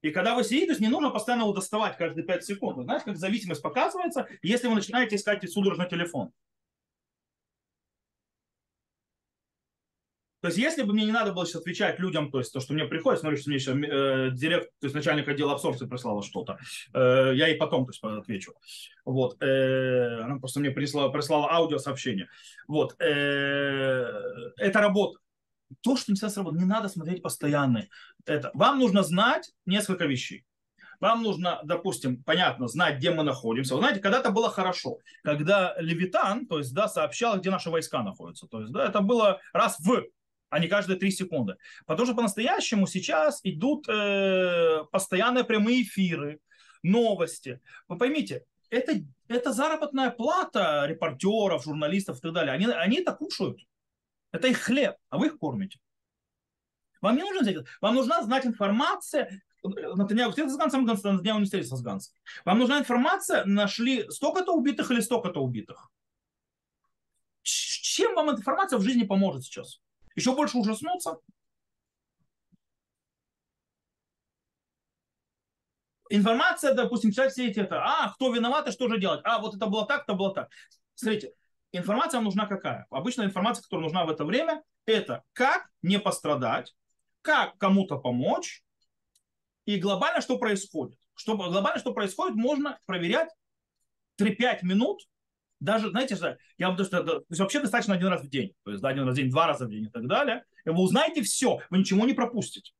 И 0.02 0.10
когда 0.10 0.34
вы 0.34 0.44
сидите, 0.44 0.66
то 0.66 0.72
есть 0.72 0.80
не 0.80 0.88
нужно 0.88 1.10
постоянно 1.10 1.42
его 1.42 1.52
доставать 1.52 1.96
каждые 1.96 2.24
5 2.24 2.44
секунд. 2.44 2.76
Вы 2.76 2.84
знаете, 2.84 3.06
как 3.06 3.16
зависимость 3.16 3.60
показывается, 3.60 4.28
если 4.40 4.68
вы 4.68 4.76
начинаете 4.76 5.16
искать 5.16 5.50
судорожно 5.50 5.86
телефон. 5.86 6.32
То 10.46 10.48
есть, 10.48 10.58
если 10.58 10.84
бы 10.84 10.92
мне 10.92 11.06
не 11.06 11.10
надо 11.10 11.32
было 11.32 11.44
сейчас 11.44 11.62
отвечать 11.62 11.98
людям, 11.98 12.30
то 12.30 12.38
есть 12.38 12.52
то, 12.52 12.60
что 12.60 12.72
мне 12.72 12.84
приходит, 12.84 13.18
смотрю, 13.18 13.36
что 13.36 13.50
мне 13.50 13.58
еще 13.58 13.72
э, 13.72 14.30
директ, 14.30 14.70
то 14.78 14.84
есть 14.84 14.94
начальник 14.94 15.26
отдела 15.26 15.54
абсорбции 15.54 15.86
прислала 15.86 16.22
что-то, 16.22 16.56
э, 16.94 17.32
я 17.34 17.48
ей 17.48 17.56
потом 17.56 17.84
то 17.84 17.90
есть, 17.90 18.00
отвечу. 18.04 18.52
Вот, 19.04 19.42
э, 19.42 20.20
она 20.20 20.38
просто 20.38 20.60
мне 20.60 20.70
прислала, 20.70 21.08
прислала 21.08 21.52
аудиосообщение. 21.52 22.28
Вот, 22.68 22.94
э, 23.00 24.04
это 24.56 24.80
работа. 24.80 25.18
То, 25.80 25.96
что 25.96 26.12
не 26.12 26.14
всегда 26.14 26.30
сработает, 26.30 26.62
не 26.62 26.68
надо 26.68 26.86
смотреть 26.88 27.22
постоянно. 27.22 27.88
Это. 28.24 28.52
Вам 28.54 28.78
нужно 28.78 29.02
знать 29.02 29.50
несколько 29.64 30.04
вещей. 30.04 30.44
Вам 31.00 31.22
нужно, 31.22 31.60
допустим, 31.64 32.22
понятно, 32.22 32.68
знать, 32.68 32.98
где 32.98 33.10
мы 33.10 33.22
находимся. 33.22 33.74
Вы 33.74 33.80
знаете, 33.80 34.00
когда-то 34.00 34.30
было 34.30 34.48
хорошо, 34.48 34.98
когда 35.22 35.74
Левитан, 35.78 36.46
то 36.46 36.58
есть, 36.58 36.72
да, 36.72 36.88
сообщал, 36.88 37.38
где 37.38 37.50
наши 37.50 37.68
войска 37.68 38.04
находятся. 38.04 38.46
То 38.46 38.60
есть, 38.60 38.72
да, 38.72 38.86
это 38.86 39.00
было 39.00 39.40
раз 39.52 39.78
в 39.80 40.04
а 40.48 40.58
не 40.58 40.68
каждые 40.68 40.98
три 40.98 41.10
секунды. 41.10 41.56
Потому 41.86 42.06
что 42.06 42.14
по-настоящему 42.14 42.86
сейчас 42.86 43.40
идут 43.42 43.88
э, 43.88 44.84
постоянные 44.90 45.44
прямые 45.44 45.82
эфиры, 45.82 46.40
новости. 46.82 47.60
Вы 47.88 47.98
поймите, 47.98 48.44
это, 48.70 48.92
это 49.28 49.52
заработная 49.52 50.10
плата 50.10 50.84
репортеров, 50.86 51.64
журналистов 51.64 52.18
и 52.18 52.20
так 52.20 52.32
далее. 52.32 52.52
Они, 52.52 52.66
они 52.66 52.98
это 52.98 53.12
кушают. 53.12 53.60
Это 54.32 54.48
их 54.48 54.58
хлеб, 54.58 54.96
а 55.08 55.18
вы 55.18 55.26
их 55.26 55.38
кормите. 55.38 55.78
Вам 57.00 57.16
не 57.16 57.22
нужно 57.22 57.42
взять, 57.42 57.66
вам 57.80 57.94
нужна 57.94 58.22
знать 58.22 58.46
информация. 58.46 59.42
Натаньяу 59.62 60.30
встретился 60.30 60.56
с 60.56 60.58
Гансом, 60.58 60.84
Натаньяу 60.84 61.38
не 61.38 61.44
встретился 61.44 61.76
с 61.76 61.82
Гансом. 61.82 62.14
Вам 62.44 62.58
нужна 62.58 62.78
информация, 62.78 63.44
нашли 63.44 64.08
столько-то 64.10 64.52
убитых 64.52 64.90
или 64.90 65.00
столько-то 65.00 65.40
убитых. 65.40 65.90
Чем 67.42 68.14
вам 68.14 68.30
эта 68.30 68.40
информация 68.40 68.78
в 68.78 68.82
жизни 68.82 69.04
поможет 69.04 69.44
сейчас? 69.44 69.80
Еще 70.16 70.34
больше 70.34 70.58
ужаснуться. 70.58 71.18
Информация, 76.08 76.74
допустим, 76.74 77.10
читать 77.10 77.32
все 77.32 77.48
эти 77.48 77.60
это, 77.60 77.82
а, 77.82 78.12
кто 78.14 78.32
виноват 78.32 78.68
и 78.68 78.72
что 78.72 78.88
же 78.88 78.98
делать, 78.98 79.20
а, 79.24 79.40
вот 79.40 79.56
это 79.56 79.66
было 79.66 79.86
так, 79.86 80.04
это 80.04 80.14
было 80.14 80.32
так. 80.32 80.50
Смотрите, 80.94 81.32
информация 81.72 82.20
нужна 82.20 82.46
какая? 82.46 82.86
Обычная 82.90 83.26
информация, 83.26 83.62
которая 83.62 83.84
нужна 83.84 84.04
в 84.04 84.10
это 84.10 84.24
время, 84.24 84.62
это 84.86 85.24
как 85.32 85.68
не 85.82 85.98
пострадать, 85.98 86.74
как 87.22 87.58
кому-то 87.58 87.98
помочь, 87.98 88.62
и 89.64 89.78
глобально 89.78 90.20
что 90.20 90.38
происходит. 90.38 90.98
Что, 91.16 91.36
глобально 91.36 91.80
что 91.80 91.92
происходит, 91.92 92.36
можно 92.36 92.78
проверять 92.86 93.30
3-5 94.16 94.62
минут 94.62 95.02
даже, 95.60 95.90
знаете, 95.90 96.16
что 96.16 96.38
я 96.58 96.68
вам 96.68 96.76
то, 96.76 96.84
что 96.84 97.02
то 97.02 97.24
есть 97.28 97.40
вообще 97.40 97.60
достаточно 97.60 97.94
один 97.94 98.08
раз 98.08 98.22
в 98.22 98.28
день, 98.28 98.54
то 98.64 98.70
есть 98.70 98.82
да, 98.82 98.90
один 98.90 99.04
раз 99.04 99.14
в 99.14 99.16
день, 99.16 99.30
два 99.30 99.46
раза 99.46 99.66
в 99.66 99.70
день 99.70 99.84
и 99.84 99.90
так 99.90 100.06
далее, 100.06 100.44
и 100.64 100.70
вы 100.70 100.82
узнаете 100.82 101.22
все, 101.22 101.60
вы 101.70 101.78
ничего 101.78 102.06
не 102.06 102.12
пропустите. 102.12 102.72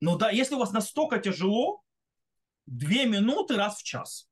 Ну 0.00 0.16
да, 0.16 0.30
если 0.30 0.54
у 0.54 0.58
вас 0.58 0.72
настолько 0.72 1.18
тяжело, 1.18 1.82
две 2.66 3.06
минуты 3.06 3.56
раз 3.56 3.78
в 3.78 3.82
час. 3.82 4.28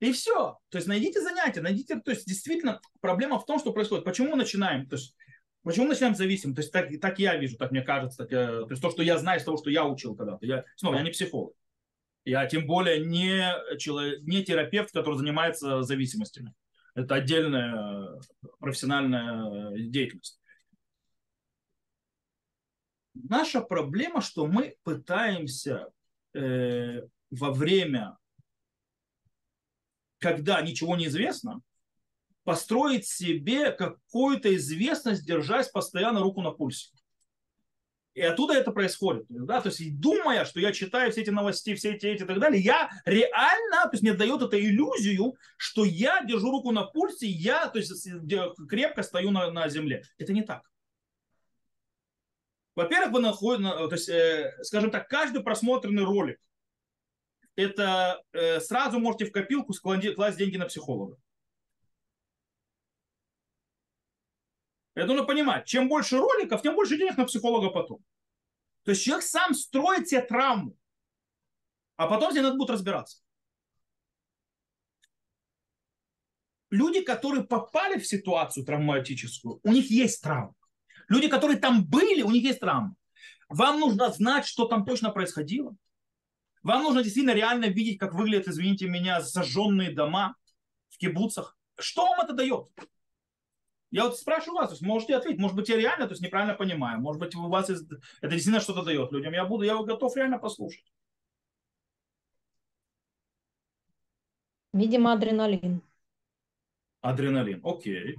И 0.00 0.12
все. 0.12 0.58
То 0.68 0.78
есть 0.78 0.86
найдите 0.86 1.20
занятия, 1.20 1.60
найдите, 1.60 1.98
то 1.98 2.12
есть 2.12 2.26
действительно 2.26 2.80
проблема 3.00 3.38
в 3.38 3.46
том, 3.46 3.58
что 3.58 3.72
происходит. 3.72 4.04
Почему 4.04 4.30
мы 4.30 4.36
начинаем? 4.36 4.88
То 4.88 4.94
есть 4.96 5.16
Почему 5.62 5.84
мы 5.84 5.90
начинаем 5.90 6.14
зависим? 6.14 6.54
То 6.54 6.60
есть 6.60 6.72
так, 6.72 6.88
так 7.00 7.18
я 7.18 7.36
вижу, 7.36 7.56
так 7.56 7.72
мне 7.72 7.82
кажется. 7.82 8.18
Так, 8.18 8.32
я, 8.32 8.46
то 8.46 8.70
есть 8.70 8.82
то, 8.82 8.90
что 8.90 9.02
я 9.02 9.18
знаю 9.18 9.40
из 9.40 9.44
того, 9.44 9.56
что 9.56 9.70
я 9.70 9.84
учил 9.84 10.14
когда-то. 10.16 10.46
Я, 10.46 10.64
снова, 10.76 10.96
я 10.96 11.02
не 11.02 11.10
психолог. 11.10 11.54
Я 12.24 12.46
тем 12.46 12.66
более 12.66 13.04
не, 13.04 13.52
человек, 13.78 14.22
не 14.22 14.44
терапевт, 14.44 14.92
который 14.92 15.16
занимается 15.16 15.82
зависимостями. 15.82 16.54
Это 16.94 17.16
отдельная 17.16 18.20
профессиональная 18.58 19.76
деятельность. 19.88 20.40
Наша 23.14 23.60
проблема, 23.60 24.20
что 24.20 24.46
мы 24.46 24.76
пытаемся 24.84 25.88
э, 26.34 27.02
во 27.30 27.52
время, 27.52 28.16
когда 30.18 30.60
ничего 30.60 30.96
не 30.96 31.06
известно, 31.06 31.60
построить 32.48 33.06
себе 33.06 33.72
какую-то 33.72 34.56
известность, 34.56 35.26
держась 35.26 35.68
постоянно 35.68 36.20
руку 36.20 36.40
на 36.40 36.50
пульсе. 36.50 36.88
И 38.14 38.22
оттуда 38.22 38.54
это 38.54 38.72
происходит. 38.72 39.26
Да? 39.28 39.60
То 39.60 39.68
есть, 39.68 40.00
думая, 40.00 40.46
что 40.46 40.58
я 40.58 40.72
читаю 40.72 41.12
все 41.12 41.20
эти 41.20 41.28
новости, 41.28 41.74
все 41.74 41.92
эти, 41.92 42.06
эти 42.06 42.22
и 42.22 42.26
так 42.26 42.40
далее, 42.40 42.62
я 42.62 42.88
реально, 43.04 43.82
то 43.82 43.90
есть 43.92 44.02
мне 44.02 44.14
дает 44.14 44.40
это 44.40 44.58
иллюзию, 44.58 45.36
что 45.58 45.84
я 45.84 46.24
держу 46.24 46.50
руку 46.50 46.72
на 46.72 46.84
пульсе, 46.84 47.26
я 47.26 47.66
то 47.66 47.78
есть, 47.78 48.08
крепко 48.66 49.02
стою 49.02 49.30
на, 49.30 49.50
на 49.50 49.68
земле. 49.68 50.04
Это 50.16 50.32
не 50.32 50.40
так. 50.40 50.62
Во-первых, 52.76 53.12
вы 53.12 53.20
находите, 53.20 53.68
то 53.68 53.92
есть, 53.92 54.08
э, 54.08 54.56
скажем 54.62 54.90
так, 54.90 55.06
каждый 55.06 55.42
просмотренный 55.42 56.04
ролик, 56.04 56.40
это 57.56 58.22
э, 58.32 58.58
сразу 58.60 58.98
можете 58.98 59.26
в 59.26 59.32
копилку 59.32 59.74
класть 59.74 60.38
деньги 60.38 60.56
на 60.56 60.64
психолога. 60.64 61.18
Это 64.98 65.12
нужно 65.12 65.24
понимать, 65.24 65.64
чем 65.64 65.88
больше 65.88 66.18
роликов, 66.18 66.60
тем 66.60 66.74
больше 66.74 66.98
денег 66.98 67.16
на 67.16 67.24
психолога 67.24 67.70
потом. 67.70 68.04
То 68.82 68.90
есть 68.90 69.04
человек 69.04 69.24
сам 69.24 69.54
строит 69.54 70.08
себе 70.08 70.22
травму, 70.22 70.76
а 71.96 72.08
потом 72.08 72.32
тебе 72.32 72.42
надо 72.42 72.56
будет 72.56 72.70
разбираться. 72.70 73.22
Люди, 76.70 77.00
которые 77.02 77.44
попали 77.44 77.98
в 77.98 78.06
ситуацию 78.06 78.66
травматическую, 78.66 79.60
у 79.62 79.72
них 79.72 79.88
есть 79.88 80.20
травма. 80.20 80.54
Люди, 81.08 81.28
которые 81.28 81.58
там 81.58 81.86
были, 81.86 82.22
у 82.22 82.30
них 82.30 82.42
есть 82.42 82.60
травма. 82.60 82.94
Вам 83.48 83.78
нужно 83.78 84.10
знать, 84.10 84.46
что 84.46 84.66
там 84.66 84.84
точно 84.84 85.10
происходило. 85.10 85.76
Вам 86.64 86.82
нужно 86.82 87.04
действительно 87.04 87.34
реально 87.34 87.66
видеть, 87.66 87.98
как 87.98 88.14
выглядят, 88.14 88.48
извините 88.48 88.88
меня, 88.88 89.20
зажженные 89.20 89.94
дома 89.94 90.34
в 90.88 90.98
кибуцах. 90.98 91.56
Что 91.78 92.04
вам 92.04 92.20
это 92.20 92.32
дает? 92.32 92.68
Я 93.90 94.04
вот 94.04 94.18
спрашиваю 94.18 94.58
вас, 94.58 94.68
то 94.68 94.74
есть 94.74 94.82
можете 94.82 95.16
ответить, 95.16 95.40
может 95.40 95.56
быть, 95.56 95.68
я 95.68 95.76
реально 95.76 96.06
то 96.06 96.12
есть, 96.12 96.22
неправильно 96.22 96.54
понимаю, 96.54 97.00
может 97.00 97.20
быть, 97.20 97.34
у 97.34 97.48
вас 97.48 97.70
есть, 97.70 97.84
это 98.20 98.32
действительно 98.32 98.60
что-то 98.60 98.82
дает 98.82 99.10
людям, 99.12 99.32
я 99.32 99.46
буду, 99.46 99.64
я 99.64 99.82
готов 99.82 100.14
реально 100.16 100.38
послушать. 100.38 100.84
Видимо, 104.74 105.14
адреналин. 105.14 105.80
Адреналин, 107.00 107.62
окей. 107.64 108.16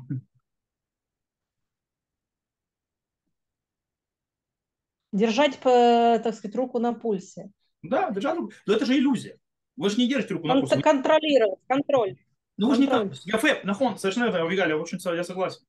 Держать, 5.12 5.60
так 5.60 6.34
сказать, 6.34 6.56
руку 6.56 6.80
на 6.80 6.94
пульсе. 6.94 7.52
Да, 7.84 8.10
держать 8.10 8.38
руку. 8.38 8.54
Но 8.66 8.74
это 8.74 8.86
же 8.86 8.98
иллюзия. 8.98 9.40
Вы 9.78 9.90
же 9.92 9.98
не 9.98 10.08
держите 10.08 10.34
руку 10.34 10.48
на 10.48 10.60
пульсе. 10.60 10.82
Контролировать, 10.82 11.60
контроль. 11.68 12.18
Ну, 12.60 12.76
же 12.76 12.82
не 12.82 12.88
так. 12.88 13.14
Фэп, 13.16 13.64
нахон, 13.64 13.98
совершенно 13.98 14.26
это, 14.26 14.44
Авигаль, 14.44 14.70
я 14.70 14.78
очень 14.78 15.00
я 15.16 15.24
согласен. 15.24 15.62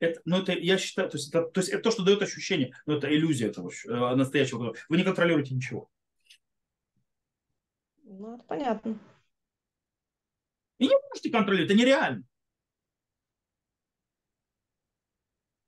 Это, 0.00 0.18
но 0.24 0.38
это, 0.38 0.52
я 0.52 0.78
считаю, 0.78 1.10
то 1.10 1.18
есть, 1.18 1.28
это, 1.28 1.42
то 1.42 1.60
есть 1.60 1.68
это 1.68 1.82
то, 1.82 1.90
что 1.90 2.04
дает 2.04 2.22
ощущение, 2.22 2.72
но 2.86 2.96
это 2.96 3.14
иллюзия 3.14 3.48
этого 3.48 3.70
э, 3.70 4.14
настоящего. 4.14 4.74
Вы 4.88 4.96
не 4.96 5.04
контролируете 5.04 5.54
ничего. 5.54 5.90
Ну, 8.04 8.36
это 8.36 8.44
понятно. 8.44 8.98
И 10.78 10.86
не 10.86 10.94
можете 11.10 11.30
контролировать, 11.30 11.70
это 11.70 11.78
нереально. 11.78 12.24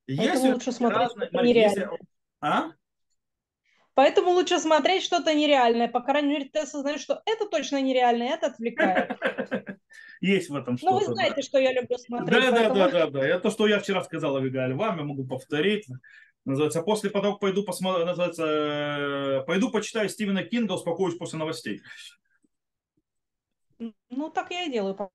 Если 0.06 0.50
лучше 0.50 0.72
смотреть 0.72 0.98
разные, 0.98 1.28
нереально. 1.30 1.78
Если... 1.78 1.98
А? 2.40 2.70
Поэтому 3.92 4.30
лучше 4.30 4.58
смотреть 4.58 5.02
что-то 5.02 5.34
нереальное. 5.34 5.88
По 5.88 6.00
крайней 6.00 6.28
мере, 6.28 6.48
ты 6.48 6.60
осознаешь, 6.60 7.02
что 7.02 7.20
это 7.26 7.46
точно 7.46 7.82
нереально, 7.82 8.22
это 8.22 8.46
отвлекает. 8.46 9.18
Есть 10.20 10.50
в 10.50 10.56
этом 10.56 10.76
что-то. 10.76 10.92
Ну, 10.92 10.98
вы 10.98 11.14
знаете, 11.14 11.40
что 11.42 11.58
я 11.58 11.72
люблю 11.72 11.96
смотреть. 11.96 12.28
Да, 12.28 12.50
да, 12.50 12.74
да, 12.74 12.90
да, 12.90 13.10
да. 13.10 13.26
Это 13.26 13.44
то, 13.44 13.50
что 13.50 13.66
я 13.66 13.78
вчера 13.78 14.04
сказала 14.04 14.38
Вигаль 14.38 14.74
вам, 14.74 14.98
я 14.98 15.04
могу 15.04 15.26
повторить. 15.26 15.86
Называется, 16.44 16.82
после 16.82 17.10
как 17.10 17.38
пойду 17.38 17.64
посмотрю, 17.64 18.06
называется, 18.06 18.44
э, 18.44 19.44
пойду 19.46 19.70
почитаю 19.70 20.08
Стивена 20.08 20.42
Кинга, 20.42 20.72
успокоюсь 20.72 21.16
после 21.16 21.38
новостей. 21.38 21.82
Ну, 24.08 24.30
так 24.30 24.50
я 24.50 24.64
и 24.64 24.72
делаю. 24.72 25.10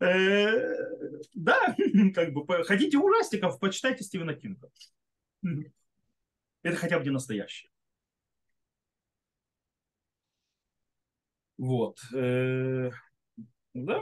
Э, 0.00 0.46
да, 1.34 1.74
как 2.14 2.32
бы, 2.32 2.64
хотите 2.64 2.98
ужастиков, 2.98 3.58
почитайте 3.58 4.04
Стивена 4.04 4.34
Кинга. 4.34 4.70
Это 6.62 6.76
хотя 6.76 6.98
бы 6.98 7.04
не 7.04 7.10
настоящее. 7.10 7.70
Вот. 11.58 11.98
Э, 12.14 12.90
да, 13.74 14.00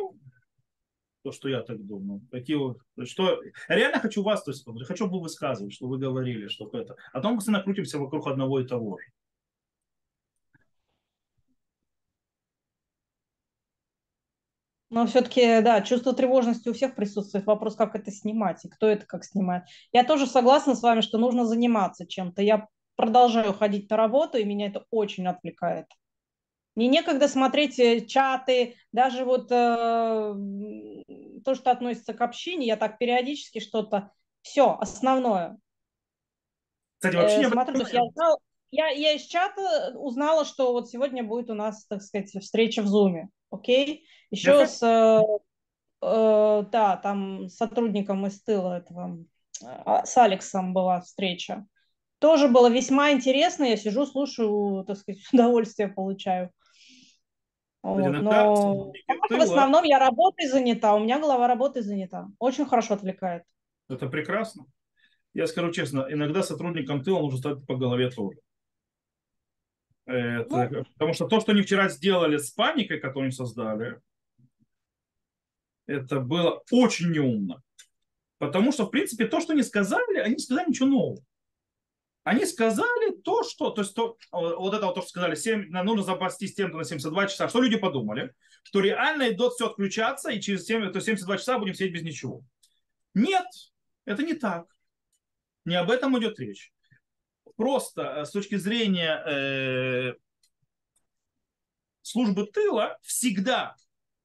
то, 1.22 1.32
что 1.32 1.48
я 1.48 1.62
так 1.62 1.84
думаю. 1.84 2.20
Такие 2.30 2.56
вот, 2.56 2.78
что 3.04 3.40
реально 3.68 3.98
хочу 3.98 4.22
вас, 4.22 4.44
то 4.44 4.52
есть 4.52 4.64
хочу 4.86 5.08
бы 5.08 5.20
высказывать, 5.20 5.72
что 5.72 5.88
вы 5.88 5.98
говорили, 5.98 6.48
что 6.48 6.70
это. 6.72 6.96
А 7.12 7.20
то 7.20 7.28
мы 7.30 7.36
постоянно 7.36 7.64
крутимся 7.64 7.98
вокруг 7.98 8.26
одного 8.28 8.60
и 8.60 8.66
того 8.66 8.98
же. 8.98 9.06
Но 14.88 15.06
все-таки, 15.06 15.62
да, 15.62 15.82
чувство 15.82 16.14
тревожности 16.14 16.68
у 16.68 16.72
всех 16.72 16.94
присутствует. 16.94 17.44
Вопрос, 17.46 17.74
как 17.74 17.96
это 17.96 18.12
снимать 18.12 18.64
и 18.64 18.68
кто 18.68 18.86
это 18.86 19.04
как 19.04 19.24
снимает. 19.24 19.64
Я 19.92 20.04
тоже 20.04 20.26
согласна 20.26 20.76
с 20.76 20.82
вами, 20.82 21.00
что 21.00 21.18
нужно 21.18 21.44
заниматься 21.44 22.06
чем-то. 22.06 22.40
Я 22.40 22.68
продолжаю 22.94 23.52
ходить 23.52 23.90
на 23.90 23.96
работу, 23.96 24.38
и 24.38 24.44
меня 24.44 24.68
это 24.68 24.84
очень 24.90 25.26
отвлекает. 25.26 25.86
Мне 26.76 26.88
некогда 26.88 27.26
смотреть 27.26 27.78
э, 27.78 28.04
чаты, 28.06 28.76
даже 28.92 29.24
вот 29.24 29.50
э, 29.50 30.34
то, 31.44 31.54
что 31.54 31.70
относится 31.70 32.12
к 32.12 32.20
общине, 32.20 32.66
я 32.66 32.76
так 32.76 32.98
периодически 32.98 33.60
что-то, 33.60 34.12
все, 34.42 34.76
основное. 34.78 35.58
Кстати, 36.98 37.16
вообще 37.16 37.42
э, 37.42 37.50
смотрю, 37.50 37.74
то 37.74 37.80
есть 37.80 37.94
я, 37.94 38.04
узнала, 38.04 38.38
я, 38.70 38.88
я 38.88 39.12
из 39.12 39.22
чата 39.22 39.94
узнала, 39.96 40.44
что 40.44 40.72
вот 40.72 40.90
сегодня 40.90 41.24
будет 41.24 41.48
у 41.48 41.54
нас, 41.54 41.86
так 41.86 42.02
сказать, 42.02 42.30
встреча 42.30 42.82
в 42.82 42.86
Зуме, 42.86 43.30
окей? 43.50 44.06
Еще 44.30 44.52
да, 44.52 44.66
с, 44.66 44.82
э, 44.82 45.22
э, 46.02 46.64
да, 46.70 46.96
там 46.98 47.48
сотрудником 47.48 48.26
из 48.26 48.42
тыла 48.42 48.78
этого, 48.78 49.24
э, 49.62 50.04
с 50.04 50.16
Алексом 50.18 50.74
была 50.74 51.00
встреча. 51.00 51.66
Тоже 52.18 52.48
было 52.48 52.68
весьма 52.68 53.12
интересно, 53.12 53.64
я 53.64 53.76
сижу, 53.76 54.04
слушаю, 54.04 54.84
так 54.84 54.98
сказать, 54.98 55.22
удовольствие 55.32 55.88
получаю. 55.88 56.50
Вот, 57.86 58.00
но 58.20 58.92
в 59.30 59.40
основном 59.40 59.84
я 59.84 60.00
работой 60.00 60.48
занята, 60.48 60.96
у 60.96 60.98
меня 60.98 61.20
голова 61.20 61.46
работой 61.46 61.82
занята. 61.82 62.26
Очень 62.40 62.66
хорошо 62.66 62.94
отвлекает. 62.94 63.44
Это 63.88 64.08
прекрасно. 64.08 64.66
Я 65.34 65.46
скажу 65.46 65.70
честно, 65.70 66.04
иногда 66.10 66.42
сотрудникам 66.42 67.04
тыла 67.04 67.20
нужно 67.20 67.38
стать 67.38 67.64
по 67.64 67.76
голове 67.76 68.10
тоже. 68.10 68.38
Это, 70.04 70.68
ну, 70.68 70.84
потому 70.94 71.12
что 71.12 71.28
то, 71.28 71.38
что 71.38 71.52
они 71.52 71.62
вчера 71.62 71.88
сделали 71.88 72.38
с 72.38 72.50
паникой, 72.50 72.98
которую 72.98 73.26
они 73.26 73.32
создали, 73.32 74.00
это 75.86 76.18
было 76.18 76.64
очень 76.72 77.12
неумно. 77.12 77.62
Потому 78.38 78.72
что, 78.72 78.86
в 78.86 78.90
принципе, 78.90 79.26
то, 79.26 79.40
что 79.40 79.52
они 79.52 79.62
сказали, 79.62 80.18
они 80.18 80.34
не 80.34 80.40
сказали 80.40 80.70
ничего 80.70 80.88
нового. 80.88 81.18
Они 82.26 82.44
сказали 82.44 83.12
то, 83.22 83.44
что, 83.44 83.70
то 83.70 83.82
есть 83.82 83.94
то, 83.94 84.18
вот 84.32 84.74
это 84.74 84.86
вот 84.86 84.96
то, 84.96 85.00
что 85.00 85.10
сказали, 85.10 85.36
7, 85.36 85.68
нужно 85.70 86.02
запастись 86.02 86.56
тем-то 86.56 86.76
на 86.76 86.82
72 86.82 87.28
часа. 87.28 87.48
Что 87.48 87.60
люди 87.60 87.76
подумали? 87.76 88.34
Что 88.64 88.80
реально 88.80 89.30
идет 89.30 89.52
все 89.52 89.68
отключаться, 89.68 90.32
и 90.32 90.40
через 90.40 90.64
7, 90.64 90.90
то 90.90 91.00
72 91.00 91.38
часа 91.38 91.56
будем 91.56 91.74
сидеть 91.74 91.92
без 91.92 92.02
ничего. 92.02 92.42
Нет, 93.14 93.46
это 94.06 94.24
не 94.24 94.34
так. 94.34 94.66
Не 95.64 95.76
об 95.76 95.88
этом 95.88 96.18
идет 96.18 96.40
речь. 96.40 96.72
Просто 97.54 98.02
э, 98.02 98.24
с 98.24 98.32
точки 98.32 98.56
зрения 98.56 99.22
э, 99.24 100.14
службы 102.02 102.46
тыла 102.48 102.98
всегда 103.02 103.76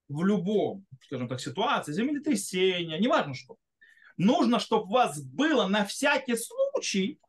в 0.09 0.25
любом, 0.25 0.87
скажем 1.03 1.27
так, 1.27 1.39
ситуации, 1.39 1.93
землетрясения, 1.93 2.97
неважно 2.97 3.35
что, 3.35 3.57
нужно, 4.17 4.57
чтобы 4.57 4.85
у 4.85 4.93
вас 4.93 5.21
было 5.21 5.67
на 5.67 5.85
всякий 5.85 6.35
случай 6.35 7.19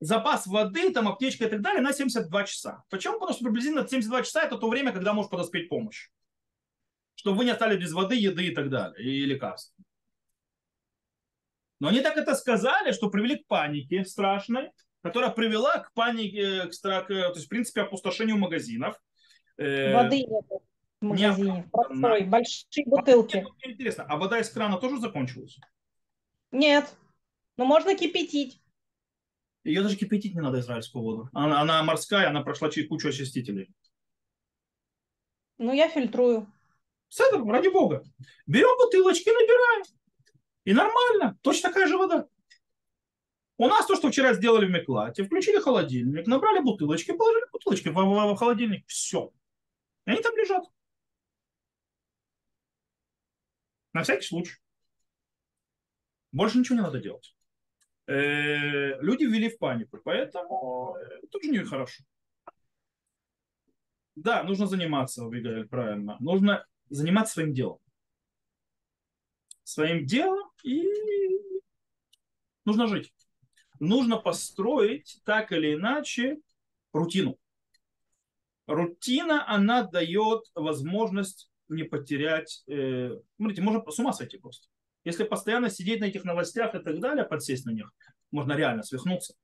запас 0.00 0.46
воды, 0.46 0.92
там 0.92 1.08
аптечка 1.08 1.44
и 1.44 1.48
так 1.48 1.60
далее 1.60 1.82
на 1.82 1.92
72 1.92 2.44
часа. 2.44 2.82
Почему? 2.90 3.14
Потому 3.14 3.34
что 3.34 3.44
приблизительно 3.44 3.86
72 3.86 4.22
часа 4.22 4.42
это 4.42 4.56
то 4.56 4.68
время, 4.68 4.92
когда 4.92 5.12
может 5.12 5.30
подоспеть 5.30 5.68
помощь. 5.68 6.08
Чтобы 7.14 7.38
вы 7.38 7.44
не 7.44 7.50
остались 7.50 7.78
без 7.78 7.92
воды, 7.92 8.16
еды 8.16 8.46
и 8.46 8.54
так 8.54 8.70
далее, 8.70 9.04
и 9.04 9.24
лекарств. 9.24 9.74
Но 11.78 11.88
они 11.88 12.00
так 12.00 12.16
это 12.16 12.34
сказали, 12.34 12.92
что 12.92 13.10
привели 13.10 13.36
к 13.36 13.46
панике 13.46 14.04
страшной, 14.04 14.70
которая 15.02 15.30
привела 15.30 15.78
к 15.78 15.92
панике, 15.92 16.66
к, 16.66 16.72
к 16.72 17.06
то 17.06 17.32
есть, 17.34 17.46
в 17.46 17.48
принципе, 17.48 17.82
опустошению 17.82 18.36
магазинов. 18.36 18.98
Э, 19.56 19.94
воды 19.94 20.24
нет 20.24 20.44
в 21.00 21.04
магазине, 21.04 21.68
простой, 21.72 22.24
большие 22.24 22.84
бутылки. 22.86 23.46
Интересно, 23.62 24.04
а 24.08 24.16
вода 24.16 24.38
из 24.38 24.50
крана 24.50 24.78
тоже 24.78 24.98
закончилась? 24.98 25.58
Нет, 26.52 26.94
но 27.56 27.64
можно 27.64 27.96
кипятить. 27.96 28.59
Ее 29.64 29.82
даже 29.82 29.96
кипятить 29.96 30.34
не 30.34 30.40
надо, 30.40 30.60
израильскую 30.60 31.02
воду. 31.02 31.28
Она, 31.32 31.60
она 31.60 31.82
морская, 31.82 32.28
она 32.28 32.42
прошла 32.42 32.70
через 32.70 32.88
кучу 32.88 33.08
очистителей. 33.08 33.70
Ну, 35.58 35.72
я 35.74 35.88
фильтрую. 35.88 36.50
С 37.08 37.20
этого, 37.20 37.52
ради 37.52 37.68
бога. 37.68 38.02
Берем 38.46 38.76
бутылочки, 38.78 39.28
набираем. 39.28 39.84
И 40.64 40.72
нормально. 40.72 41.38
Точно 41.42 41.68
такая 41.68 41.86
же 41.86 41.98
вода. 41.98 42.28
У 43.58 43.66
нас 43.66 43.84
то, 43.84 43.94
что 43.94 44.10
вчера 44.10 44.32
сделали 44.32 44.64
в 44.64 44.70
Меклате, 44.70 45.24
включили 45.24 45.60
холодильник, 45.60 46.26
набрали 46.26 46.60
бутылочки, 46.60 47.12
положили 47.12 47.44
бутылочки 47.52 47.88
в, 47.88 47.92
в, 47.92 48.34
в 48.34 48.36
холодильник. 48.36 48.86
Все. 48.86 49.34
И 50.06 50.10
они 50.12 50.22
там 50.22 50.34
лежат. 50.34 50.64
На 53.92 54.02
всякий 54.02 54.26
случай. 54.26 54.54
Больше 56.32 56.56
ничего 56.56 56.76
не 56.76 56.82
надо 56.82 57.00
делать. 57.00 57.34
Э, 58.10 59.00
люди 59.00 59.22
ввели 59.22 59.48
в 59.48 59.58
панику, 59.58 59.98
поэтому 60.02 60.96
это 60.96 61.28
тоже 61.28 61.48
не 61.48 61.60
хорошо. 61.60 62.02
Да, 64.16 64.42
нужно 64.42 64.66
заниматься, 64.66 65.28
Вигаль, 65.28 65.68
правильно. 65.68 66.16
Нужно 66.18 66.66
заниматься 66.88 67.34
своим 67.34 67.54
делом. 67.54 67.78
Своим 69.62 70.06
делом 70.06 70.50
и 70.64 70.84
нужно 72.64 72.88
жить. 72.88 73.14
Нужно 73.78 74.16
построить 74.16 75.20
так 75.24 75.52
или 75.52 75.74
иначе 75.74 76.40
рутину. 76.92 77.38
Рутина, 78.66 79.48
она 79.48 79.84
дает 79.84 80.50
возможность 80.56 81.48
не 81.68 81.84
потерять... 81.84 82.64
Э, 82.66 83.20
смотрите, 83.36 83.62
можно 83.62 83.88
с 83.88 83.98
ума 84.00 84.12
сойти 84.12 84.36
просто. 84.36 84.66
Если 85.04 85.24
постоянно 85.24 85.70
сидеть 85.70 86.00
на 86.00 86.06
этих 86.06 86.24
новостях 86.24 86.74
и 86.74 86.78
так 86.78 87.00
далее, 87.00 87.24
подсесть 87.24 87.64
на 87.64 87.70
них, 87.70 87.92
можно 88.30 88.52
реально 88.52 88.82
свихнуться. 88.82 89.34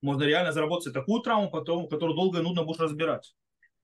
Можно 0.00 0.24
реально 0.24 0.52
заработать 0.52 0.94
такую 0.94 1.22
травму, 1.22 1.50
потом, 1.50 1.88
которую 1.88 2.16
долго 2.16 2.40
и 2.40 2.42
нудно 2.42 2.64
будешь 2.64 2.80
разбирать. 2.80 3.34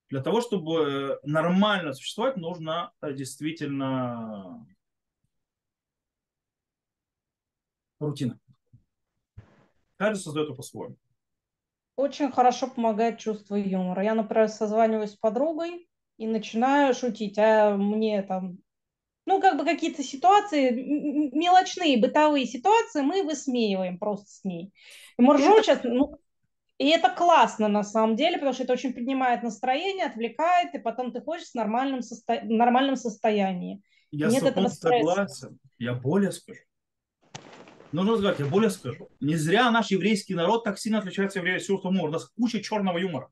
Для 0.08 0.22
того, 0.22 0.40
чтобы 0.40 1.20
нормально 1.22 1.92
существовать, 1.92 2.36
нужно 2.36 2.92
э, 3.02 3.12
действительно 3.12 4.66
рутина. 8.00 8.40
Каждый 9.96 10.20
создает 10.20 10.48
это 10.48 10.56
по-своему. 10.56 10.96
Очень 11.96 12.32
хорошо 12.32 12.68
помогает 12.68 13.18
чувство 13.18 13.56
юмора. 13.56 14.02
Я, 14.02 14.14
например, 14.14 14.48
созваниваюсь 14.48 15.12
с 15.12 15.16
подругой 15.16 15.88
и 16.16 16.26
начинаю 16.26 16.94
шутить, 16.94 17.38
а 17.38 17.76
мне 17.76 18.22
там 18.22 18.58
ну, 19.28 19.42
как 19.42 19.58
бы 19.58 19.64
какие-то 19.66 20.02
ситуации, 20.02 20.70
мелочные 20.70 21.98
бытовые 21.98 22.46
ситуации 22.46 23.02
мы 23.02 23.22
высмеиваем 23.22 23.98
просто 23.98 24.30
с 24.30 24.42
ней. 24.42 24.72
И 25.18 25.22
мы 25.22 25.34
ржем 25.34 25.62
сейчас, 25.62 25.80
ну, 25.84 26.18
и 26.78 26.88
это 26.88 27.10
классно 27.10 27.68
на 27.68 27.84
самом 27.84 28.16
деле, 28.16 28.38
потому 28.38 28.54
что 28.54 28.62
это 28.62 28.72
очень 28.72 28.94
поднимает 28.94 29.42
настроение, 29.42 30.06
отвлекает, 30.06 30.74
и 30.74 30.78
потом 30.78 31.12
ты 31.12 31.20
ходишь 31.20 31.50
в 31.50 31.54
нормальном, 31.54 32.00
состо... 32.00 32.40
нормальном 32.42 32.96
состоянии. 32.96 33.82
Я 34.10 34.28
Нет 34.28 34.44
этого 34.44 34.68
согласен. 34.68 35.58
Я 35.78 35.92
более 35.92 36.32
скажу. 36.32 36.62
Нужно 37.92 38.16
сказать, 38.16 38.38
я 38.38 38.46
более 38.46 38.70
скажу. 38.70 39.10
Не 39.20 39.36
зря 39.36 39.70
наш 39.70 39.90
еврейский 39.90 40.34
народ 40.34 40.64
так 40.64 40.78
сильно 40.78 41.00
отличается 41.00 41.40
от 41.40 41.44
еврейского 41.44 41.92
юмора. 41.92 42.08
У 42.08 42.12
нас 42.12 42.30
куча 42.30 42.62
черного 42.62 42.96
юмора. 42.96 43.30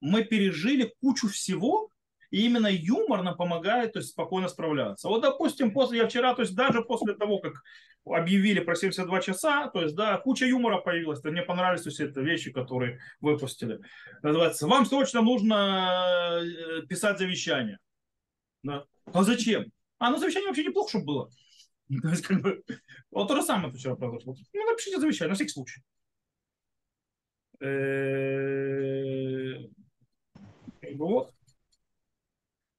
Мы 0.00 0.22
пережили 0.22 0.94
кучу 1.00 1.28
всего, 1.28 1.91
и 2.32 2.46
именно 2.46 2.66
юмор 2.66 3.22
нам 3.22 3.36
помогает 3.36 3.92
то 3.92 3.98
есть, 3.98 4.12
спокойно 4.12 4.48
справляться. 4.48 5.08
Вот, 5.08 5.20
допустим, 5.20 5.70
после, 5.70 5.98
я 5.98 6.08
вчера, 6.08 6.34
то 6.34 6.40
есть 6.40 6.54
даже 6.54 6.82
после 6.82 7.14
того, 7.14 7.38
как 7.38 7.62
объявили 8.06 8.60
про 8.60 8.74
72 8.74 9.20
часа, 9.20 9.68
то 9.68 9.82
есть, 9.82 9.94
да, 9.94 10.16
куча 10.16 10.46
юмора 10.46 10.78
появилась. 10.78 11.22
Мне 11.22 11.42
понравились 11.42 11.82
все 11.82 12.06
это 12.06 12.22
вещи, 12.22 12.50
которые 12.50 13.00
выпустили. 13.20 13.80
Называется, 14.22 14.66
вам 14.66 14.86
срочно 14.86 15.20
нужно 15.20 16.40
э, 16.42 16.86
писать 16.86 17.18
завещание. 17.18 17.78
Да. 18.62 18.84
А 19.12 19.24
зачем? 19.24 19.66
А, 19.98 20.10
ну 20.10 20.16
завещание 20.16 20.48
вообще 20.48 20.64
неплохо, 20.64 20.88
чтобы 20.88 21.04
было. 21.04 21.30
То 22.02 22.08
есть, 22.08 22.26
как 22.26 22.40
бы, 22.40 22.62
вот 23.10 23.28
то 23.28 23.36
же 23.36 23.42
самое 23.42 23.74
вчера 23.74 23.94
произошло. 23.94 24.34
Ну, 24.54 24.70
напишите 24.70 24.98
завещание, 24.98 25.28
на 25.28 25.34
всякий 25.34 25.52
случай. 25.52 25.82
Э, 27.60 29.58
вот. 30.94 31.30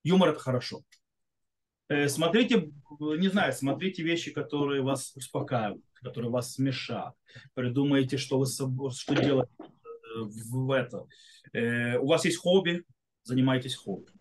Юмор 0.04 0.30
это 0.30 0.39
хорошо. 0.39 0.84
Э, 1.89 2.08
смотрите, 2.08 2.72
не 2.99 3.28
знаю, 3.30 3.54
смотрите 3.54 4.04
вещи, 4.04 4.32
которые 4.32 4.82
вас 4.82 5.16
успокаивают, 5.16 5.84
которые 5.93 6.32
вас 6.32 6.54
смешат. 6.54 7.14
Придумайте, 7.54 8.18
что 8.18 8.39
вы 8.39 8.45
что 8.45 9.16
делать 9.16 9.49
э, 9.60 9.66
в 10.16 10.72
это. 10.72 11.06
Э, 11.54 11.97
у 11.97 12.08
вас 12.08 12.26
есть 12.26 12.38
хобби, 12.38 12.84
занимайтесь 13.24 13.76
хобби. 13.76 14.12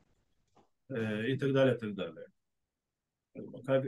И 0.91 1.39
так 1.39 1.55
далее, 1.55 1.75
и 1.75 1.79
так 1.79 1.95
далее. 1.95 2.27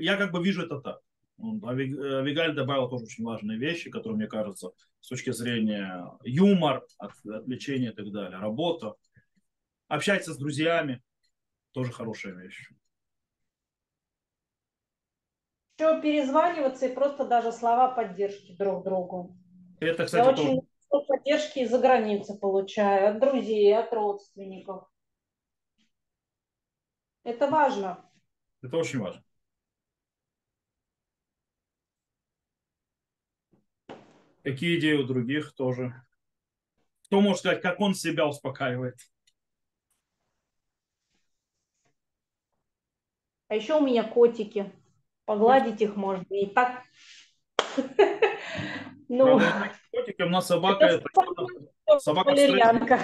Я 0.01 0.17
как 0.17 0.33
бы 0.33 0.43
вижу 0.43 0.63
это 0.63 0.81
так. 0.81 1.01
Авигаль 1.39 2.55
добавил 2.55 2.89
тоже 2.89 3.05
очень 3.05 3.25
важные 3.25 3.59
вещи, 3.59 3.91
которые, 3.91 4.17
мне 4.17 4.27
кажется, 4.27 4.71
с 5.01 5.09
точки 5.09 5.31
зрения 5.31 6.11
юмор, 6.23 6.87
отвлечения 6.97 7.91
и 7.91 7.95
так 7.95 8.11
далее, 8.11 8.39
работа. 8.39 8.95
Общаться 9.89 10.33
с 10.33 10.39
друзьями, 10.39 11.03
Тоже 11.75 11.91
хорошая 11.91 12.35
вещь. 12.35 12.71
Еще 15.77 16.01
перезваниваться 16.01 16.87
и 16.87 16.95
просто 16.95 17.27
даже 17.27 17.51
слова 17.51 17.89
поддержки 17.89 18.55
друг 18.57 18.85
другу. 18.85 19.37
Это, 19.81 20.05
кстати, 20.05 20.25
Я 20.25 20.31
очень 20.31 20.51
много 20.53 21.07
поддержки 21.09 21.59
из-за 21.59 21.81
границы 21.81 22.39
получаю, 22.39 23.11
от 23.11 23.19
друзей, 23.19 23.77
от 23.77 23.93
родственников. 23.93 24.89
Это 27.25 27.49
важно. 27.49 28.09
Это 28.63 28.77
очень 28.77 29.01
важно. 29.01 29.25
Какие 34.45 34.79
идеи 34.79 34.95
у 34.95 35.03
других 35.03 35.53
тоже? 35.55 35.93
Кто 37.07 37.21
может 37.21 37.41
сказать, 37.41 37.63
как 37.63 37.81
он 37.81 37.95
себя 37.95 38.29
успокаивает? 38.29 38.99
А 43.55 43.57
еще 43.57 43.75
у 43.75 43.87
меня 43.87 44.03
котики. 44.03 44.73
Погладить 45.27 45.81
их 45.81 45.95
можно. 45.95 46.25
И 46.31 46.47
так... 46.47 46.83
Ну, 49.07 49.39
котики, 49.93 50.23
у 50.23 50.29
нас 50.29 50.47
собака. 50.47 50.87
Это... 50.87 51.05
Собака 51.99 52.31
Валерьянка. 52.31 52.99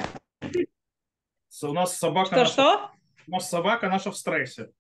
У 1.63 1.73
нас 1.73 1.97
собака. 1.99 2.35
Что-что? 2.35 2.91
У 3.29 3.31
нас 3.31 3.49
собака 3.49 3.89
наша 3.89 4.11
в 4.11 4.17
стрессе. 4.17 4.71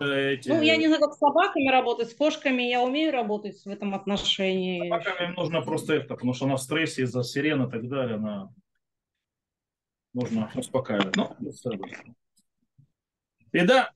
Эти... 0.00 0.48
Ну, 0.48 0.60
я 0.60 0.76
не 0.76 0.88
знаю, 0.88 1.00
как 1.00 1.14
с 1.14 1.18
собаками 1.18 1.70
работать, 1.70 2.10
с 2.10 2.14
кошками 2.14 2.62
я 2.62 2.82
умею 2.82 3.12
работать 3.12 3.64
в 3.64 3.68
этом 3.68 3.94
отношении. 3.94 4.80
С 4.80 4.88
собаками 4.88 5.34
нужно 5.36 5.62
просто 5.62 5.94
это, 5.94 6.08
потому 6.08 6.34
что 6.34 6.46
она 6.46 6.56
в 6.56 6.62
стрессе 6.62 7.02
из-за 7.02 7.22
сирены 7.22 7.68
и 7.68 7.70
так 7.70 7.88
далее, 7.88 8.16
она 8.16 8.50
нужно 10.12 10.50
успокаивать. 10.54 11.16
Ну, 11.16 11.34
и 13.52 13.60
да, 13.62 13.92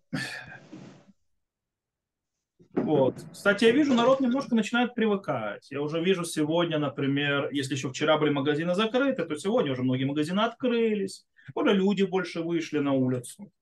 вот. 2.82 3.14
Кстати, 3.32 3.64
я 3.64 3.72
вижу, 3.72 3.94
народ 3.94 4.20
немножко 4.20 4.54
начинает 4.54 4.94
привыкать. 4.94 5.70
Я 5.70 5.82
уже 5.82 6.02
вижу 6.02 6.24
сегодня, 6.24 6.78
например, 6.78 7.48
если 7.52 7.74
еще 7.74 7.90
вчера 7.90 8.18
были 8.18 8.30
магазины 8.30 8.74
закрыты, 8.74 9.24
то 9.24 9.36
сегодня 9.36 9.72
уже 9.72 9.82
многие 9.82 10.04
магазины 10.04 10.40
открылись. 10.40 11.24
Уже 11.54 11.72
люди 11.74 12.02
больше 12.02 12.42
вышли 12.42 12.78
на 12.78 12.92
улицу. 12.92 13.52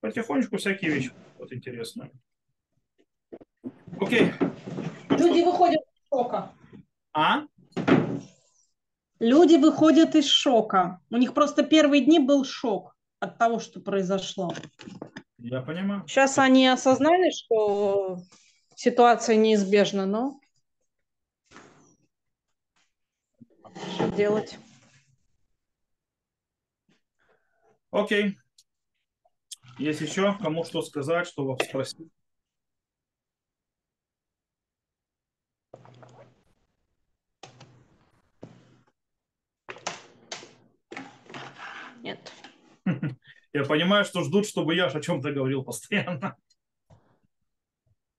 Потихонечку 0.00 0.58
всякие 0.58 0.90
вещи. 0.90 1.12
Вот 1.38 1.52
интересно. 1.52 2.10
Окей. 3.98 4.32
Люди 5.10 5.42
выходят 5.44 5.80
из 5.80 6.08
шока. 6.12 6.52
А? 7.12 7.42
Люди 9.18 9.56
выходят 9.56 10.14
из 10.14 10.26
шока. 10.26 11.00
У 11.10 11.16
них 11.16 11.32
просто 11.32 11.62
первые 11.62 12.04
дни 12.04 12.18
был 12.18 12.44
шок 12.44 12.96
от 13.20 13.38
того, 13.38 13.60
что 13.60 13.80
произошло. 13.80 14.52
Я 15.38 15.62
понимаю. 15.62 16.04
Сейчас 16.08 16.38
они 16.38 16.66
осознали, 16.66 17.30
что 17.30 18.18
ситуация 18.74 19.36
неизбежна, 19.36 20.06
но 20.06 20.40
что 23.94 24.10
делать? 24.10 24.58
Окей. 27.90 28.38
Есть 29.78 30.00
еще 30.00 30.36
кому 30.38 30.64
что 30.64 30.82
сказать, 30.82 31.26
что 31.26 31.44
вас 31.44 31.66
спросить? 31.66 32.10
Нет. 42.02 42.32
Я 43.52 43.64
понимаю, 43.64 44.04
что 44.04 44.22
ждут, 44.22 44.46
чтобы 44.46 44.74
я 44.74 44.86
о 44.86 45.00
чем-то 45.00 45.32
говорил 45.32 45.64
постоянно. 45.64 46.36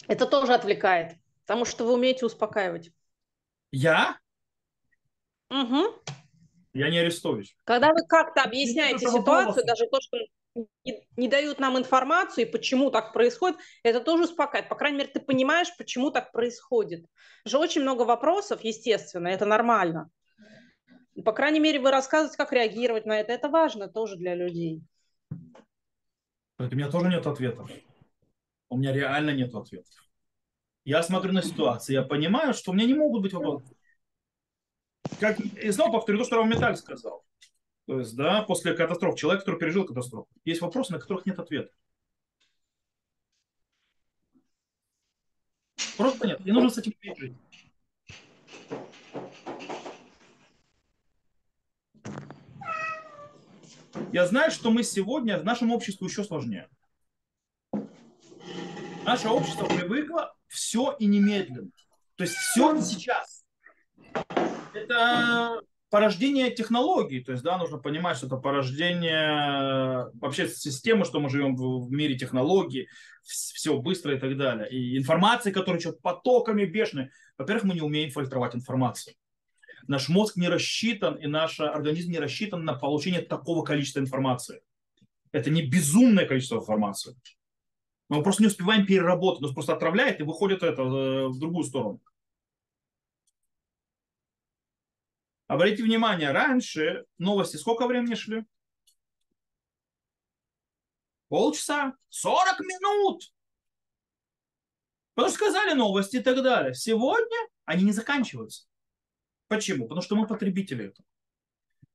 Это 0.08 0.26
тоже 0.26 0.54
отвлекает, 0.54 1.16
потому 1.46 1.66
что 1.66 1.86
вы 1.86 1.94
умеете 1.94 2.26
успокаивать. 2.26 2.92
Я? 3.72 4.20
Угу. 5.50 5.96
Я 6.74 6.90
не 6.90 7.00
арестуюсь. 7.00 7.56
Когда 7.64 7.90
вы 7.90 8.06
как-то 8.08 8.44
объясняете 8.44 9.08
ситуацию, 9.08 9.66
даже 9.66 9.86
то, 9.88 10.00
что 10.02 10.18
не, 10.84 11.08
не 11.16 11.28
дают 11.28 11.60
нам 11.60 11.78
информацию 11.78 12.46
и 12.46 12.50
почему 12.50 12.92
так 12.92 13.14
происходит, 13.14 13.60
это 13.84 14.00
тоже 14.02 14.24
успокаивает. 14.24 14.70
По 14.70 14.76
крайней 14.76 15.00
мере, 15.00 15.10
ты 15.14 15.20
понимаешь, 15.20 15.70
почему 15.78 16.12
так 16.12 16.32
происходит. 16.32 17.06
Же 17.46 17.58
очень 17.58 17.82
много 17.82 18.04
вопросов, 18.04 18.64
естественно, 18.64 19.28
это 19.28 19.46
нормально. 19.46 20.10
По 21.26 21.34
крайней 21.34 21.60
мере, 21.60 21.80
вы 21.80 21.92
рассказываете, 21.92 22.38
как 22.38 22.54
реагировать 22.54 23.06
на 23.06 23.20
это. 23.20 23.34
Это 23.34 23.50
важно 23.50 23.88
тоже 23.88 24.16
для 24.16 24.36
людей. 24.36 24.82
У 26.58 26.64
меня 26.64 26.90
тоже 26.90 27.10
нет 27.10 27.26
ответов. 27.26 27.70
У 28.70 28.78
меня 28.78 28.94
реально 28.94 29.32
нет 29.32 29.54
ответов. 29.54 29.94
Я 30.84 31.04
смотрю 31.04 31.34
на 31.34 31.42
ситуацию, 31.42 31.96
я 31.96 32.04
понимаю, 32.04 32.54
что 32.54 32.72
у 32.72 32.74
меня 32.74 32.86
не 32.86 32.94
могут 32.94 33.22
быть 33.22 33.34
вопросы. 33.34 33.76
Как, 35.20 35.40
и 35.40 35.72
снова 35.72 35.94
повторю 35.94 36.20
то, 36.20 36.26
что 36.26 36.38
Рав 36.38 36.48
Металь 36.48 36.76
сказал. 36.78 37.24
То 37.86 38.00
есть, 38.00 38.16
да, 38.16 38.44
после 38.44 38.74
катастрофы, 38.74 39.18
человек, 39.18 39.42
который 39.42 39.60
пережил 39.60 39.86
катастрофу, 39.86 40.30
есть 40.46 40.62
вопросы, 40.62 40.94
на 40.94 41.00
которых 41.00 41.26
нет 41.26 41.40
ответа. 41.40 41.72
Просто 45.98 46.28
нет. 46.28 46.40
И 46.46 46.52
нужно 46.52 46.70
с 46.70 46.78
этим 46.78 46.94
жить. 47.18 47.36
Я 54.12 54.26
знаю, 54.26 54.52
что 54.52 54.72
мы 54.72 54.84
сегодня 54.84 55.38
в 55.38 55.44
нашем 55.44 55.72
обществе 55.72 56.08
еще 56.08 56.24
сложнее. 56.24 56.70
Наше 59.06 59.30
общество 59.30 59.66
привыкло 59.66 60.34
все 60.48 60.96
и 61.00 61.06
немедленно. 61.06 61.72
То 62.16 62.24
есть 62.24 62.36
все 62.36 62.80
сейчас. 62.82 63.46
Это 64.74 65.62
порождение 65.90 66.52
технологий. 66.52 67.24
То 67.24 67.34
есть, 67.34 67.44
да, 67.44 67.58
нужно 67.58 67.78
понимать, 67.78 68.18
что 68.18 68.28
это 68.28 68.38
порождение 68.38 70.10
вообще 70.14 70.48
системы, 70.48 71.06
что 71.06 71.20
мы 71.20 71.30
живем 71.30 71.56
в 71.56 71.92
мире 71.92 72.18
технологий, 72.18 72.88
все 73.24 73.78
быстро 73.78 74.16
и 74.16 74.20
так 74.20 74.38
далее. 74.38 74.70
И 74.70 74.98
информации, 74.98 75.52
которая 75.52 75.80
что 75.80 75.94
потоками 75.94 76.66
бешеные. 76.66 77.12
Во-первых, 77.38 77.66
мы 77.66 77.74
не 77.74 77.82
умеем 77.82 78.10
фильтровать 78.10 78.56
информацию. 78.56 79.16
Наш 79.88 80.10
мозг 80.10 80.38
не 80.38 80.48
рассчитан, 80.48 81.16
и 81.16 81.28
наш 81.28 81.60
организм 81.60 82.12
не 82.12 82.20
рассчитан 82.20 82.64
на 82.64 82.74
получение 82.74 83.22
такого 83.22 83.64
количества 83.64 84.00
информации. 84.00 84.62
Это 85.32 85.50
не 85.50 85.66
безумное 85.66 86.26
количество 86.26 86.58
информации. 86.58 87.16
Мы 88.10 88.24
просто 88.24 88.44
не 88.44 88.48
успеваем 88.48 88.86
переработать. 88.86 89.42
Нас 89.42 89.54
просто 89.54 89.74
отравляет 89.74 90.20
и 90.20 90.24
выходит 90.24 90.64
это 90.64 90.82
э, 90.82 91.28
в 91.28 91.40
другую 91.40 91.64
сторону. 91.64 92.02
Обратите 95.48 95.84
внимание, 95.84 96.32
раньше 96.32 97.06
новости 97.18 97.58
сколько 97.58 97.88
времени 97.88 98.16
шли? 98.16 98.46
Полчаса, 101.28 101.96
40 102.10 102.60
минут. 102.60 103.34
Потому 105.14 105.30
что 105.30 105.46
сказали 105.46 105.74
новости 105.74 106.18
и 106.18 106.22
так 106.22 106.42
далее. 106.44 106.74
Сегодня 106.74 107.38
они 107.66 107.84
не 107.84 107.92
заканчиваются. 107.92 108.68
Почему? 109.52 109.84
Потому 109.84 110.02
что 110.02 110.16
мы 110.16 110.28
потребители 110.28 110.86
этого. 110.86 111.06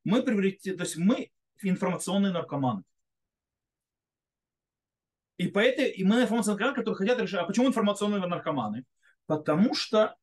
Мы 0.04 0.22
приоритет, 0.22 0.76
то 0.76 0.84
есть 0.84 0.98
мы 0.98 1.30
информационные 1.62 2.30
наркоманы. 2.30 2.82
И, 5.38 5.48
по 5.48 5.60
этой, 5.60 5.90
и 5.90 6.04
мы 6.04 6.20
информационные 6.20 6.58
наркоманы, 6.58 6.76
которые 6.76 6.98
хотят 6.98 7.18
решать. 7.18 7.40
А 7.40 7.46
почему 7.46 7.68
информационные 7.68 8.20
наркоманы? 8.20 8.84
Потому 9.24 9.74
что 9.74 10.16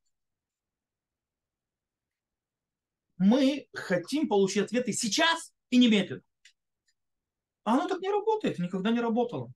мы 3.18 3.68
хотим 3.74 4.28
получить 4.28 4.66
ответы 4.66 4.94
сейчас 4.94 5.56
и 5.72 5.78
немедленно. 5.78 6.22
А 7.64 7.74
оно 7.74 7.88
так 7.88 8.00
не 8.02 8.12
работает, 8.12 8.60
никогда 8.60 8.92
не 8.92 9.02
работало. 9.02 9.52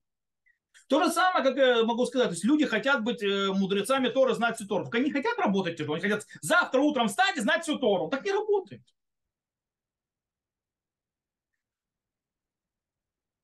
То 0.87 1.03
же 1.03 1.11
самое, 1.11 1.43
как 1.43 1.57
я 1.57 1.83
могу 1.83 2.05
сказать, 2.05 2.29
то 2.29 2.33
есть 2.33 2.45
люди 2.45 2.65
хотят 2.65 3.03
быть 3.03 3.21
э, 3.21 3.51
мудрецами 3.51 4.07
Торы, 4.07 4.33
знать 4.33 4.55
всю 4.55 4.67
Тору. 4.67 4.89
Они 4.93 5.11
хотят 5.11 5.37
работать 5.37 5.77
тяжело, 5.77 5.95
они 5.95 6.01
хотят 6.01 6.25
завтра 6.41 6.79
утром 6.79 7.09
встать 7.09 7.35
и 7.35 7.41
знать 7.41 7.63
всю 7.63 7.77
Тору. 7.77 8.09
Так 8.09 8.23
не 8.23 8.31
работает. 8.31 8.81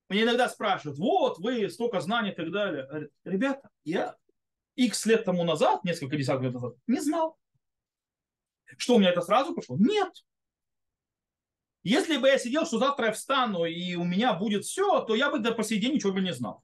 Мне 0.07 0.23
иногда 0.23 0.47
спрашивают, 0.47 0.99
вот, 0.99 1.39
вы 1.39 1.69
столько 1.69 1.99
знаний 1.99 2.31
и 2.31 2.35
так 2.35 2.51
далее. 2.51 3.09
Ребята, 3.25 3.69
я 3.83 4.15
x 4.75 5.05
лет 5.05 5.25
тому 5.25 5.43
назад, 5.43 5.83
несколько 5.83 6.15
десятков 6.15 6.43
лет 6.43 6.53
назад, 6.53 6.75
не 6.87 7.01
знал. 7.01 7.37
Что, 8.77 8.95
у 8.95 8.99
меня 8.99 9.09
это 9.09 9.21
сразу 9.21 9.53
пришло? 9.53 9.75
Нет. 9.77 10.13
Если 11.83 12.17
бы 12.17 12.27
я 12.27 12.37
сидел, 12.37 12.65
что 12.65 12.79
завтра 12.79 13.07
я 13.07 13.11
встану 13.11 13.65
и 13.65 13.95
у 13.95 14.05
меня 14.05 14.33
будет 14.33 14.63
все, 14.63 15.01
то 15.01 15.15
я 15.15 15.29
бы 15.29 15.39
до 15.39 15.51
по 15.51 15.63
сей 15.63 15.79
день 15.79 15.95
ничего 15.95 16.13
бы 16.13 16.21
не 16.21 16.33
знал. 16.33 16.63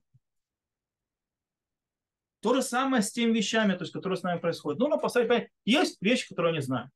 То 2.42 2.54
же 2.54 2.62
самое 2.62 3.04
с 3.04 3.12
теми 3.12 3.36
вещами, 3.36 3.74
то 3.74 3.84
есть, 3.84 3.92
которые 3.92 4.18
с 4.18 4.24
нами 4.24 4.40
происходят. 4.40 4.80
Нужно 4.80 4.98
поставить, 4.98 5.28
понять, 5.28 5.50
есть 5.66 5.98
вещи, 6.02 6.30
которые 6.30 6.54
я 6.54 6.60
не 6.60 6.64
знаю. 6.64 6.90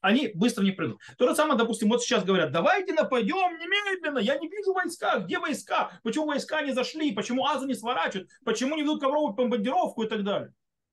Они 0.00 0.32
быстро 0.34 0.64
не 0.64 0.72
придут. 0.72 1.00
То 1.16 1.28
же 1.28 1.36
самое, 1.36 1.56
допустим, 1.56 1.88
вот 1.88 2.02
сейчас 2.02 2.24
говорят, 2.24 2.50
давайте 2.50 2.92
нападем 2.92 3.56
немедленно, 3.56 4.18
я 4.18 4.36
не 4.36 4.48
вижу 4.48 4.72
войска, 4.72 5.20
где 5.20 5.38
войска, 5.38 5.92
почему 6.02 6.26
войска 6.26 6.60
не 6.62 6.72
зашли, 6.72 7.12
почему 7.12 7.46
Азу 7.46 7.66
не 7.66 7.74
сворачивают, 7.74 8.28
почему 8.44 8.74
не 8.74 8.82
ведут 8.82 9.00
ковровую 9.00 9.34
бомбардировку 9.34 10.02
и 10.02 10.08
так 10.08 10.24
далее. 10.24 10.52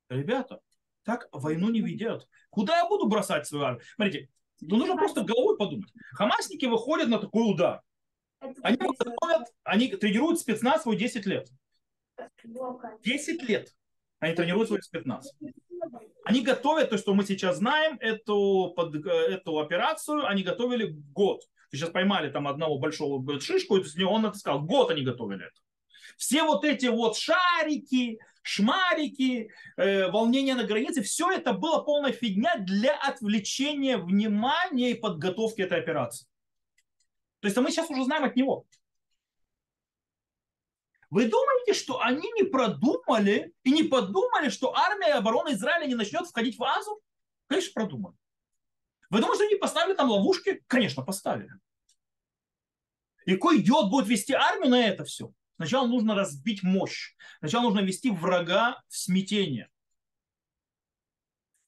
Ребята, 0.10 0.60
так 1.04 1.28
войну 1.32 1.70
не 1.70 1.82
ведет. 1.82 2.28
Куда 2.52 2.78
я 2.78 2.88
буду 2.88 3.08
бросать 3.08 3.48
свою 3.48 3.66
армию? 3.66 3.84
Смотрите, 3.96 4.30
ну, 4.62 4.78
нужно 4.78 4.96
просто 4.96 5.24
головой 5.24 5.58
подумать. 5.58 5.90
Хамасники 6.12 6.66
выходят 6.66 7.08
на 7.08 7.18
такой 7.18 7.52
удар. 7.52 7.82
Они 8.62 8.78
готовят, 8.78 9.48
они 9.64 9.88
тренируют 9.88 10.40
спецназ 10.40 10.84
свой 10.84 10.98
10 10.98 11.26
лет. 11.26 11.50
10 13.04 13.44
лет 13.44 13.74
они 14.20 14.36
тренируют 14.36 14.68
свой 14.68 14.82
спецназ. 14.82 15.34
Они 16.26 16.42
готовят 16.42 16.90
то, 16.90 16.98
что 16.98 17.14
мы 17.14 17.24
сейчас 17.24 17.58
знаем, 17.58 17.98
эту, 18.02 18.74
под, 18.76 18.96
эту 19.06 19.60
операцию 19.60 20.28
они 20.28 20.44
готовили 20.44 20.96
год. 21.14 21.42
Сейчас 21.72 21.90
поймали 21.90 22.30
там 22.30 22.48
одного 22.48 22.78
большого 22.78 23.40
шишку, 23.40 23.78
и 23.78 24.04
он 24.04 24.26
это 24.26 24.38
сказал, 24.38 24.62
год 24.62 24.92
они 24.92 25.04
готовили 25.04 25.46
это. 25.46 25.62
Все 26.18 26.44
вот 26.44 26.66
эти 26.66 26.88
вот 26.88 27.16
шарики, 27.16 28.20
шмарики, 28.42 29.52
э, 29.78 30.10
волнения 30.10 30.56
на 30.56 30.64
границе, 30.64 31.02
все 31.02 31.32
это 31.32 31.54
было 31.54 31.82
полная 31.82 32.12
фигня 32.12 32.58
для 32.58 32.96
отвлечения 32.98 33.98
внимания 33.98 34.92
и 34.92 35.00
подготовки 35.00 35.62
этой 35.62 35.80
операции. 35.80 36.28
То 37.40 37.48
есть 37.48 37.58
а 37.58 37.62
мы 37.62 37.72
сейчас 37.72 37.90
уже 37.90 38.04
знаем 38.04 38.26
от 38.26 38.36
него. 38.36 38.66
Вы 41.10 41.28
думаете, 41.28 41.74
что 41.74 42.00
они 42.02 42.32
не 42.34 42.44
продумали 42.44 43.54
и 43.64 43.72
не 43.72 43.84
подумали, 43.84 44.50
что 44.50 44.76
армия 44.76 45.14
обороны 45.14 45.54
Израиля 45.54 45.88
не 45.88 45.96
начнет 45.96 46.28
входить 46.28 46.58
в 46.58 46.64
Азу? 46.64 47.02
Конечно, 47.48 47.72
продумали. 47.74 48.16
Вы 49.10 49.22
думаете, 49.22 49.44
что 49.44 49.50
они 49.50 49.56
поставили 49.60 49.96
там 49.96 50.12
ловушки? 50.12 50.64
Конечно, 50.68 51.04
поставили. 51.04 51.52
И 53.26 53.34
какой 53.34 53.60
идиот 53.60 53.90
будет 53.90 54.08
вести 54.08 54.34
армию 54.34 54.70
на 54.70 54.88
это 54.88 55.04
все? 55.04 55.34
Сначала 55.56 55.88
нужно 55.88 56.16
разбить 56.16 56.64
мощь. 56.64 57.16
Сначала 57.40 57.64
нужно 57.64 57.80
ввести 57.80 58.12
врага 58.12 58.82
в 58.88 58.96
смятение. 58.96 59.70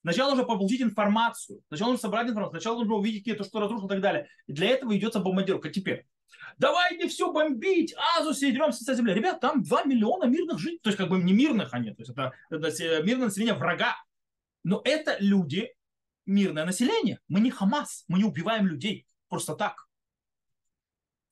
Сначала 0.01 0.31
нужно 0.31 0.45
получить 0.45 0.81
информацию. 0.81 1.61
Сначала 1.67 1.89
нужно 1.91 2.01
собрать 2.01 2.27
информацию. 2.27 2.59
Сначала 2.59 2.79
нужно 2.79 2.95
увидеть 2.95 3.21
какие-то, 3.21 3.43
что 3.43 3.59
разрушено 3.59 3.87
и 3.87 3.89
так 3.89 4.01
далее. 4.01 4.27
И 4.47 4.53
для 4.53 4.69
этого 4.69 4.97
идется 4.97 5.19
бомбардировка. 5.19 5.69
Теперь, 5.69 6.07
давайте 6.57 7.07
все 7.07 7.31
бомбить, 7.31 7.93
Азу 8.17 8.33
деремся 8.33 8.83
со 8.83 8.95
землей. 8.95 9.13
Ребят, 9.13 9.39
там 9.39 9.61
2 9.61 9.83
миллиона 9.83 10.25
мирных 10.25 10.59
жителей. 10.59 10.79
То 10.81 10.89
есть 10.89 10.97
как 10.97 11.09
бы 11.09 11.19
не 11.19 11.33
мирных 11.33 11.73
они. 11.73 11.91
То 11.91 12.01
есть 12.01 12.11
это, 12.11 12.33
это 12.49 13.03
мирное 13.03 13.25
население 13.25 13.53
врага. 13.53 13.95
Но 14.63 14.81
это 14.83 15.17
люди, 15.19 15.73
мирное 16.25 16.65
население. 16.65 17.19
Мы 17.27 17.39
не 17.39 17.51
Хамас. 17.51 18.05
Мы 18.07 18.19
не 18.19 18.25
убиваем 18.25 18.67
людей 18.67 19.05
просто 19.29 19.55
так. 19.55 19.87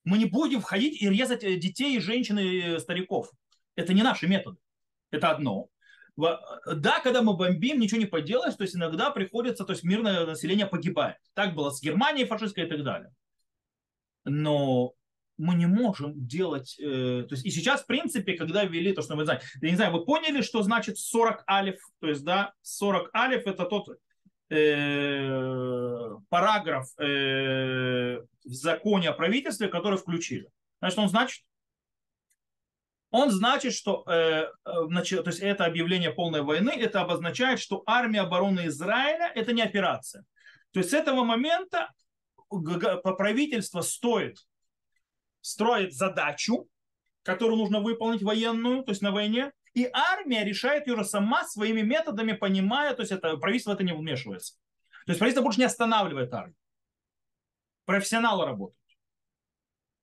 Мы 0.04 0.18
не 0.18 0.26
будем 0.26 0.62
входить 0.62 1.02
и 1.02 1.10
резать 1.10 1.44
э, 1.44 1.56
детей, 1.56 2.00
женщин 2.00 2.40
и 2.40 2.60
э, 2.60 2.80
стариков. 2.80 3.32
Это 3.76 3.94
не 3.94 4.02
наши 4.02 4.28
методы. 4.28 4.58
Это 5.12 5.30
одно. 5.30 5.70
Да, 6.20 7.00
когда 7.00 7.22
мы 7.22 7.36
бомбим, 7.36 7.80
ничего 7.80 8.00
не 8.00 8.06
поделаешь, 8.06 8.56
то 8.56 8.64
есть 8.64 8.76
иногда 8.76 9.12
приходится, 9.12 9.66
то 9.66 9.74
есть 9.74 9.84
мирное 9.84 10.26
население 10.26 10.66
погибает. 10.66 11.18
Так 11.34 11.56
было 11.56 11.70
с 11.70 11.82
Германией 11.82 12.26
фашистской 12.26 12.66
и 12.66 12.70
так 12.70 12.84
далее. 12.84 13.12
Но 14.26 14.94
мы 15.38 15.56
не 15.56 15.66
можем 15.66 16.28
делать, 16.28 16.78
э, 16.80 17.26
то 17.28 17.34
есть 17.34 17.46
и 17.46 17.50
сейчас, 17.50 17.82
в 17.82 17.86
принципе, 17.88 18.34
когда 18.34 18.66
ввели 18.66 18.92
то, 18.92 19.02
что 19.02 19.16
мы 19.16 19.24
знаем, 19.24 19.40
я 19.62 19.70
не 19.70 19.76
знаю, 19.78 19.94
вы 19.94 20.04
поняли, 20.06 20.42
что 20.42 20.62
значит 20.62 20.98
40 20.98 21.44
алиф, 21.50 21.80
то 22.00 22.08
есть, 22.10 22.24
да, 22.26 22.54
40 22.62 23.10
алиф 23.16 23.48
это 23.48 23.66
тот 23.66 23.88
э, 24.50 26.18
параграф 26.28 26.88
э, 27.00 28.20
в 28.44 28.54
законе 28.54 29.10
о 29.10 29.14
правительстве, 29.14 29.70
который 29.70 29.98
включили. 29.98 30.50
Что 30.90 31.04
он 31.04 31.10
значит? 31.10 31.44
Он 33.12 33.32
значит, 33.32 33.74
что 33.74 34.04
э, 34.08 34.46
э 34.66 35.04
то 35.04 35.24
есть 35.26 35.40
это 35.40 35.66
объявление 35.66 36.12
полной 36.12 36.42
войны, 36.42 36.70
это 36.70 37.02
обозначает, 37.02 37.60
что 37.60 37.84
армия 37.86 38.22
обороны 38.22 38.68
Израиля 38.68 39.32
это 39.34 39.52
не 39.52 39.62
операция. 39.62 40.26
То 40.72 40.80
есть 40.80 40.92
с 40.92 40.94
этого 40.94 41.24
момента 41.24 41.90
правительство 43.18 43.82
стоит, 43.82 44.38
строит 45.42 45.94
задачу, 45.94 46.68
которую 47.24 47.58
нужно 47.58 47.80
выполнить 47.80 48.24
военную, 48.24 48.84
то 48.84 48.92
есть 48.92 49.02
на 49.02 49.12
войне, 49.12 49.52
и 49.74 49.90
армия 49.92 50.44
решает 50.44 50.88
ее 50.88 51.04
сама 51.04 51.46
своими 51.46 51.82
методами, 51.82 52.34
понимая, 52.34 52.94
то 52.94 53.02
есть 53.02 53.12
это, 53.12 53.38
правительство 53.38 53.74
это 53.74 53.84
не 53.84 53.94
вмешивается. 53.94 54.56
То 55.06 55.12
есть 55.12 55.20
правительство 55.20 55.44
больше 55.44 55.60
не 55.60 55.66
останавливает 55.66 56.34
армию. 56.34 56.56
Профессионалы 57.86 58.46
работают. 58.46 58.79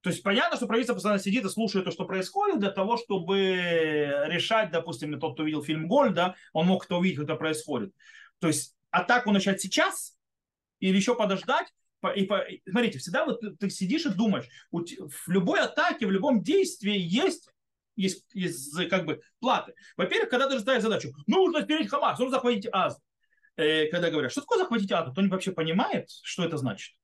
То 0.06 0.10
есть 0.10 0.22
понятно, 0.22 0.56
что 0.56 0.68
правительство 0.68 0.94
постоянно 0.94 1.20
сидит 1.20 1.44
и 1.44 1.48
слушает 1.48 1.84
то, 1.84 1.90
что 1.90 2.04
происходит, 2.04 2.60
для 2.60 2.70
того, 2.70 2.96
чтобы 2.96 3.40
решать, 4.28 4.70
допустим, 4.70 5.18
тот, 5.18 5.34
кто 5.34 5.42
видел 5.42 5.64
фильм 5.64 5.88
«Голь», 5.88 6.14
да, 6.14 6.36
он 6.52 6.68
мог 6.68 6.84
это 6.84 6.94
увидеть, 6.94 7.16
как 7.16 7.24
это 7.24 7.34
происходит. 7.34 7.92
То 8.38 8.46
есть 8.46 8.76
атаку 8.92 9.32
начать 9.32 9.60
сейчас 9.60 10.16
или 10.78 10.94
еще 10.94 11.16
подождать, 11.16 11.74
и, 12.14 12.22
по, 12.22 12.40
смотрите, 12.70 13.00
всегда 13.00 13.24
вот 13.24 13.40
ты, 13.58 13.68
сидишь 13.68 14.06
и 14.06 14.10
думаешь, 14.10 14.46
в 14.70 15.28
любой 15.28 15.58
атаке, 15.58 16.06
в 16.06 16.12
любом 16.12 16.40
действии 16.40 16.96
есть 16.96 17.48
есть, 17.96 18.26
есть 18.32 18.88
как 18.88 19.06
бы 19.06 19.20
платы. 19.40 19.74
Во-первых, 19.96 20.30
когда 20.30 20.48
ты 20.48 20.60
ставишь 20.60 20.84
задачу, 20.84 21.14
нужно 21.26 21.62
спереть 21.62 21.90
Хамас, 21.90 22.16
нужно 22.20 22.36
захватить 22.36 22.68
Аз. 22.70 22.96
Э, 23.56 23.86
когда 23.86 24.08
говорят, 24.10 24.30
что 24.30 24.42
такое 24.42 24.58
захватить 24.58 24.92
Азу, 24.92 25.10
кто 25.10 25.20
не 25.20 25.28
вообще 25.28 25.50
понимает, 25.50 26.10
что 26.22 26.44
это 26.44 26.58
значит. 26.58 26.94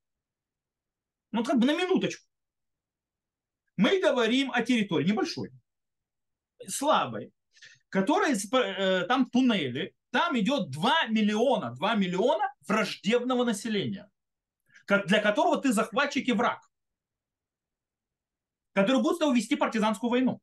Ну, 1.33 1.43
как 1.43 1.59
бы 1.59 1.67
на 1.67 1.75
минуточку. 1.75 2.29
Мы 3.77 4.01
говорим 4.01 4.51
о 4.53 4.63
территории 4.63 5.09
небольшой, 5.09 5.51
слабой, 6.67 7.33
которая 7.89 8.37
э, 8.37 9.07
там 9.07 9.31
туннели, 9.31 9.95
там 10.11 10.39
идет 10.39 10.71
2 10.71 11.07
миллиона, 11.07 11.73
2 11.75 11.95
миллиона 11.95 12.53
враждебного 12.67 13.45
населения, 13.45 14.11
для 14.87 15.21
которого 15.21 15.61
ты 15.61 15.73
захватчик 15.73 16.29
и 16.29 16.33
враг, 16.33 16.69
который 18.75 19.03
будет 19.03 19.21
вести 19.35 19.57
партизанскую 19.57 20.11
войну. 20.11 20.41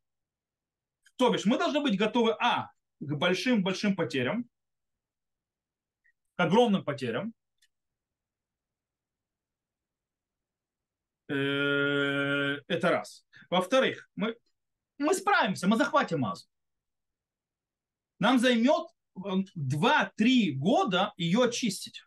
То 1.17 1.29
бишь, 1.29 1.45
мы 1.45 1.57
должны 1.57 1.81
быть 1.81 1.97
готовы, 1.97 2.31
а, 2.39 2.71
к 2.99 3.13
большим-большим 3.15 3.95
потерям, 3.95 4.49
к 6.35 6.39
огромным 6.39 6.83
потерям, 6.83 7.33
это 11.33 12.89
раз. 12.89 13.25
Во-вторых, 13.49 14.09
мы, 14.15 14.35
мы 14.97 15.13
справимся, 15.13 15.67
мы 15.67 15.77
захватим 15.77 16.25
Азу. 16.25 16.47
Нам 18.19 18.39
займет 18.39 18.87
2-3 19.15 20.51
года 20.53 21.13
ее 21.17 21.43
очистить 21.45 22.03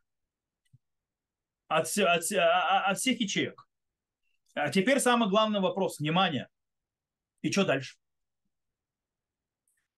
от, 1.69 1.87
от, 1.99 2.33
от 2.33 2.99
всех 2.99 3.21
ячеек. 3.21 3.67
А 4.55 4.71
теперь 4.71 5.01
самый 5.01 5.29
главный 5.29 5.61
вопрос. 5.61 5.99
Внимание. 5.99 6.49
И 7.41 7.51
что 7.51 7.65
дальше? 7.65 7.97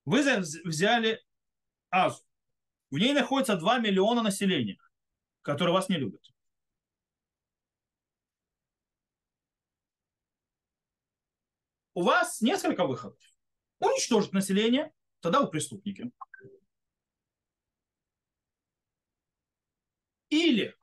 Вы 0.05 0.23
взяли 0.65 1.23
Азу. 1.91 2.23
В 2.91 2.99
ней 2.99 3.13
находится 3.13 3.57
2 3.57 3.79
миллиона 3.79 4.23
населения, 4.23 4.79
которые 5.43 5.75
вас 5.75 5.89
не 5.89 5.97
любят. 5.97 6.34
У 11.95 12.03
вас 12.03 12.41
несколько 12.41 12.87
выходов. 12.87 13.19
Уничтожить 13.81 14.33
население, 14.33 14.93
тогда 15.21 15.41
вы 15.41 15.49
преступники. 15.49 16.11
Или 20.31 20.75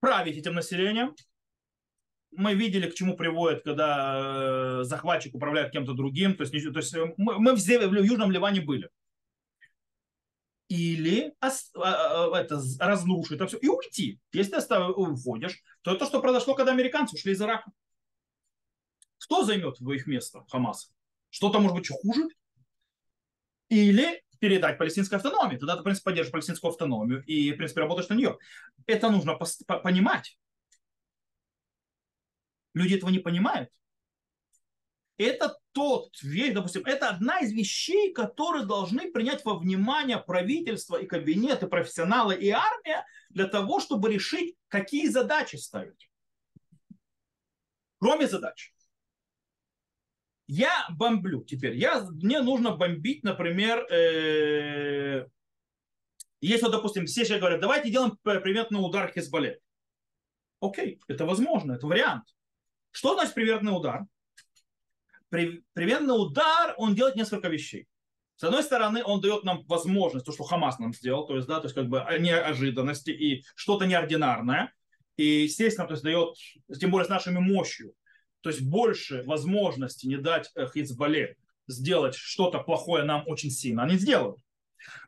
править 0.00 0.36
этим 0.36 0.54
населением. 0.54 1.14
Мы 2.30 2.54
видели, 2.54 2.88
к 2.88 2.94
чему 2.94 3.16
приводит, 3.16 3.64
когда 3.64 4.80
э, 4.80 4.84
захватчик 4.84 5.34
управляет 5.34 5.72
кем-то 5.72 5.94
другим. 5.94 6.36
То 6.36 6.44
есть, 6.44 6.52
то 6.72 6.78
есть 6.78 6.94
э, 6.94 7.14
мы, 7.16 7.40
мы 7.40 7.54
в 7.54 7.58
Южном 7.58 8.30
Ливане 8.30 8.60
были 8.60 8.90
или 10.68 11.34
а, 11.40 11.50
а, 11.76 12.38
это, 12.38 12.60
разрушить 12.78 13.32
это 13.32 13.46
все 13.46 13.56
и 13.58 13.68
уйти. 13.68 14.20
Если 14.32 14.60
ты 14.60 14.78
уходишь, 14.78 15.62
то 15.82 15.94
это 15.94 16.06
что 16.06 16.20
произошло, 16.20 16.54
когда 16.54 16.72
американцы 16.72 17.16
ушли 17.16 17.32
из 17.32 17.40
Ирака. 17.40 17.70
Кто 19.18 19.44
займет 19.44 19.80
в 19.80 19.90
их 19.90 20.06
место 20.06 20.44
Хамас? 20.50 20.92
Что-то 21.30 21.58
может 21.58 21.76
быть 21.76 21.88
хуже? 21.88 22.28
Или 23.68 24.22
передать 24.38 24.78
палестинской 24.78 25.18
автономии. 25.18 25.56
Тогда 25.56 25.74
ты, 25.74 25.80
в 25.80 25.84
принципе, 25.84 26.04
поддержишь 26.04 26.32
палестинскую 26.32 26.70
автономию 26.70 27.24
и, 27.24 27.52
в 27.52 27.56
принципе, 27.56 27.80
работаешь 27.80 28.08
на 28.08 28.14
нее. 28.14 28.38
Это 28.86 29.10
нужно 29.10 29.34
понимать. 29.34 30.38
Люди 32.74 32.94
этого 32.94 33.10
не 33.10 33.18
понимают. 33.18 33.70
Это 35.18 35.58
тот 35.72 36.22
вещь, 36.22 36.54
допустим, 36.54 36.82
это 36.84 37.08
одна 37.08 37.40
из 37.40 37.52
вещей, 37.52 38.12
которые 38.12 38.64
должны 38.66 39.10
принять 39.10 39.44
во 39.44 39.58
внимание 39.58 40.16
правительство 40.16 40.96
и 40.96 41.06
кабинеты, 41.06 41.66
профессионалы 41.66 42.36
и 42.36 42.50
армия 42.50 43.04
для 43.30 43.48
того, 43.48 43.80
чтобы 43.80 44.12
решить, 44.12 44.54
какие 44.68 45.08
задачи 45.08 45.56
ставить. 45.56 46.08
Кроме 47.98 48.28
задач. 48.28 48.72
Я 50.46 50.86
бомблю 50.88 51.42
теперь. 51.44 51.76
Я, 51.76 52.04
мне 52.04 52.40
нужно 52.40 52.76
бомбить, 52.76 53.24
например, 53.24 53.84
э, 53.92 55.26
если, 56.40 56.70
допустим, 56.70 57.06
все 57.06 57.24
сейчас 57.24 57.40
говорят, 57.40 57.60
давайте 57.60 57.90
делаем 57.90 58.16
приметный 58.22 58.78
удар 58.78 59.12
Хизбалле. 59.12 59.58
Окей, 60.60 61.00
это 61.08 61.26
возможно, 61.26 61.72
это 61.72 61.86
вариант. 61.86 62.24
Что 62.92 63.14
значит 63.14 63.34
приветный 63.34 63.76
удар? 63.76 64.06
Приветный 65.30 66.14
удар, 66.14 66.74
он 66.76 66.94
делает 66.94 67.16
несколько 67.16 67.48
вещей. 67.48 67.86
С 68.36 68.44
одной 68.44 68.62
стороны, 68.62 69.02
он 69.04 69.20
дает 69.20 69.44
нам 69.44 69.64
возможность, 69.66 70.24
то, 70.24 70.32
что 70.32 70.44
Хамас 70.44 70.78
нам 70.78 70.94
сделал, 70.94 71.26
то 71.26 71.36
есть, 71.36 71.48
да, 71.48 71.58
то 71.60 71.66
есть, 71.66 71.74
как 71.74 71.88
бы 71.88 72.04
неожиданности 72.18 73.10
и 73.10 73.44
что-то 73.56 73.84
неординарное. 73.84 74.72
И, 75.16 75.42
естественно, 75.42 75.88
то 75.88 75.94
есть, 75.94 76.04
дает, 76.04 76.36
тем 76.78 76.90
более 76.90 77.06
с 77.06 77.10
нашими 77.10 77.38
мощью, 77.40 77.94
то 78.40 78.50
есть, 78.50 78.62
больше 78.62 79.24
возможности 79.24 80.06
не 80.06 80.16
дать 80.16 80.50
э, 80.54 80.68
Хизбалле 80.72 81.36
сделать 81.66 82.14
что-то 82.14 82.60
плохое 82.60 83.04
нам 83.04 83.24
очень 83.26 83.50
сильно. 83.50 83.82
Они 83.82 83.96
сделают. 83.96 84.38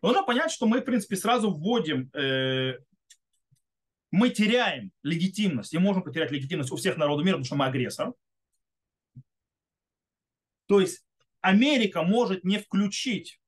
Но 0.03 0.09
нужно 0.09 0.25
понять, 0.25 0.51
что 0.51 0.67
мы, 0.67 0.81
в 0.81 0.85
принципе, 0.85 1.15
сразу 1.15 1.53
вводим 1.53 2.11
э, 2.13 2.75
мы 4.11 4.31
теряем 4.31 4.91
легитимность 5.03 5.73
и 5.73 5.79
можем 5.79 6.03
потерять 6.03 6.31
легитимность 6.31 6.73
у 6.73 6.77
всех 6.77 6.97
народов 6.97 7.25
мира, 7.25 7.35
потому 7.35 7.47
что 7.47 7.57
мы 7.57 7.67
агрессор. 7.67 8.13
То 10.71 10.79
есть 10.79 11.05
Америка 11.41 12.05
может 12.05 12.45
не 12.45 12.59
включить 12.59 13.41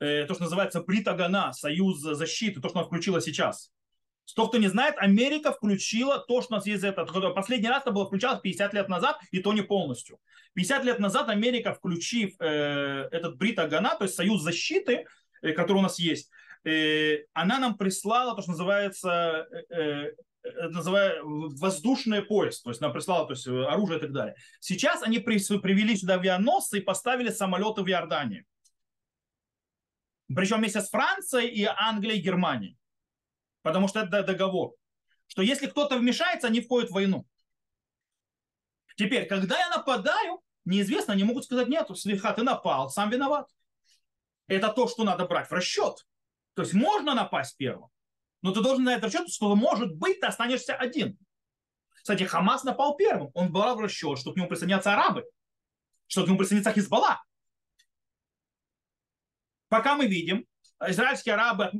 э, 0.00 0.24
то, 0.24 0.34
что 0.34 0.42
называется 0.42 0.82
Бритагана, 0.82 1.52
союз 1.52 2.00
защиты, 2.00 2.60
то, 2.60 2.68
что 2.68 2.80
она 2.80 2.88
включила 2.88 3.20
сейчас. 3.20 3.70
Тот, 4.34 4.48
кто 4.48 4.58
не 4.58 4.66
знает, 4.66 4.96
Америка 4.98 5.52
включила 5.52 6.18
то, 6.18 6.42
что 6.42 6.54
у 6.54 6.56
нас 6.56 6.66
есть 6.66 6.82
это. 6.82 7.04
Последний 7.04 7.68
раз 7.68 7.82
это 7.82 7.92
было 7.92 8.06
включалось 8.06 8.40
50 8.40 8.74
лет 8.74 8.88
назад, 8.88 9.20
и 9.30 9.38
то 9.38 9.52
не 9.52 9.62
полностью. 9.62 10.18
50 10.54 10.84
лет 10.84 10.98
назад 10.98 11.28
Америка, 11.28 11.72
включив 11.74 12.34
э, 12.40 13.08
этот 13.12 13.38
Бритагана, 13.38 13.94
то 13.96 14.02
есть 14.02 14.16
союз 14.16 14.42
защиты, 14.42 15.06
э, 15.42 15.52
который 15.52 15.78
у 15.78 15.82
нас 15.82 16.00
есть, 16.00 16.28
Э, 16.64 17.24
она 17.32 17.58
нам 17.58 17.76
прислала 17.76 18.34
то, 18.34 18.42
что 18.42 18.52
называется 18.52 19.46
э, 19.70 20.12
э, 20.48 20.68
называя 20.68 21.20
воздушный 21.22 22.22
поезд, 22.22 22.64
то 22.64 22.70
есть 22.70 22.80
нам 22.80 22.92
прислала 22.92 23.26
то 23.26 23.32
есть, 23.32 23.46
оружие 23.46 23.98
и 23.98 24.00
так 24.00 24.12
далее. 24.12 24.34
Сейчас 24.60 25.02
они 25.02 25.18
привели 25.18 25.96
сюда 25.96 26.14
авианосцы 26.14 26.78
и 26.78 26.82
поставили 26.82 27.30
самолеты 27.30 27.82
в 27.82 27.88
Иордании. 27.88 28.44
Причем 30.34 30.58
вместе 30.58 30.80
с 30.80 30.90
Францией 30.90 31.48
и 31.48 31.64
Англией 31.64 32.18
и 32.18 32.22
Германией. 32.22 32.76
Потому 33.62 33.88
что 33.88 34.00
это 34.00 34.22
договор. 34.22 34.74
Что 35.26 35.42
если 35.42 35.66
кто-то 35.66 35.98
вмешается, 35.98 36.46
они 36.46 36.60
входят 36.60 36.90
в 36.90 36.94
войну. 36.94 37.26
Теперь, 38.96 39.26
когда 39.26 39.58
я 39.58 39.68
нападаю, 39.70 40.40
неизвестно, 40.64 41.14
они 41.14 41.24
могут 41.24 41.44
сказать, 41.44 41.68
нет, 41.68 41.86
слегка 41.96 42.32
ты 42.32 42.42
напал, 42.42 42.90
сам 42.90 43.10
виноват. 43.10 43.48
Это 44.48 44.68
то, 44.70 44.88
что 44.88 45.04
надо 45.04 45.26
брать 45.26 45.48
в 45.48 45.52
расчет. 45.52 46.06
То 46.54 46.62
есть 46.62 46.74
можно 46.74 47.14
напасть 47.14 47.56
первым, 47.56 47.90
но 48.42 48.52
ты 48.52 48.60
должен 48.60 48.84
на 48.84 48.94
это 48.94 49.06
расчет, 49.06 49.28
что 49.28 49.54
может 49.54 49.94
быть 49.94 50.20
ты 50.20 50.26
останешься 50.26 50.74
один. 50.74 51.18
Кстати, 51.94 52.22
Хамас 52.22 52.64
напал 52.64 52.96
первым. 52.96 53.30
Он 53.34 53.52
брал 53.52 53.76
в 53.76 53.80
расчет, 53.80 54.18
что 54.18 54.32
к 54.32 54.36
нему 54.36 54.48
присоединятся 54.48 54.94
арабы, 54.94 55.24
что 56.06 56.24
к 56.24 56.26
нему 56.26 56.38
присоединится 56.38 56.72
Хизбалла. 56.72 57.22
Пока 59.68 59.94
мы 59.94 60.06
видим, 60.06 60.46
израильские 60.86 61.34
арабы, 61.34 61.70